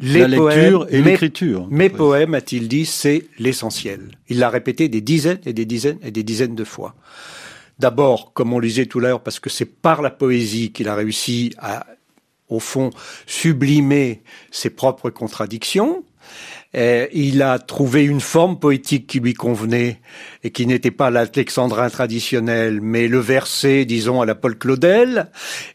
la 0.00 0.28
lecture 0.28 0.86
et 0.90 1.02
l'écriture. 1.02 1.66
Mes 1.70 1.88
poèmes, 1.88 2.34
a-t-il 2.34 2.68
dit, 2.68 2.86
c'est 2.86 3.26
l'essentiel. 3.38 4.10
Il 4.28 4.38
l'a 4.38 4.50
répété 4.50 4.88
des 4.88 5.00
dizaines 5.00 5.40
et 5.46 5.52
des 5.52 5.64
dizaines 5.64 5.98
et 6.02 6.10
des 6.10 6.22
dizaines 6.22 6.54
de 6.54 6.64
fois. 6.64 6.94
D'abord, 7.78 8.32
comme 8.34 8.52
on 8.52 8.58
le 8.58 8.68
disait 8.68 8.86
tout 8.86 8.98
à 8.98 9.02
l'heure, 9.02 9.22
parce 9.22 9.40
que 9.40 9.48
c'est 9.48 9.64
par 9.64 10.02
la 10.02 10.10
poésie 10.10 10.70
qu'il 10.70 10.88
a 10.88 10.94
réussi 10.94 11.54
à, 11.58 11.86
au 12.48 12.60
fond, 12.60 12.90
sublimer 13.26 14.22
ses 14.50 14.70
propres 14.70 15.08
contradictions. 15.08 16.04
Euh, 16.76 17.08
il 17.12 17.42
a 17.42 17.58
trouvé 17.58 18.04
une 18.04 18.20
forme 18.20 18.58
poétique 18.58 19.08
qui 19.08 19.18
lui 19.18 19.34
convenait 19.34 20.00
et 20.44 20.50
qui 20.50 20.66
n'était 20.66 20.92
pas 20.92 21.10
l'alexandrin 21.10 21.90
traditionnel, 21.90 22.80
mais 22.80 23.08
le 23.08 23.18
verset, 23.18 23.84
disons, 23.84 24.20
à 24.20 24.26
la 24.26 24.36
Paul 24.36 24.56
Claudel. 24.56 25.30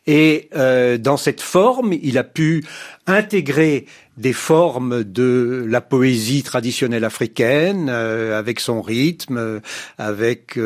Et 0.08 0.50
euh, 0.56 0.98
dans 0.98 1.18
cette 1.18 1.42
forme, 1.42 1.94
il 2.02 2.18
a 2.18 2.24
pu 2.24 2.64
intégrer 3.08 3.86
des 4.16 4.32
formes 4.32 5.04
de 5.04 5.66
la 5.68 5.82
poésie 5.82 6.42
traditionnelle 6.42 7.04
africaine, 7.04 7.90
euh, 7.90 8.40
avec 8.40 8.62
son 8.62 8.82
rythme, 8.82 9.60
avec 9.98 10.58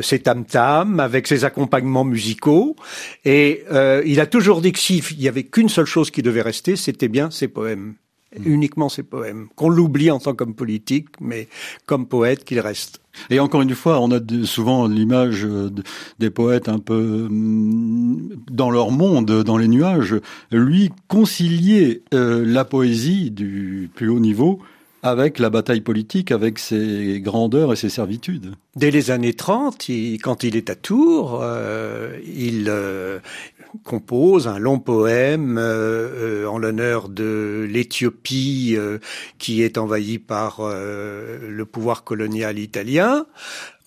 ses 0.00 0.18
tam-tams, 0.18 0.98
avec 0.98 1.28
ses 1.28 1.44
accompagnements 1.44 2.04
musicaux. 2.04 2.74
Et 3.24 3.64
il 4.04 4.18
a 4.18 4.26
toujours 4.26 4.60
dit 4.60 4.72
que 4.72 4.80
s'il 4.80 5.20
y 5.20 5.28
avait 5.28 5.44
qu'une 5.44 5.68
seule 5.68 5.86
chose 5.86 6.10
qui 6.10 6.22
devait 6.22 6.42
rester, 6.42 6.74
c'était 6.74 7.08
bien 7.08 7.30
ses 7.30 7.46
poèmes. 7.46 7.94
Uniquement 8.44 8.88
ses 8.88 9.02
poèmes. 9.02 9.48
Qu'on 9.56 9.68
l'oublie 9.68 10.10
en 10.10 10.18
tant 10.18 10.34
qu'homme 10.34 10.54
politique, 10.54 11.08
mais 11.20 11.48
comme 11.86 12.06
poète 12.06 12.44
qu'il 12.44 12.60
reste. 12.60 13.00
Et 13.30 13.40
encore 13.40 13.62
une 13.62 13.74
fois, 13.74 14.00
on 14.00 14.10
a 14.10 14.20
souvent 14.44 14.86
l'image 14.86 15.46
des 16.18 16.30
poètes 16.30 16.68
un 16.68 16.78
peu 16.78 17.28
mm, 17.30 18.30
dans 18.50 18.70
leur 18.70 18.90
monde, 18.90 19.42
dans 19.42 19.58
les 19.58 19.68
nuages. 19.68 20.16
Lui 20.50 20.90
concilier 21.08 22.02
euh, 22.14 22.44
la 22.46 22.64
poésie 22.64 23.30
du 23.30 23.90
plus 23.94 24.08
haut 24.08 24.20
niveau 24.20 24.60
avec 25.02 25.40
la 25.40 25.50
bataille 25.50 25.80
politique, 25.80 26.30
avec 26.30 26.60
ses 26.60 27.20
grandeurs 27.20 27.72
et 27.72 27.76
ses 27.76 27.88
servitudes. 27.88 28.54
Dès 28.76 28.92
les 28.92 29.10
années 29.10 29.34
30, 29.34 29.90
quand 30.22 30.44
il 30.44 30.56
est 30.56 30.70
à 30.70 30.76
Tours, 30.76 31.40
euh, 31.42 32.16
il 32.24 32.66
euh, 32.68 33.18
compose 33.84 34.48
un 34.48 34.58
long 34.58 34.78
poème 34.78 35.56
euh, 35.58 36.46
en 36.46 36.58
l'honneur 36.58 37.08
de 37.08 37.66
l'Éthiopie 37.70 38.76
qui 39.38 39.62
est 39.62 39.78
envahie 39.78 40.18
par 40.18 40.60
le 40.60 41.64
pouvoir 41.64 42.04
colonial 42.04 42.58
italien. 42.58 43.26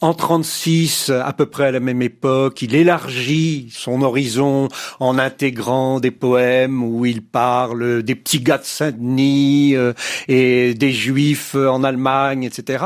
En 0.02 0.14
36, 0.14 1.10
à 1.10 1.32
peu 1.32 1.46
près 1.46 1.68
à 1.68 1.72
la 1.72 1.80
même 1.80 2.02
époque, 2.02 2.62
il 2.62 2.76
élargit 2.76 3.70
son 3.72 4.02
horizon 4.02 4.68
en 5.00 5.18
intégrant 5.18 6.02
des 6.02 6.12
poèmes 6.12 6.84
où 6.84 7.06
il 7.06 7.22
parle 7.22 8.04
des 8.04 8.14
petits 8.14 8.42
gars 8.42 8.58
de 8.58 8.66
Saint-Denis 8.66 9.76
euh, 9.76 9.94
et 10.28 10.74
des 10.74 10.92
juifs 10.92 11.56
en 11.56 11.84
Allemagne, 11.84 12.44
etc. 12.44 12.84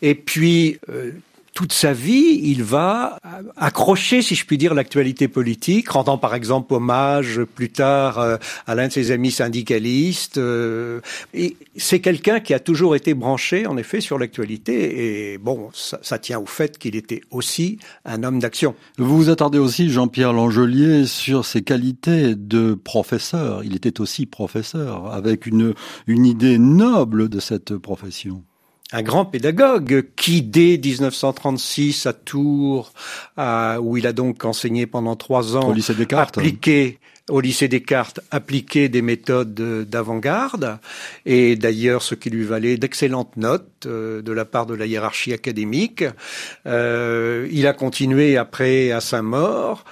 Et 0.00 0.14
puis, 0.14 0.78
euh, 0.88 1.10
toute 1.54 1.72
sa 1.72 1.92
vie, 1.92 2.40
il 2.42 2.64
va 2.64 3.18
accrocher, 3.56 4.22
si 4.22 4.34
je 4.34 4.44
puis 4.44 4.58
dire, 4.58 4.74
l'actualité 4.74 5.28
politique, 5.28 5.88
rendant 5.88 6.18
par 6.18 6.34
exemple 6.34 6.74
hommage 6.74 7.42
plus 7.44 7.70
tard 7.70 8.18
euh, 8.18 8.36
à 8.66 8.74
l'un 8.74 8.88
de 8.88 8.92
ses 8.92 9.12
amis 9.12 9.30
syndicalistes. 9.30 10.36
Euh, 10.36 11.00
c'est 11.76 12.00
quelqu'un 12.00 12.40
qui 12.40 12.54
a 12.54 12.58
toujours 12.58 12.96
été 12.96 13.14
branché, 13.14 13.68
en 13.68 13.76
effet, 13.76 14.00
sur 14.00 14.18
l'actualité. 14.18 15.32
Et 15.32 15.38
bon, 15.38 15.70
ça, 15.72 16.00
ça, 16.02 16.18
tient 16.18 16.40
au 16.40 16.46
fait 16.46 16.76
qu'il 16.76 16.96
était 16.96 17.20
aussi 17.30 17.78
un 18.04 18.24
homme 18.24 18.40
d'action. 18.40 18.74
Vous 18.98 19.16
vous 19.16 19.30
attardez 19.30 19.58
aussi, 19.58 19.90
Jean-Pierre 19.90 20.32
Langelier, 20.32 21.06
sur 21.06 21.44
ses 21.44 21.62
qualités 21.62 22.34
de 22.34 22.74
professeur. 22.74 23.62
Il 23.62 23.76
était 23.76 24.00
aussi 24.00 24.26
professeur, 24.26 25.12
avec 25.12 25.46
une, 25.46 25.74
une 26.08 26.26
idée 26.26 26.58
noble 26.58 27.28
de 27.28 27.38
cette 27.38 27.76
profession 27.76 28.42
un 28.94 29.02
grand 29.02 29.24
pédagogue 29.24 30.04
qui, 30.14 30.40
dès 30.40 30.78
1936 30.78 32.06
à 32.06 32.12
Tours, 32.12 32.92
où 33.36 33.96
il 33.96 34.06
a 34.06 34.12
donc 34.12 34.44
enseigné 34.44 34.86
pendant 34.86 35.16
trois 35.16 35.56
ans, 35.56 35.68
au 35.68 35.72
lycée 35.72 35.94
Descartes, 35.94 36.38
appliqué 36.38 37.00
au 37.28 37.40
lycée 37.40 37.66
Descartes, 37.66 38.20
appliqué 38.30 38.88
des 38.88 39.02
méthodes 39.02 39.54
d'avant-garde, 39.88 40.78
et 41.26 41.56
d'ailleurs 41.56 42.02
ce 42.02 42.14
qui 42.14 42.30
lui 42.30 42.44
valait 42.44 42.76
d'excellentes 42.76 43.36
notes 43.36 43.86
euh, 43.86 44.22
de 44.22 44.30
la 44.30 44.44
part 44.44 44.66
de 44.66 44.74
la 44.74 44.86
hiérarchie 44.86 45.32
académique. 45.32 46.04
Euh, 46.66 47.48
il 47.50 47.66
a 47.66 47.72
continué 47.72 48.36
après 48.36 48.92
à 48.92 49.00
sa 49.00 49.22
mort, 49.22 49.84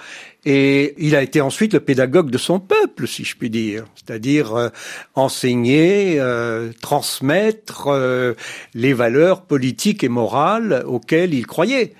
et 0.45 0.93
il 0.97 1.15
a 1.15 1.21
été 1.21 1.41
ensuite 1.41 1.73
le 1.73 1.79
pédagogue 1.79 2.29
de 2.29 2.37
son 2.37 2.59
peuple, 2.59 3.07
si 3.07 3.23
je 3.23 3.37
puis 3.37 3.49
dire, 3.49 3.85
c'est-à-dire 3.95 4.55
euh, 4.55 4.69
enseigner, 5.15 6.19
euh, 6.19 6.71
transmettre 6.81 7.87
euh, 7.87 8.33
les 8.73 8.93
valeurs 8.93 9.43
politiques 9.43 10.03
et 10.03 10.09
morales 10.09 10.83
auxquelles 10.85 11.33
il 11.33 11.47
croyait. 11.47 11.93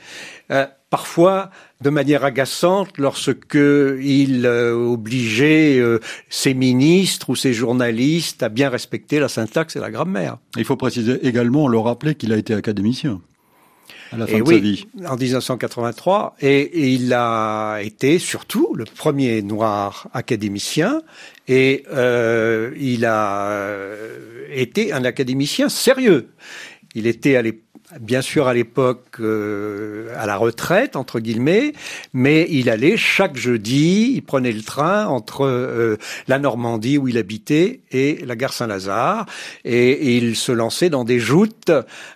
parfois 0.90 1.50
de 1.82 1.90
manière 1.90 2.24
agaçante 2.24 2.98
lorsque 2.98 3.56
il 3.56 4.46
obligeait 4.46 5.82
ses 6.30 6.54
ministres 6.54 7.32
ou 7.32 7.36
ses 7.36 7.54
journalistes 7.54 8.44
à 8.44 8.50
bien 8.50 8.70
respecter 8.70 9.20
la 9.20 9.28
syntaxe 9.28 9.76
et 9.76 9.80
la 9.80 9.90
grammaire. 9.90 10.38
Il 10.56 10.66
faut 10.66 10.78
préciser 10.78 11.26
également, 11.26 11.68
le 11.68 11.80
rappeler 11.80 12.14
qu'il 12.14 12.32
a 12.32 12.38
été 12.38 12.54
académicien 12.54 13.22
et 14.28 14.42
oui, 14.42 14.88
En 15.08 15.16
1983, 15.16 16.36
et, 16.42 16.94
il 16.94 17.14
a 17.14 17.80
été 17.82 18.20
surtout 18.20 18.74
le 18.76 18.86
premier 18.86 19.42
noir 19.42 20.08
académicien, 20.14 21.02
et 21.48 21.84
euh, 21.92 22.72
il 22.80 23.06
a 23.06 23.48
euh, 23.50 24.48
été 24.52 24.94
un 24.94 25.04
académicien 25.04 25.70
sérieux. 25.70 26.30
Il 26.96 27.08
était 27.08 27.36
à 27.36 27.42
l'époque 27.42 27.64
bien 28.00 28.22
sûr 28.22 28.48
à 28.48 28.54
l'époque 28.54 29.20
euh, 29.20 30.14
à 30.18 30.26
la 30.26 30.38
retraite 30.38 30.96
entre 30.96 31.20
guillemets, 31.20 31.74
mais 32.14 32.48
il 32.50 32.70
allait 32.70 32.98
chaque 32.98 33.36
jeudi, 33.36 34.14
il 34.16 34.22
prenait 34.22 34.52
le 34.52 34.62
train 34.62 35.06
entre 35.06 35.46
euh, 35.46 35.98
la 36.28 36.40
Normandie 36.40 36.98
où 36.98 37.08
il 37.08 37.18
habitait 37.18 37.82
et 37.92 38.20
la 38.26 38.36
gare 38.36 38.54
Saint-Lazare 38.54 39.26
et, 39.66 40.18
il 40.18 40.36
se 40.36 40.52
lançait 40.52 40.90
dans 40.90 41.04
des 41.04 41.20
joutes 41.20 41.72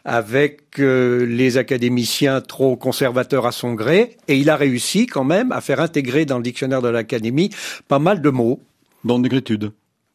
avec 0.06 0.80
euh, 0.80 1.26
les 1.26 1.58
académiciens 1.58 2.42
trop 2.42 2.76
conservateurs 2.76 3.46
à 3.46 3.52
son 3.52 3.74
gré 3.74 4.18
et 4.28 4.38
il 4.38 4.50
a 4.50 4.56
réussi 4.56 5.08
quand 5.08 5.24
même 5.24 5.52
à 5.52 5.62
faire 5.62 5.80
intégrer 5.80 6.26
dans 6.26 6.38
le 6.38 6.44
dictionnaire 6.44 6.82
de 6.82 6.90
l'académie 6.90 7.50
pas 7.88 8.00
mal 8.00 8.22
de 8.22 8.30
mots. 8.30 8.62
Dans 9.04 9.20
négritude 9.20 9.72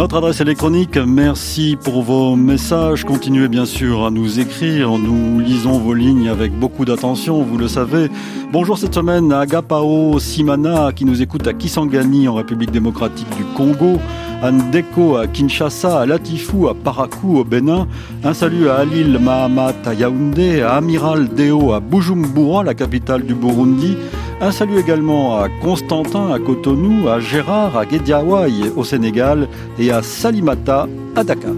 notre 0.00 0.16
adresse 0.16 0.40
électronique, 0.40 0.96
merci 0.96 1.76
pour 1.78 2.00
vos 2.02 2.34
messages. 2.34 3.04
Continuez 3.04 3.48
bien 3.48 3.66
sûr 3.66 4.06
à 4.06 4.10
nous 4.10 4.40
écrire. 4.40 4.96
Nous 4.96 5.40
lisons 5.40 5.78
vos 5.78 5.92
lignes 5.92 6.30
avec 6.30 6.58
beaucoup 6.58 6.86
d'attention, 6.86 7.42
vous 7.42 7.58
le 7.58 7.68
savez. 7.68 8.08
Bonjour 8.50 8.78
cette 8.78 8.94
semaine 8.94 9.30
à 9.30 9.40
Agapao 9.40 10.18
Simana 10.18 10.92
qui 10.96 11.04
nous 11.04 11.20
écoute 11.20 11.46
à 11.46 11.52
Kisangani 11.52 12.28
en 12.28 12.34
République 12.34 12.70
démocratique 12.70 13.28
du 13.36 13.44
Congo, 13.54 13.98
à 14.42 14.50
Ndeko 14.50 15.16
à 15.16 15.26
Kinshasa, 15.26 16.00
à 16.00 16.06
Latifou 16.06 16.68
à 16.68 16.74
Parakou 16.74 17.36
au 17.36 17.44
Bénin. 17.44 17.86
Un 18.24 18.32
salut 18.32 18.70
à 18.70 18.76
Alil 18.76 19.18
Mahamat 19.18 19.74
à 19.84 19.92
Yaoundé, 19.92 20.62
à 20.62 20.76
Amiral 20.76 21.28
Deo 21.28 21.74
à 21.74 21.80
Bujumbura, 21.80 22.64
la 22.64 22.72
capitale 22.72 23.26
du 23.26 23.34
Burundi. 23.34 23.98
Un 24.42 24.52
salut 24.52 24.78
également 24.78 25.36
à 25.38 25.50
Constantin 25.50 26.32
à 26.32 26.38
Cotonou, 26.38 27.10
à 27.10 27.20
Gérard 27.20 27.76
à 27.76 27.84
Guédiawaye 27.84 28.70
au 28.74 28.84
Sénégal 28.84 29.46
et 29.78 29.90
à 29.90 30.02
Salimata 30.02 30.88
à 31.14 31.22
Dakar. 31.24 31.52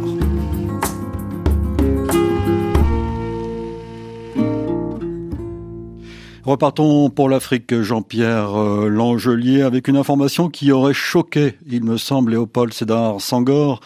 Repartons 6.44 7.08
pour 7.08 7.28
l'Afrique, 7.28 7.82
Jean-Pierre 7.82 8.60
euh, 8.60 8.88
Langelier, 8.88 9.62
avec 9.62 9.86
une 9.86 9.96
information 9.96 10.48
qui 10.48 10.72
aurait 10.72 10.92
choqué, 10.92 11.54
il 11.70 11.84
me 11.84 11.96
semble, 11.96 12.32
Léopold 12.32 12.72
Sédar 12.72 13.20
Sangor, 13.20 13.78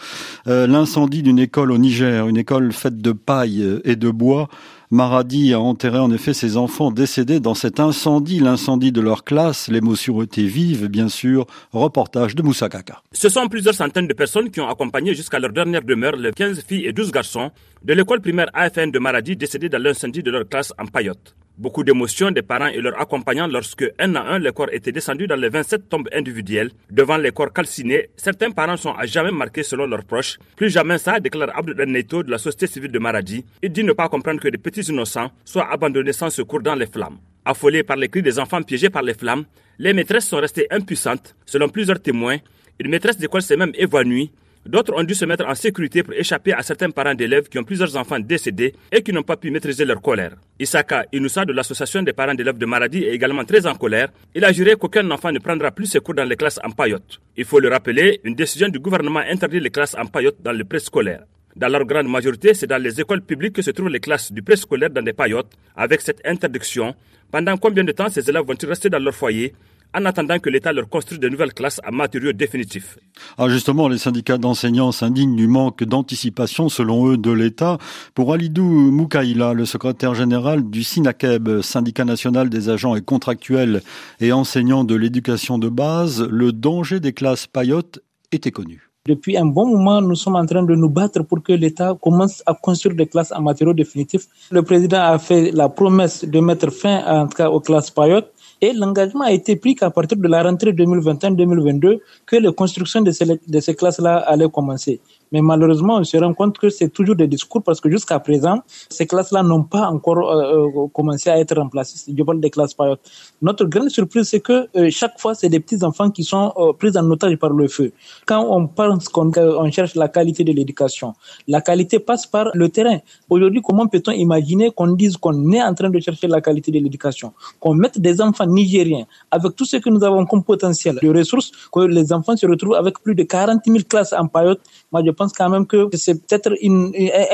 euh, 0.47 0.65
l'incendie 0.65 1.21
d'une 1.21 1.37
école 1.37 1.71
au 1.71 1.77
Niger, 1.77 2.27
une 2.27 2.37
école 2.37 2.73
faite 2.73 2.97
de 2.97 3.11
paille 3.11 3.79
et 3.85 3.95
de 3.95 4.09
bois. 4.09 4.49
Maradi 4.89 5.53
a 5.53 5.59
enterré 5.59 5.99
en 5.99 6.09
effet 6.11 6.33
ses 6.33 6.55
enfants 6.55 6.91
décédés 6.91 7.41
dans 7.41 7.55
cet 7.55 7.81
incendie, 7.81 8.39
l'incendie 8.39 8.93
de 8.93 9.01
leur 9.01 9.25
classe. 9.25 9.67
L'émotion 9.67 10.21
était 10.21 10.43
vive, 10.43 10.87
bien 10.87 11.09
sûr. 11.09 11.45
Reportage 11.73 12.35
de 12.35 12.41
Moussa 12.41 12.69
Kaka. 12.69 13.01
Ce 13.11 13.27
sont 13.27 13.49
plusieurs 13.49 13.73
centaines 13.73 14.07
de 14.07 14.13
personnes 14.13 14.49
qui 14.49 14.61
ont 14.61 14.69
accompagné 14.69 15.13
jusqu'à 15.13 15.39
leur 15.39 15.51
dernière 15.51 15.81
demeure 15.81 16.15
les 16.15 16.31
15 16.31 16.63
filles 16.65 16.85
et 16.85 16.93
12 16.93 17.11
garçons 17.11 17.51
de 17.83 17.93
l'école 17.93 18.21
primaire 18.21 18.49
AFN 18.53 18.89
de 18.91 18.99
Maradi 18.99 19.35
décédés 19.35 19.67
dans 19.67 19.83
l'incendie 19.83 20.23
de 20.23 20.31
leur 20.31 20.47
classe 20.47 20.71
en 20.79 20.85
Payotte. 20.85 21.35
Beaucoup 21.59 21.83
d'émotions 21.83 22.29
des 22.29 22.43
parents 22.43 22.67
et 22.67 22.79
leurs 22.79 23.01
accompagnants 23.01 23.47
lorsque, 23.47 23.83
un 23.97 24.13
à 24.15 24.21
un, 24.21 24.37
les 24.37 24.51
corps 24.51 24.69
étaient 24.71 24.91
descendus 24.91 25.25
dans 25.25 25.35
les 25.35 25.49
27 25.49 25.89
tombes 25.89 26.07
individuelles. 26.13 26.69
Devant 26.91 27.17
les 27.17 27.31
corps 27.31 27.51
calcinés, 27.51 28.09
certains 28.15 28.51
parents 28.51 28.77
sont 28.77 28.91
à 28.93 29.07
jamais 29.07 29.31
marqués 29.31 29.63
selon 29.63 29.87
leurs 29.87 30.03
proches. 30.03 30.37
Plus 30.55 30.69
jamais 30.69 30.99
ça, 30.99 31.19
déclare 31.19 31.49
Abdou 31.57 31.73
Neto 31.85 32.21
de 32.21 32.29
la 32.29 32.37
société 32.37 32.67
civile 32.67 32.91
de 32.91 32.99
Maradi. 32.99 33.43
Il 33.63 33.71
dit 33.71 33.83
ne 33.83 33.93
pas 33.93 34.07
comprendre 34.07 34.39
que 34.39 34.49
des 34.49 34.59
petits 34.59 34.81
innocents 34.81 35.31
soient 35.45 35.71
abandonnés 35.73 36.13
sans 36.13 36.29
secours 36.29 36.61
dans 36.61 36.75
les 36.75 36.85
flammes. 36.85 37.17
Affolés 37.43 37.81
par 37.81 37.97
les 37.97 38.09
cris 38.09 38.21
des 38.21 38.37
enfants 38.37 38.61
piégés 38.61 38.91
par 38.91 39.01
les 39.01 39.15
flammes, 39.15 39.45
les 39.79 39.93
maîtresses 39.93 40.27
sont 40.27 40.37
restées 40.37 40.67
impuissantes. 40.69 41.35
Selon 41.47 41.69
plusieurs 41.69 41.99
témoins, 41.99 42.37
une 42.79 42.91
maîtresse 42.91 43.17
d'école 43.17 43.41
s'est 43.41 43.57
même 43.57 43.71
évanouie 43.73 44.29
D'autres 44.67 44.93
ont 44.95 45.03
dû 45.03 45.15
se 45.15 45.23
mettre 45.23 45.45
en 45.47 45.55
sécurité 45.55 46.03
pour 46.03 46.13
échapper 46.13 46.51
à 46.53 46.61
certains 46.61 46.89
parents 46.89 47.13
d'élèves 47.15 47.47
qui 47.47 47.57
ont 47.57 47.63
plusieurs 47.63 47.95
enfants 47.95 48.19
décédés 48.19 48.73
et 48.91 49.01
qui 49.01 49.13
n'ont 49.13 49.23
pas 49.23 49.37
pu 49.37 49.49
maîtriser 49.49 49.85
leur 49.85 50.01
colère. 50.01 50.33
Isaka 50.59 51.05
Inoussa 51.13 51.45
de 51.45 51.53
l'association 51.53 52.03
des 52.03 52.11
parents 52.11 52.35
d'élèves 52.35 52.57
de 52.57 52.65
Maradi 52.65 53.05
est 53.05 53.13
également 53.13 53.45
très 53.45 53.65
en 53.65 53.75
colère. 53.75 54.09
Il 54.35 54.43
a 54.43 54.51
juré 54.51 54.75
qu'aucun 54.75 55.09
enfant 55.09 55.31
ne 55.31 55.39
prendra 55.39 55.71
plus 55.71 55.85
ses 55.85 55.99
cours 55.99 56.15
dans 56.15 56.25
les 56.25 56.35
classes 56.35 56.59
en 56.65 56.71
paillotte. 56.71 57.19
Il 57.37 57.45
faut 57.45 57.59
le 57.59 57.69
rappeler, 57.69 58.19
une 58.25 58.35
décision 58.35 58.67
du 58.67 58.79
gouvernement 58.79 59.21
interdit 59.21 59.61
les 59.61 59.69
classes 59.69 59.95
en 59.97 60.05
paillotte 60.05 60.41
dans 60.43 60.51
le 60.51 60.65
préscolaire. 60.65 61.23
Dans 61.55 61.69
leur 61.69 61.85
grande 61.85 62.07
majorité, 62.07 62.53
c'est 62.53 62.67
dans 62.67 62.81
les 62.81 62.99
écoles 63.01 63.21
publiques 63.21 63.53
que 63.53 63.61
se 63.61 63.71
trouvent 63.71 63.89
les 63.89 63.99
classes 63.99 64.31
du 64.31 64.43
préscolaire 64.43 64.89
dans 64.89 65.01
des 65.01 65.13
paillotes. 65.13 65.51
Avec 65.75 66.01
cette 66.01 66.21
interdiction, 66.25 66.93
pendant 67.31 67.57
combien 67.57 67.83
de 67.83 67.91
temps 67.93 68.09
ces 68.09 68.29
élèves 68.29 68.43
vont-ils 68.45 68.69
rester 68.69 68.89
dans 68.89 68.99
leur 68.99 69.15
foyer? 69.15 69.53
En 69.93 70.05
attendant 70.05 70.39
que 70.39 70.49
l'État 70.49 70.73
leur 70.73 70.89
construise 70.89 71.19
de 71.19 71.29
nouvelles 71.29 71.53
classes 71.53 71.81
à 71.83 71.91
matériaux 71.91 72.33
définitifs. 72.33 72.97
Ah 73.37 73.49
justement, 73.49 73.87
les 73.87 73.97
syndicats 73.97 74.37
d'enseignants 74.37 74.91
s'indignent 74.91 75.35
du 75.35 75.47
manque 75.47 75.83
d'anticipation, 75.83 76.69
selon 76.69 77.07
eux, 77.09 77.17
de 77.17 77.31
l'État. 77.31 77.77
Pour 78.13 78.33
Alidou 78.33 78.63
Moukaïla, 78.63 79.53
le 79.53 79.65
secrétaire 79.65 80.15
général 80.15 80.69
du 80.69 80.83
SINAKEB, 80.83 81.61
syndicat 81.61 82.05
national 82.05 82.49
des 82.49 82.69
agents 82.69 82.95
et 82.95 83.01
contractuels 83.01 83.81
et 84.19 84.31
enseignants 84.31 84.83
de 84.83 84.95
l'éducation 84.95 85.57
de 85.57 85.69
base, 85.69 86.21
le 86.23 86.51
danger 86.51 86.99
des 86.99 87.13
classes 87.13 87.47
payotes 87.47 87.99
était 88.31 88.51
connu. 88.51 88.87
Depuis 89.07 89.37
un 89.37 89.45
bon 89.45 89.67
moment, 89.67 90.01
nous 90.01 90.15
sommes 90.15 90.35
en 90.35 90.45
train 90.45 90.63
de 90.63 90.75
nous 90.75 90.89
battre 90.89 91.23
pour 91.23 91.41
que 91.41 91.53
l'État 91.53 91.95
commence 92.01 92.43
à 92.45 92.53
construire 92.53 92.93
des 92.93 93.07
classes 93.07 93.31
en 93.31 93.41
matériaux 93.41 93.73
définitifs. 93.73 94.25
Le 94.51 94.63
président 94.63 94.99
a 94.99 95.17
fait 95.17 95.51
la 95.51 95.69
promesse 95.69 96.25
de 96.25 96.39
mettre 96.41 96.69
fin, 96.73 96.97
en 97.05 97.25
tout 97.27 97.37
cas, 97.37 97.49
aux 97.49 97.61
classes 97.61 97.89
payotes. 97.89 98.29
Et 98.61 98.73
l'engagement 98.73 99.25
a 99.25 99.31
été 99.31 99.55
pris 99.55 99.75
qu'à 99.75 99.89
partir 99.91 100.17
de 100.17 100.27
la 100.27 100.41
rentrée 100.43 100.71
2021-2022, 100.71 101.99
que 102.25 102.35
les 102.35 102.53
constructions 102.53 103.01
de 103.01 103.11
ces, 103.11 103.75
classes-là 103.75 104.17
allaient 104.17 104.49
commencer. 104.49 104.99
Mais 105.31 105.41
malheureusement, 105.41 105.97
on 105.97 106.03
se 106.03 106.17
rend 106.17 106.33
compte 106.33 106.57
que 106.57 106.69
c'est 106.69 106.89
toujours 106.89 107.15
des 107.15 107.27
discours 107.27 107.63
parce 107.63 107.81
que 107.81 107.89
jusqu'à 107.89 108.19
présent, 108.19 108.59
ces 108.89 109.05
classes-là 109.05 109.43
n'ont 109.43 109.63
pas 109.63 109.87
encore 109.87 110.19
euh, 110.19 110.67
euh, 110.67 110.87
commencé 110.93 111.29
à 111.29 111.39
être 111.39 111.55
remplacées. 111.55 112.13
Je 112.15 112.23
parle 112.23 112.39
des 112.39 112.49
classes 112.49 112.73
payotes. 112.73 113.01
Notre 113.41 113.65
grande 113.65 113.89
surprise, 113.89 114.29
c'est 114.29 114.39
que 114.39 114.67
euh, 114.75 114.89
chaque 114.89 115.19
fois, 115.19 115.35
c'est 115.35 115.49
des 115.49 115.59
petits 115.59 115.83
enfants 115.83 116.09
qui 116.09 116.23
sont 116.23 116.53
pris 116.79 116.97
en 116.97 117.09
otage 117.11 117.35
par 117.37 117.51
le 117.51 117.67
feu. 117.67 117.91
Quand 118.25 118.45
on 118.49 118.67
pense 118.67 119.09
qu'on 119.09 119.31
on 119.37 119.71
cherche 119.71 119.95
la 119.95 120.07
qualité 120.07 120.43
de 120.43 120.51
l'éducation, 120.53 121.13
la 121.47 121.61
qualité 121.61 121.99
passe 121.99 122.25
par 122.25 122.49
le 122.53 122.69
terrain. 122.69 122.99
Aujourd'hui, 123.29 123.61
comment 123.61 123.87
peut-on 123.87 124.11
imaginer 124.11 124.71
qu'on 124.71 124.93
dise 124.93 125.17
qu'on 125.17 125.51
est 125.51 125.61
en 125.61 125.73
train 125.73 125.89
de 125.89 125.99
chercher 125.99 126.27
la 126.27 126.41
qualité 126.41 126.71
de 126.71 126.79
l'éducation, 126.79 127.33
qu'on 127.59 127.73
mette 127.73 127.99
des 127.99 128.21
enfants 128.21 128.45
nigériens 128.45 129.05
avec 129.31 129.55
tout 129.55 129.65
ce 129.65 129.77
que 129.77 129.89
nous 129.89 130.03
avons 130.03 130.25
comme 130.25 130.43
potentiel 130.43 130.97
de 131.01 131.09
ressources, 131.09 131.51
que 131.71 131.81
les 131.81 132.13
enfants 132.13 132.35
se 132.35 132.45
retrouvent 132.47 132.75
avec 132.75 132.99
plus 132.99 133.15
de 133.15 133.23
40 133.23 133.61
000 133.65 133.79
classes 133.89 134.13
en 134.13 134.27
payotte. 134.27 134.61
Moi, 134.91 135.03
pense 135.17 135.33
quand 135.33 135.49
même 135.49 135.65
que 135.65 135.89
c'est 135.93 136.15
peut-être 136.25 136.51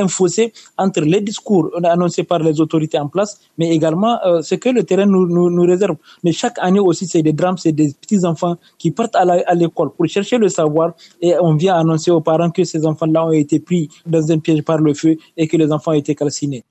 un 0.03 0.07
fossé 0.07 0.53
entre 0.77 1.01
les 1.01 1.21
discours 1.21 1.69
annoncés 1.83 2.23
par 2.23 2.39
les 2.39 2.59
autorités 2.59 2.97
en 2.97 3.07
place, 3.07 3.39
mais 3.57 3.69
également 3.69 4.17
euh, 4.25 4.41
ce 4.41 4.55
que 4.55 4.69
le 4.69 4.83
terrain 4.83 5.05
nous, 5.05 5.27
nous, 5.27 5.49
nous, 5.49 5.63
réserve. 5.63 5.97
Mais 6.23 6.31
chaque 6.31 6.57
année 6.59 6.79
aussi, 6.79 7.05
c'est 7.05 7.21
des 7.21 7.33
drames, 7.33 7.57
c'est 7.57 7.71
des 7.71 7.93
petits-enfants 8.01 8.55
qui 8.77 8.91
partent 8.91 9.15
à 9.15 9.55
l'école 9.55 9.91
pour 9.95 10.07
chercher 10.07 10.37
le 10.37 10.49
savoir 10.49 10.93
et 11.21 11.35
on 11.39 11.53
vient 11.55 11.75
annoncer 11.75 12.11
aux 12.11 12.21
parents 12.21 12.49
que 12.49 12.63
ces 12.63 12.85
enfants-là 12.85 13.25
ont 13.27 13.31
été 13.31 13.59
pris 13.59 13.89
dans 14.05 14.31
un 14.31 14.39
piège 14.39 14.63
par 14.63 14.79
le 14.79 14.93
feu 14.93 15.17
et 15.37 15.47
que 15.47 15.57
les 15.57 15.71
enfants 15.71 15.91
ont 15.91 16.01
été 16.03 16.15
calcinés. 16.15 16.63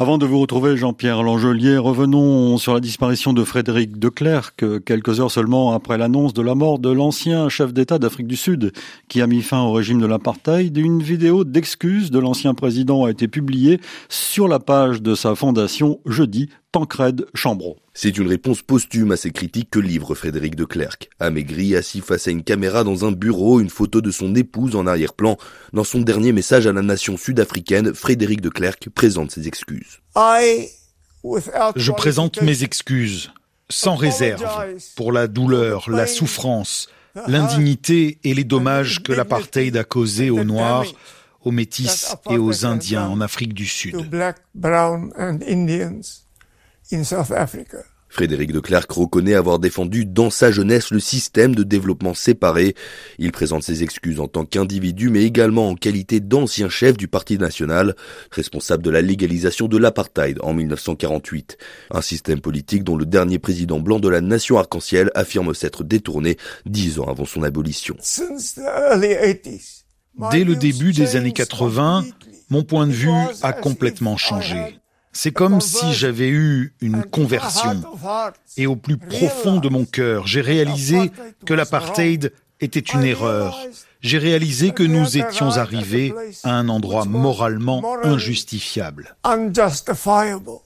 Avant 0.00 0.16
de 0.16 0.26
vous 0.26 0.38
retrouver, 0.38 0.76
Jean-Pierre 0.76 1.24
Langelier, 1.24 1.76
revenons 1.76 2.56
sur 2.56 2.72
la 2.72 2.78
disparition 2.78 3.32
de 3.32 3.42
Frédéric 3.42 3.98
de 3.98 4.08
Klerk, 4.08 4.64
quelques 4.84 5.18
heures 5.18 5.32
seulement 5.32 5.72
après 5.72 5.98
l'annonce 5.98 6.32
de 6.32 6.40
la 6.40 6.54
mort 6.54 6.78
de 6.78 6.88
l'ancien 6.88 7.48
chef 7.48 7.72
d'État 7.72 7.98
d'Afrique 7.98 8.28
du 8.28 8.36
Sud, 8.36 8.70
qui 9.08 9.20
a 9.20 9.26
mis 9.26 9.42
fin 9.42 9.60
au 9.60 9.72
régime 9.72 10.00
de 10.00 10.06
l'apartheid. 10.06 10.76
Une 10.76 11.02
vidéo 11.02 11.42
d'excuses 11.42 12.12
de 12.12 12.20
l'ancien 12.20 12.54
président 12.54 13.06
a 13.06 13.10
été 13.10 13.26
publiée 13.26 13.80
sur 14.08 14.46
la 14.46 14.60
page 14.60 15.02
de 15.02 15.16
sa 15.16 15.34
fondation 15.34 15.98
jeudi 16.06 16.48
Tancred 16.78 17.26
Chambron. 17.34 17.74
C'est 17.92 18.18
une 18.18 18.28
réponse 18.28 18.62
posthume 18.62 19.10
à 19.10 19.16
ces 19.16 19.32
critiques 19.32 19.70
que 19.70 19.80
livre 19.80 20.14
Frédéric 20.14 20.54
de 20.54 20.64
Klerk. 20.64 21.10
Amaigri, 21.18 21.74
assis 21.74 22.00
face 22.00 22.28
à 22.28 22.30
une 22.30 22.44
caméra 22.44 22.84
dans 22.84 23.04
un 23.04 23.10
bureau, 23.10 23.58
une 23.58 23.68
photo 23.68 24.00
de 24.00 24.12
son 24.12 24.32
épouse 24.36 24.76
en 24.76 24.86
arrière-plan. 24.86 25.36
Dans 25.72 25.82
son 25.82 25.98
dernier 26.02 26.30
message 26.30 26.68
à 26.68 26.72
la 26.72 26.82
nation 26.82 27.16
sud-africaine, 27.16 27.94
Frédéric 27.94 28.40
de 28.42 28.48
Klerk 28.48 28.90
présente 28.90 29.32
ses 29.32 29.48
excuses. 29.48 29.98
Je 31.74 31.90
présente 31.90 32.42
mes 32.42 32.62
excuses, 32.62 33.32
sans 33.68 33.96
réserve, 33.96 34.46
pour 34.94 35.10
la 35.10 35.26
douleur, 35.26 35.90
la 35.90 36.06
souffrance, 36.06 36.88
l'indignité 37.26 38.20
et 38.22 38.34
les 38.34 38.44
dommages 38.44 39.02
que 39.02 39.12
l'apartheid 39.12 39.76
a 39.76 39.82
causés 39.82 40.30
aux 40.30 40.44
Noirs, 40.44 40.86
aux 41.44 41.50
Métis 41.50 42.14
et 42.30 42.38
aux 42.38 42.64
Indiens 42.64 43.08
en 43.08 43.20
Afrique 43.20 43.52
du 43.52 43.66
Sud. 43.66 43.96
Frédéric 48.10 48.52
de 48.52 48.60
Klerk 48.60 48.90
reconnaît 48.90 49.34
avoir 49.34 49.58
défendu 49.58 50.06
dans 50.06 50.30
sa 50.30 50.50
jeunesse 50.50 50.90
le 50.90 50.98
système 50.98 51.54
de 51.54 51.62
développement 51.62 52.14
séparé. 52.14 52.74
Il 53.18 53.32
présente 53.32 53.62
ses 53.62 53.82
excuses 53.82 54.18
en 54.18 54.28
tant 54.28 54.46
qu'individu 54.46 55.10
mais 55.10 55.24
également 55.24 55.68
en 55.68 55.74
qualité 55.74 56.20
d'ancien 56.20 56.70
chef 56.70 56.96
du 56.96 57.06
Parti 57.06 57.36
national, 57.36 57.94
responsable 58.30 58.82
de 58.82 58.90
la 58.90 59.02
légalisation 59.02 59.68
de 59.68 59.76
l'apartheid 59.76 60.38
en 60.42 60.54
1948. 60.54 61.58
Un 61.90 62.00
système 62.00 62.40
politique 62.40 62.82
dont 62.82 62.96
le 62.96 63.04
dernier 63.04 63.38
président 63.38 63.78
blanc 63.78 64.00
de 64.00 64.08
la 64.08 64.22
nation 64.22 64.58
arc-en-ciel 64.58 65.10
affirme 65.14 65.52
s'être 65.52 65.84
détourné 65.84 66.38
dix 66.64 66.98
ans 66.98 67.08
avant 67.08 67.26
son 67.26 67.42
abolition. 67.42 67.96
Dès 70.32 70.44
le 70.44 70.56
début 70.56 70.92
des 70.92 71.16
années 71.16 71.32
80, 71.32 72.06
mon 72.48 72.62
point 72.62 72.86
de 72.86 72.92
vue 72.92 73.10
a 73.42 73.52
complètement 73.52 74.16
changé. 74.16 74.78
C'est 75.12 75.32
comme 75.32 75.60
si 75.60 75.92
j'avais 75.94 76.28
eu 76.28 76.74
une 76.80 77.02
conversion. 77.04 77.82
Et 78.56 78.66
au 78.66 78.76
plus 78.76 78.96
profond 78.96 79.58
de 79.58 79.68
mon 79.68 79.84
cœur, 79.84 80.26
j'ai 80.26 80.40
réalisé 80.40 81.10
que 81.46 81.54
l'apartheid 81.54 82.32
était 82.60 82.80
une 82.80 83.02
erreur 83.02 83.58
j'ai 84.00 84.18
réalisé 84.18 84.70
que 84.70 84.82
nous 84.82 85.18
étions 85.18 85.50
arrivés 85.50 86.14
à 86.44 86.54
un 86.54 86.68
endroit 86.68 87.04
moralement 87.04 87.82
injustifiable. 88.04 89.16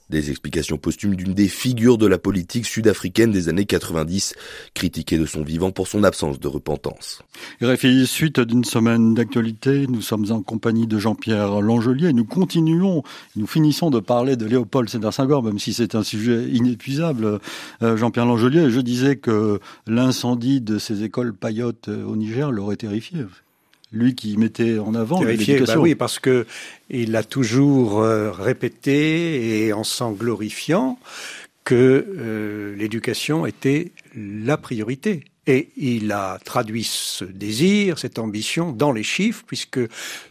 Des 0.09 0.29
explications 0.29 0.77
posthumes 0.77 1.15
d'une 1.15 1.33
des 1.33 1.47
figures 1.47 1.97
de 1.97 2.05
la 2.05 2.17
politique 2.17 2.65
sud-africaine 2.65 3.31
des 3.31 3.49
années 3.49 3.65
90, 3.65 4.35
critiquée 4.73 5.17
de 5.17 5.25
son 5.25 5.43
vivant 5.43 5.71
pour 5.71 5.87
son 5.87 6.03
absence 6.03 6.39
de 6.39 6.47
repentance. 6.47 7.21
RFI, 7.61 8.05
suite 8.05 8.39
d'une 8.39 8.63
semaine 8.63 9.15
d'actualité, 9.15 9.87
nous 9.87 10.01
sommes 10.01 10.31
en 10.31 10.41
compagnie 10.41 10.85
de 10.85 10.99
Jean-Pierre 10.99 11.61
Langelier. 11.61 12.13
Nous 12.13 12.25
continuons, 12.25 13.03
nous 13.35 13.47
finissons 13.47 13.89
de 13.89 13.99
parler 13.99 14.35
de 14.35 14.45
Léopold 14.45 14.89
Sédar 14.89 15.13
Senghor, 15.13 15.41
même 15.41 15.59
si 15.59 15.73
c'est 15.73 15.95
un 15.95 16.03
sujet 16.03 16.43
inépuisable. 16.49 17.39
Euh, 17.81 17.97
Jean-Pierre 17.97 18.25
Langelier, 18.25 18.69
je 18.69 18.79
disais 18.79 19.15
que 19.15 19.59
l'incendie 19.87 20.61
de 20.61 20.77
ces 20.77 21.03
écoles 21.03 21.33
payotes 21.33 21.89
euh, 21.89 22.05
au 22.05 22.15
Niger 22.15 22.51
l'aurait 22.51 22.75
terrifié 22.75 23.23
lui 23.93 24.15
qui 24.15 24.37
mettait 24.37 24.79
en 24.79 24.95
avant 24.95 25.23
l'éducation. 25.23 25.75
Bah 25.75 25.81
oui, 25.81 25.95
parce 25.95 26.19
que 26.19 26.45
il 26.89 27.15
a 27.15 27.23
toujours 27.23 28.01
euh, 28.01 28.31
répété 28.31 29.65
et 29.65 29.73
en 29.73 29.83
s'en 29.83 30.11
glorifiant 30.11 30.99
que 31.63 32.05
euh, 32.17 32.75
l'éducation 32.75 33.45
était 33.45 33.91
la 34.15 34.57
priorité. 34.57 35.23
Et 35.45 35.69
il 35.75 36.11
a 36.11 36.39
traduit 36.45 36.83
ce 36.83 37.25
désir, 37.25 37.99
cette 37.99 38.19
ambition 38.19 38.71
dans 38.71 38.91
les 38.91 39.03
chiffres, 39.03 39.43
puisque 39.45 39.79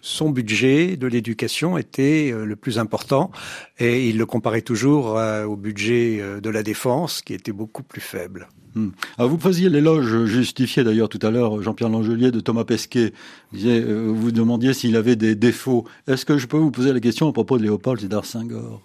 son 0.00 0.30
budget 0.30 0.96
de 0.96 1.06
l'éducation 1.06 1.76
était 1.76 2.30
euh, 2.32 2.44
le 2.44 2.56
plus 2.56 2.78
important, 2.78 3.30
et 3.78 4.08
il 4.08 4.18
le 4.18 4.26
comparait 4.26 4.62
toujours 4.62 5.20
au 5.46 5.56
budget 5.56 6.22
de 6.40 6.50
la 6.50 6.62
défense, 6.62 7.22
qui 7.22 7.34
était 7.34 7.52
beaucoup 7.52 7.82
plus 7.82 8.00
faible. 8.00 8.48
Hmm. 8.74 8.88
vous 9.18 9.38
faisiez 9.38 9.68
l'éloge 9.68 10.24
justifié 10.24 10.82
d'ailleurs 10.82 11.10
tout 11.10 11.18
à 11.22 11.30
l'heure, 11.30 11.62
Jean-Pierre 11.62 11.90
Langelier, 11.90 12.30
de 12.30 12.40
Thomas 12.40 12.64
Pesquet. 12.64 13.12
Vous, 13.52 13.68
euh, 13.68 14.10
vous 14.14 14.32
demandiez 14.32 14.72
s'il 14.72 14.96
avait 14.96 15.16
des 15.16 15.34
défauts. 15.34 15.84
Est-ce 16.06 16.24
que 16.24 16.38
je 16.38 16.46
peux 16.46 16.56
vous 16.56 16.70
poser 16.70 16.92
la 16.92 17.00
question 17.00 17.28
à 17.28 17.32
propos 17.32 17.58
de 17.58 17.64
Léopold 17.64 18.00
Sédar 18.00 18.24
Senghor? 18.24 18.80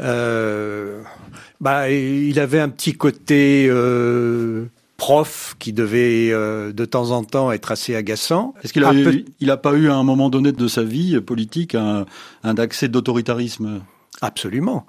Euh, 0.00 1.00
bah, 1.62 1.90
Il 1.90 2.38
avait 2.38 2.60
un 2.60 2.68
petit 2.68 2.92
côté 2.92 3.66
euh, 3.70 4.66
prof 5.04 5.54
qui 5.58 5.74
devait 5.74 6.30
euh, 6.32 6.72
de 6.72 6.86
temps 6.86 7.10
en 7.10 7.24
temps 7.24 7.52
être 7.52 7.70
assez 7.70 7.94
agaçant. 7.94 8.54
Est-ce 8.62 8.72
qu'il 8.72 8.82
n'a 9.46 9.56
pas 9.58 9.72
eu 9.74 9.90
à 9.90 9.96
un 9.96 10.02
moment 10.02 10.30
donné 10.30 10.50
de 10.50 10.66
sa 10.66 10.82
vie 10.82 11.20
politique 11.20 11.74
un, 11.74 12.06
un 12.42 12.54
accès 12.54 12.88
d'autoritarisme? 12.88 13.82
Absolument. 14.22 14.86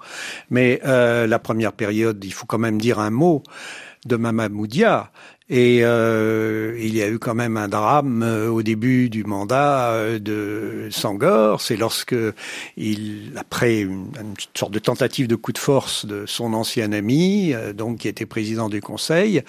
Mais 0.48 0.80
euh, 0.86 1.26
la 1.26 1.38
première 1.38 1.74
période, 1.74 2.24
il 2.24 2.32
faut 2.32 2.46
quand 2.46 2.56
même 2.56 2.80
dire 2.80 2.98
un 2.98 3.10
mot 3.10 3.42
de 4.06 4.16
Mamamoudia. 4.16 5.10
Et 5.48 5.84
euh, 5.84 6.76
il 6.80 6.96
y 6.96 7.02
a 7.02 7.08
eu 7.08 7.20
quand 7.20 7.36
même 7.36 7.56
un 7.56 7.68
drame 7.68 8.24
euh, 8.24 8.48
au 8.48 8.62
début 8.62 9.08
du 9.08 9.22
mandat 9.22 9.92
euh, 9.92 10.18
de 10.18 10.88
Sangor. 10.90 11.60
C'est 11.60 11.76
lorsque 11.76 12.16
il, 12.76 13.32
après 13.36 13.80
une, 13.80 14.10
sorte 14.54 14.72
de 14.72 14.80
tentative 14.80 15.28
de 15.28 15.36
coup 15.36 15.52
de 15.52 15.58
force 15.58 16.04
de 16.04 16.26
son 16.26 16.52
ancien 16.52 16.90
ami, 16.90 17.54
donc 17.74 17.98
qui 17.98 18.08
était 18.08 18.26
président 18.26 18.68
du 18.68 18.80
Conseil, 18.80 19.42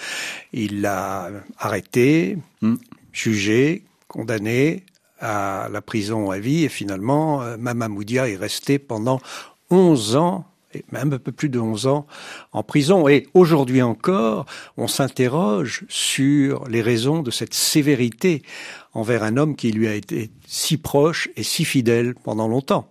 il 0.53 0.81
l'a 0.81 1.31
arrêté, 1.57 2.37
hmm. 2.61 2.75
jugé, 3.11 3.83
condamné 4.07 4.83
à 5.19 5.67
la 5.71 5.81
prison 5.81 6.29
à 6.29 6.37
vie. 6.37 6.63
Et 6.63 6.69
finalement, 6.69 7.41
Mamamoudia 7.57 8.29
est 8.29 8.35
resté 8.35 8.77
pendant 8.77 9.19
11 9.71 10.15
ans 10.15 10.45
et 10.73 10.83
même 10.91 11.13
un 11.13 11.17
peu 11.17 11.31
plus 11.31 11.49
de 11.49 11.59
11 11.59 11.87
ans 11.87 12.07
en 12.51 12.63
prison. 12.63 13.07
Et 13.07 13.27
aujourd'hui 13.33 13.81
encore, 13.81 14.45
on 14.75 14.87
s'interroge 14.87 15.85
sur 15.89 16.67
les 16.67 16.81
raisons 16.81 17.21
de 17.21 17.31
cette 17.31 17.53
sévérité 17.53 18.43
envers 18.93 19.23
un 19.23 19.37
homme 19.37 19.55
qui 19.55 19.71
lui 19.71 19.87
a 19.87 19.95
été 19.95 20.31
si 20.45 20.77
proche 20.77 21.29
et 21.35 21.43
si 21.43 21.65
fidèle 21.65 22.15
pendant 22.15 22.47
longtemps. 22.47 22.89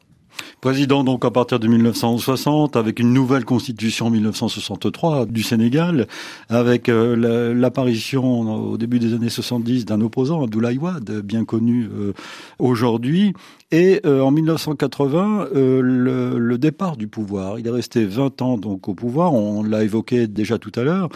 Président 0.66 1.04
donc 1.04 1.24
à 1.24 1.30
partir 1.30 1.60
de 1.60 1.68
1960 1.68 2.74
avec 2.74 2.98
une 2.98 3.12
nouvelle 3.12 3.44
constitution 3.44 4.06
en 4.06 4.10
1963 4.10 5.26
du 5.26 5.44
Sénégal, 5.44 6.08
avec 6.48 6.88
euh, 6.88 7.54
l'apparition 7.54 8.72
au 8.72 8.76
début 8.76 8.98
des 8.98 9.14
années 9.14 9.28
70 9.28 9.84
d'un 9.84 10.00
opposant, 10.00 10.42
Abdoulaye 10.42 10.78
Wade, 10.78 11.20
bien 11.22 11.44
connu 11.44 11.84
euh, 11.84 12.14
aujourd'hui, 12.58 13.32
et 13.70 14.00
euh, 14.06 14.22
en 14.22 14.32
1980 14.32 15.50
le, 15.54 16.36
le, 16.36 16.58
départ 16.58 16.96
du 16.96 17.06
pouvoir. 17.06 17.60
Il 17.60 17.68
est 17.68 17.70
resté 17.70 18.04
20 18.04 18.42
ans 18.42 18.58
donc 18.58 18.88
au 18.88 18.94
pouvoir, 18.94 19.34
on 19.34 19.62
l'a 19.62 19.84
évoqué 19.84 20.26
déjà 20.26 20.58
tout 20.58 20.72
à 20.74 20.82
l'heure. 20.82 21.10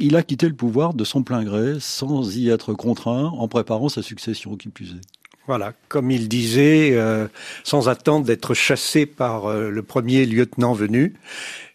Il 0.00 0.16
a 0.16 0.24
quitté 0.24 0.48
le 0.48 0.56
pouvoir 0.56 0.94
de 0.94 1.04
son 1.04 1.22
plein 1.22 1.44
gré, 1.44 1.74
sans 1.78 2.36
y 2.36 2.48
être 2.48 2.74
contraint, 2.74 3.26
en 3.38 3.46
préparant 3.46 3.88
sa 3.88 4.02
succession 4.02 4.56
qui 4.56 4.68
plus 4.68 4.96
est. 4.96 5.15
Voilà, 5.46 5.74
comme 5.88 6.10
il 6.10 6.28
disait, 6.28 6.90
euh, 6.94 7.28
sans 7.62 7.88
attendre 7.88 8.26
d'être 8.26 8.52
chassé 8.52 9.06
par 9.06 9.46
euh, 9.46 9.70
le 9.70 9.82
premier 9.82 10.26
lieutenant 10.26 10.72
venu. 10.72 11.14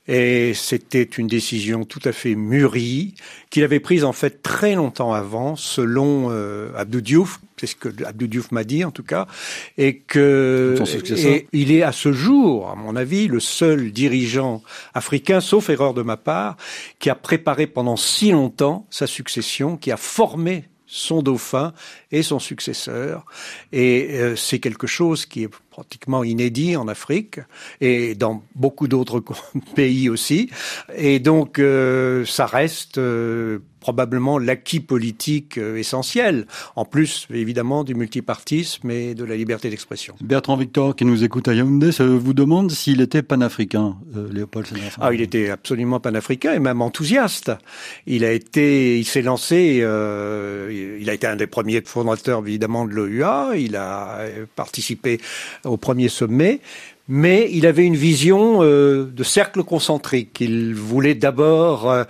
Et 0.07 0.53
c'était 0.55 1.03
une 1.03 1.27
décision 1.27 1.85
tout 1.85 2.01
à 2.03 2.11
fait 2.11 2.35
mûrie, 2.35 3.13
qu'il 3.49 3.63
avait 3.63 3.79
prise 3.79 4.03
en 4.03 4.11
fait 4.11 4.41
très 4.41 4.75
longtemps 4.75 5.13
avant, 5.13 5.55
selon 5.55 6.29
euh, 6.31 6.71
Abdou 6.75 6.99
Diouf, 6.99 7.39
c'est 7.55 7.67
ce 7.67 7.75
que 7.75 7.89
Abdou 8.03 8.27
Diouf 8.27 8.51
m'a 8.51 8.63
dit 8.63 8.83
en 8.83 8.91
tout 8.91 9.03
cas, 9.03 9.27
et 9.77 9.97
que 9.97 10.75
et 11.15 11.47
il 11.53 11.71
est 11.71 11.83
à 11.83 11.91
ce 11.91 12.11
jour, 12.11 12.69
à 12.69 12.75
mon 12.75 12.95
avis, 12.95 13.27
le 13.27 13.39
seul 13.39 13.91
dirigeant 13.91 14.63
africain, 14.95 15.39
sauf 15.39 15.69
erreur 15.69 15.93
de 15.93 16.01
ma 16.01 16.17
part, 16.17 16.57
qui 16.99 17.09
a 17.09 17.15
préparé 17.15 17.67
pendant 17.67 17.95
si 17.95 18.31
longtemps 18.31 18.87
sa 18.89 19.07
succession, 19.07 19.77
qui 19.77 19.91
a 19.91 19.97
formé 19.97 20.65
son 20.87 21.21
dauphin 21.21 21.73
et 22.11 22.23
son 22.23 22.39
successeur. 22.39 23.25
Et 23.71 24.19
euh, 24.19 24.35
c'est 24.35 24.59
quelque 24.59 24.87
chose 24.87 25.25
qui 25.25 25.43
est 25.43 25.49
pratiquement 25.71 26.23
inédit 26.23 26.75
en 26.75 26.87
Afrique 26.89 27.39
et 27.79 28.13
dans 28.15 28.43
beaucoup 28.55 28.87
d'autres 28.87 29.23
pays 29.75 30.09
aussi. 30.09 30.49
Et 30.95 31.19
donc, 31.19 31.59
euh, 31.59 32.25
ça 32.25 32.45
reste 32.45 32.97
euh, 32.97 33.59
probablement 33.79 34.37
l'acquis 34.37 34.81
politique 34.81 35.57
essentiel, 35.57 36.45
en 36.75 36.85
plus 36.85 37.27
évidemment 37.33 37.83
du 37.83 37.95
multipartisme 37.95 38.91
et 38.91 39.15
de 39.15 39.23
la 39.23 39.35
liberté 39.35 39.69
d'expression. 39.69 40.13
Bertrand 40.21 40.55
Victor, 40.55 40.95
qui 40.95 41.05
nous 41.05 41.23
écoute 41.23 41.47
à 41.47 41.53
Yaoundé, 41.53 41.89
vous 41.99 42.33
demande 42.33 42.69
s'il 42.69 43.01
était 43.01 43.23
panafricain, 43.23 43.95
Léopold 44.31 44.67
Sédar 44.67 44.91
Ah, 44.99 45.11
il 45.13 45.21
était 45.21 45.49
absolument 45.49 45.99
panafricain 45.99 46.53
et 46.53 46.59
même 46.59 46.81
enthousiaste. 46.81 47.51
Il 48.05 48.23
a 48.23 48.31
été, 48.31 48.99
il 48.99 49.05
s'est 49.05 49.23
lancé, 49.23 49.77
il 49.77 51.09
a 51.09 51.13
été 51.13 51.25
un 51.25 51.35
des 51.35 51.47
premiers 51.47 51.81
fondateurs 52.03 52.41
évidemment 52.45 52.85
de 52.85 52.91
l'OUA, 52.91 53.51
il 53.55 53.75
a 53.75 54.19
participé 54.55 55.19
au 55.65 55.77
premier 55.77 56.09
sommet, 56.09 56.61
mais 57.07 57.49
il 57.51 57.67
avait 57.67 57.85
une 57.85 57.97
vision 57.97 58.63
euh, 58.63 59.05
de 59.05 59.23
cercle 59.23 59.63
concentrique. 59.63 60.39
Il 60.39 60.73
voulait 60.73 61.13
d'abord 61.13 61.89
euh, 61.89 62.03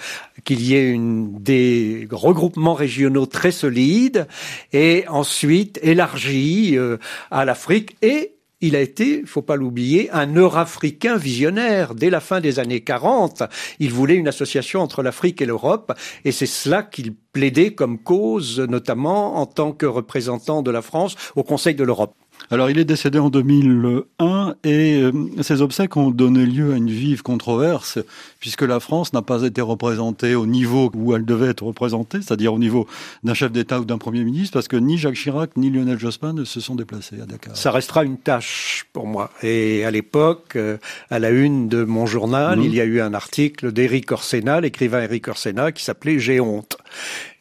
qu'il 0.44 0.62
y 0.62 0.76
ait 0.76 0.90
une, 0.90 1.42
des 1.42 2.08
regroupements 2.12 2.76
régionaux 2.76 3.26
très 3.26 3.52
solides 3.52 4.28
et 4.74 5.06
ensuite 5.08 5.80
élargi 5.82 6.78
euh, 6.78 6.98
à 7.32 7.46
l'Afrique 7.46 7.98
et 8.04 8.36
il 8.62 8.76
a 8.76 8.80
été, 8.80 9.24
faut 9.26 9.42
pas 9.42 9.56
l'oublier, 9.56 10.10
un 10.12 10.34
Eurafricain 10.34 11.18
visionnaire. 11.18 11.96
Dès 11.96 12.10
la 12.10 12.20
fin 12.20 12.40
des 12.40 12.60
années 12.60 12.82
40, 12.82 13.44
il 13.80 13.92
voulait 13.92 14.16
une 14.16 14.28
association 14.28 14.82
entre 14.82 15.04
l'Afrique 15.04 15.42
et 15.42 15.46
l'Europe, 15.46 15.94
et 16.26 16.32
c'est 16.32 16.46
cela 16.46 16.84
qu'il 16.84 17.14
plaidait 17.14 17.74
comme 17.74 17.98
cause, 17.98 18.60
notamment 18.60 19.38
en 19.38 19.46
tant 19.46 19.72
que 19.72 19.86
représentant 19.86 20.62
de 20.62 20.72
la 20.72 20.82
France 20.82 21.16
au 21.36 21.44
Conseil 21.44 21.76
de 21.76 21.84
l'Europe. 21.84 22.16
Alors, 22.50 22.70
il 22.70 22.80
est 22.80 22.86
décédé 22.86 23.20
en 23.20 23.30
2001 23.30 24.56
et 24.64 25.02
euh, 25.02 25.12
ses 25.42 25.62
obsèques 25.62 25.96
ont 25.96 26.12
donné 26.12 26.46
lieu 26.46 26.74
à 26.74 26.78
une 26.78 26.90
vive 26.90 27.22
controverse 27.22 28.00
puisque 28.40 28.64
la 28.64 28.80
France 28.80 29.14
n'a 29.14 29.22
pas 29.22 29.44
été 29.44 29.62
représentée 29.62 30.36
au 30.36 30.46
niveau 30.46 30.92
où 30.96 31.16
elle 31.16 31.26
devait 31.26 31.48
être 31.48 31.64
représentée, 31.64 32.22
c'est-à-dire 32.22 32.54
au 32.54 32.60
niveau 32.60 32.88
d'un 33.24 33.34
chef 33.34 33.52
d'État 33.52 33.80
ou 33.80 33.86
d'un 33.86 33.98
Premier 33.98 34.24
ministre, 34.24 34.54
parce 34.54 34.68
que 34.68 34.76
ni 34.76 34.98
Jacques 34.98 35.16
Chirac 35.16 35.56
ni 35.56 35.70
Lionel 35.70 36.00
Jospin 36.00 36.34
ne 36.34 36.44
se 36.44 36.60
sont 36.60 36.76
déplacés 36.76 37.22
à 37.22 37.26
Dakar. 37.26 37.56
Ça 37.56 37.72
restera 37.72 38.04
une 38.04 38.18
tâche 38.18 38.86
pour 38.92 39.08
moi. 39.08 39.32
Et 39.44 39.86
à 39.86 39.92
l'époque, 39.92 40.56
euh, 40.56 40.78
à 41.10 41.20
la 41.20 41.30
une 41.30 41.70
de 41.70 41.84
mon 41.84 42.06
journal, 42.06 42.60
il 42.64 42.74
y 42.74 42.82
a 42.82 42.86
eu 42.86 43.00
un 43.00 43.14
article 43.14 43.72
d'Éric 43.72 44.12
Orsena, 44.12 44.60
l'écrivain 44.62 45.02
Éric 45.04 45.28
Orsena, 45.28 45.72
qui 45.72 45.84
s'appelait 45.84 46.20
J'ai 46.20 46.40
honte. 46.40 46.78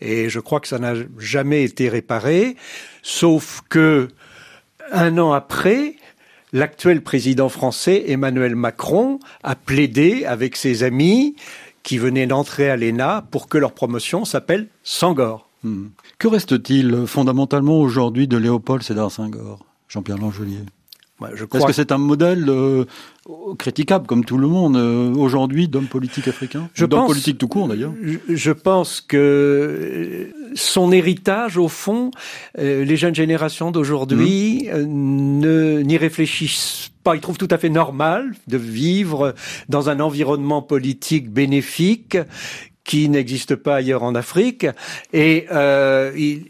Et 0.01 0.29
je 0.29 0.41
crois 0.41 0.61
que 0.61 0.69
ça 0.69 0.79
n'a 0.79 0.95
jamais 1.19 1.65
été 1.65 1.89
réparé, 1.89 2.57
sauf 3.03 3.63
que 3.69 4.09
un 4.93 5.19
an 5.19 5.33
après, 5.33 5.97
l'actuel 6.53 7.03
président 7.03 7.49
français 7.49 8.05
Emmanuel 8.09 8.57
Macron 8.57 9.21
a 9.43 9.55
plaidé 9.55 10.25
avec 10.25 10.57
ses 10.57 10.83
amis 10.83 11.37
qui 11.83 11.99
venaient 11.99 12.27
d'entrer 12.27 12.71
à 12.71 12.77
l'ENA 12.77 13.25
pour 13.31 13.49
que 13.49 13.59
leur 13.59 13.73
promotion 13.73 14.25
s'appelle 14.25 14.69
Sangor. 14.83 15.49
Hmm. 15.63 15.89
Que 16.19 16.29
reste-t-il 16.29 17.07
fondamentalement 17.07 17.81
aujourd'hui 17.81 18.29
de 18.29 18.37
Léopold 18.37 18.83
Sédar 18.83 19.11
Senghor, 19.11 19.65
Jean-Pierre 19.89 20.19
Langelier? 20.19 20.65
Est-ce 21.29 21.67
que 21.67 21.73
c'est 21.73 21.93
un 21.93 21.99
modèle 21.99 22.47
euh, 22.49 22.85
critiquable, 23.59 24.07
comme 24.07 24.25
tout 24.25 24.39
le 24.39 24.47
monde, 24.47 24.77
euh, 24.77 25.13
aujourd'hui, 25.15 25.69
d'homme 25.69 25.87
politique 25.87 26.29
africain 26.29 26.69
D'homme 26.79 27.07
politique 27.07 27.39
tout 27.39 27.49
court, 27.49 27.69
d'ailleurs 27.69 27.93
je, 28.29 28.53
pense 28.53 29.01
que 29.01 30.29
son 30.55 30.93
héritage, 30.93 31.57
au 31.57 31.69
fond, 31.69 32.11
euh, 32.59 32.85
les 32.85 32.97
jeunes 32.97 33.15
générations 33.15 33.71
d'aujourd'hui 33.71 34.69
mmh. 34.73 35.41
ne 35.41 35.81
n'y 35.83 35.97
réfléchissent 35.97 36.91
pas. 37.05 37.15
Ils 37.15 37.21
trouvent 37.21 37.39
tout 37.39 37.49
à 37.51 37.59
fait 37.59 37.71
normal 37.71 38.33
de 38.47 38.57
vivre 38.57 39.35
dans 39.69 39.89
un 39.89 40.01
environnement 40.01 40.63
politique 40.63 41.31
bénéfique 41.31 42.19
qui 42.85 43.09
n'existe 43.09 43.55
pas 43.55 43.77
ailleurs 43.77 44.03
en 44.03 44.15
Afrique. 44.15 44.67
Et 45.13 45.47
euh, 45.53 46.13
il, 46.17 46.47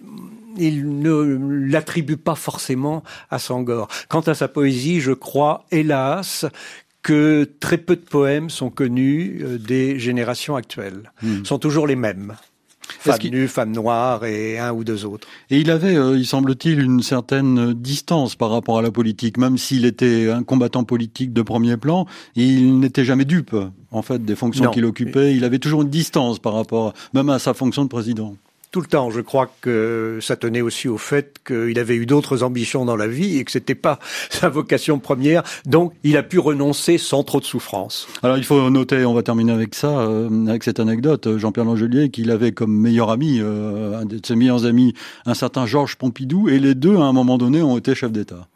il 0.58 1.00
ne 1.00 1.68
l'attribue 1.70 2.16
pas 2.16 2.34
forcément 2.34 3.02
à 3.30 3.38
Sangor. 3.38 3.88
Quant 4.08 4.20
à 4.20 4.34
sa 4.34 4.48
poésie, 4.48 5.00
je 5.00 5.12
crois, 5.12 5.64
hélas, 5.70 6.46
que 7.02 7.48
très 7.60 7.78
peu 7.78 7.96
de 7.96 8.02
poèmes 8.02 8.50
sont 8.50 8.70
connus 8.70 9.40
euh, 9.42 9.58
des 9.58 9.98
générations 9.98 10.56
actuelles. 10.56 11.12
Hmm. 11.22 11.44
sont 11.44 11.58
toujours 11.58 11.86
les 11.86 11.96
mêmes. 11.96 12.34
Femmes 12.98 13.18
nues, 13.30 13.46
femmes 13.46 13.70
noires 13.70 14.24
et 14.24 14.58
un 14.58 14.72
ou 14.72 14.82
deux 14.82 15.04
autres. 15.04 15.28
Et 15.48 15.58
il 15.58 15.70
avait, 15.70 15.96
euh, 15.96 16.18
il 16.18 16.26
semble-t-il, 16.26 16.80
une 16.80 17.02
certaine 17.02 17.72
distance 17.72 18.34
par 18.34 18.50
rapport 18.50 18.78
à 18.78 18.82
la 18.82 18.90
politique, 18.90 19.38
même 19.38 19.58
s'il 19.58 19.84
était 19.84 20.28
un 20.28 20.42
combattant 20.42 20.82
politique 20.82 21.32
de 21.32 21.42
premier 21.42 21.76
plan, 21.76 22.06
il 22.34 22.80
n'était 22.80 23.04
jamais 23.04 23.24
dupe, 23.24 23.54
en 23.92 24.02
fait, 24.02 24.24
des 24.24 24.34
fonctions 24.34 24.70
qu'il 24.70 24.84
occupait. 24.84 25.34
Il 25.36 25.44
avait 25.44 25.60
toujours 25.60 25.82
une 25.82 25.88
distance 25.88 26.40
par 26.40 26.52
rapport, 26.52 26.92
même 27.14 27.30
à 27.30 27.38
sa 27.38 27.54
fonction 27.54 27.84
de 27.84 27.88
président 27.88 28.36
tout 28.70 28.80
le 28.80 28.86
temps. 28.86 29.10
Je 29.10 29.20
crois 29.20 29.50
que 29.60 30.18
ça 30.22 30.36
tenait 30.36 30.60
aussi 30.60 30.88
au 30.88 30.98
fait 30.98 31.36
qu'il 31.46 31.78
avait 31.78 31.96
eu 31.96 32.06
d'autres 32.06 32.42
ambitions 32.42 32.84
dans 32.84 32.96
la 32.96 33.08
vie 33.08 33.38
et 33.38 33.44
que 33.44 33.50
c'était 33.50 33.74
pas 33.74 33.98
sa 34.30 34.48
vocation 34.48 34.98
première. 34.98 35.42
Donc, 35.66 35.92
il 36.04 36.16
a 36.16 36.22
pu 36.22 36.38
renoncer 36.38 36.98
sans 36.98 37.24
trop 37.24 37.40
de 37.40 37.44
souffrance. 37.44 38.06
Alors, 38.22 38.38
il 38.38 38.44
faut 38.44 38.70
noter, 38.70 39.04
on 39.04 39.14
va 39.14 39.22
terminer 39.22 39.52
avec 39.52 39.74
ça, 39.74 40.00
euh, 40.00 40.46
avec 40.46 40.64
cette 40.64 40.80
anecdote, 40.80 41.36
Jean-Pierre 41.36 41.66
Langelier, 41.66 42.10
qu'il 42.10 42.30
avait 42.30 42.52
comme 42.52 42.76
meilleur 42.76 43.10
ami, 43.10 43.38
euh, 43.40 44.00
un 44.00 44.04
de 44.04 44.20
ses 44.24 44.36
meilleurs 44.36 44.64
amis, 44.64 44.94
un 45.26 45.34
certain 45.34 45.66
Georges 45.66 45.96
Pompidou, 45.96 46.48
et 46.48 46.58
les 46.58 46.74
deux, 46.74 46.96
à 46.96 47.02
un 47.02 47.12
moment 47.12 47.38
donné, 47.38 47.62
ont 47.62 47.76
été 47.76 47.94
chefs 47.94 48.12
d'État. 48.12 48.46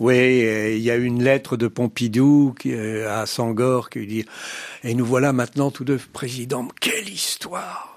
Oui, 0.00 0.40
il 0.74 0.82
y 0.82 0.90
a 0.90 0.96
une 0.96 1.22
lettre 1.22 1.56
de 1.56 1.68
Pompidou 1.68 2.54
euh, 2.66 3.22
à 3.22 3.26
Sangor 3.26 3.90
qui 3.90 4.06
dit 4.06 4.24
«Et 4.84 4.94
nous 4.94 5.04
voilà 5.04 5.32
maintenant 5.32 5.70
tous 5.70 5.84
deux 5.84 6.00
présidents. 6.12 6.66
Quelle 6.80 7.08
histoire!» 7.08 7.92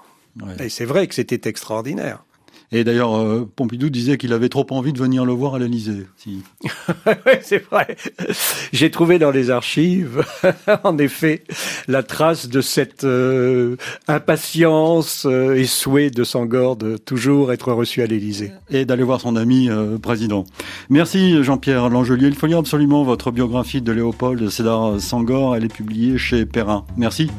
Et 0.60 0.68
c'est 0.68 0.84
vrai 0.84 1.06
que 1.06 1.14
c'était 1.14 1.48
extraordinaire. 1.48 2.24
Et 2.70 2.84
d'ailleurs, 2.84 3.16
euh, 3.16 3.50
Pompidou 3.56 3.88
disait 3.88 4.18
qu'il 4.18 4.34
avait 4.34 4.50
trop 4.50 4.66
envie 4.70 4.92
de 4.92 4.98
venir 4.98 5.24
le 5.24 5.32
voir 5.32 5.54
à 5.54 5.58
l'Elysée. 5.58 6.06
Si. 6.16 6.42
c'est 7.42 7.64
vrai. 7.64 7.96
J'ai 8.72 8.90
trouvé 8.90 9.18
dans 9.18 9.30
les 9.30 9.48
archives, 9.48 10.22
en 10.84 10.98
effet, 10.98 11.44
la 11.86 12.02
trace 12.02 12.48
de 12.48 12.60
cette 12.60 13.04
euh, 13.04 13.76
impatience 14.06 15.24
euh, 15.24 15.54
et 15.54 15.64
souhait 15.64 16.10
de 16.10 16.24
Sangor 16.24 16.76
de 16.76 16.98
toujours 16.98 17.52
être 17.52 17.72
reçu 17.72 18.02
à 18.02 18.06
l'Elysée. 18.06 18.52
Et 18.68 18.84
d'aller 18.84 19.02
voir 19.02 19.22
son 19.22 19.36
ami 19.36 19.70
président. 20.02 20.44
Merci 20.90 21.42
Jean-Pierre 21.42 21.88
Langelier. 21.88 22.26
Il 22.26 22.34
faut 22.34 22.46
lire 22.46 22.58
absolument 22.58 23.02
votre 23.02 23.30
biographie 23.30 23.80
de 23.80 23.92
Léopold 23.92 24.50
Sédar 24.50 25.00
Sangor. 25.00 25.56
Elle 25.56 25.64
est 25.64 25.72
publiée 25.72 26.18
chez 26.18 26.44
Perrin. 26.44 26.84
Merci. 26.96 27.30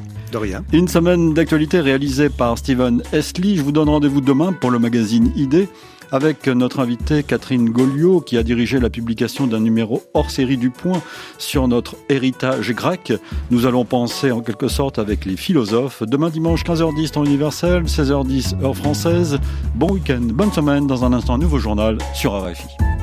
Une 0.74 0.88
semaine 0.88 1.34
d'actualité 1.34 1.80
réalisée 1.80 2.30
par 2.30 2.58
Steven 2.58 3.02
Estley. 3.14 3.56
Je 3.56 3.62
vous 3.62 3.72
donne 3.72 3.90
rendez-vous 3.90 4.22
demain 4.22 4.54
pour 4.54 4.72
le 4.72 4.80
magazine 4.80 5.32
ID 5.36 5.68
avec 6.12 6.48
notre 6.48 6.80
invitée 6.80 7.24
Catherine 7.24 7.70
Goliot 7.70 8.22
qui 8.22 8.38
a 8.38 8.44
dirigé 8.44 8.80
la 8.80 8.90
publication 8.90 9.48
d'un 9.48 9.60
numéro 9.60 10.04
hors 10.14 10.32
série 10.32 10.58
du 10.58 10.70
Point 10.70 11.02
sur 11.38 11.68
notre 11.68 11.96
héritage 12.10 12.72
grec. 12.72 13.14
Nous 13.52 13.66
allons 13.66 13.86
penser 13.86 14.32
en 14.32 14.42
quelque 14.42 14.68
sorte 14.68 15.00
avec 15.00 15.26
les 15.26 15.38
philosophes. 15.38 16.04
Demain 16.04 16.30
dimanche 16.30 16.64
15h10 16.64 17.12
temps 17.12 17.26
universel, 17.26 17.84
16h10 17.84 18.64
heure 18.64 18.76
française. 18.76 19.40
Bon 19.76 19.92
week-end, 19.92 20.22
bonne 20.22 20.52
semaine. 20.52 20.88
Dans 20.88 21.06
un 21.06 21.14
instant, 21.14 21.38
nouveau 21.38 21.60
journal 21.60 21.98
sur 22.14 22.34
RFI. 22.34 22.99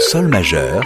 Sol 0.00 0.28
majeur, 0.28 0.84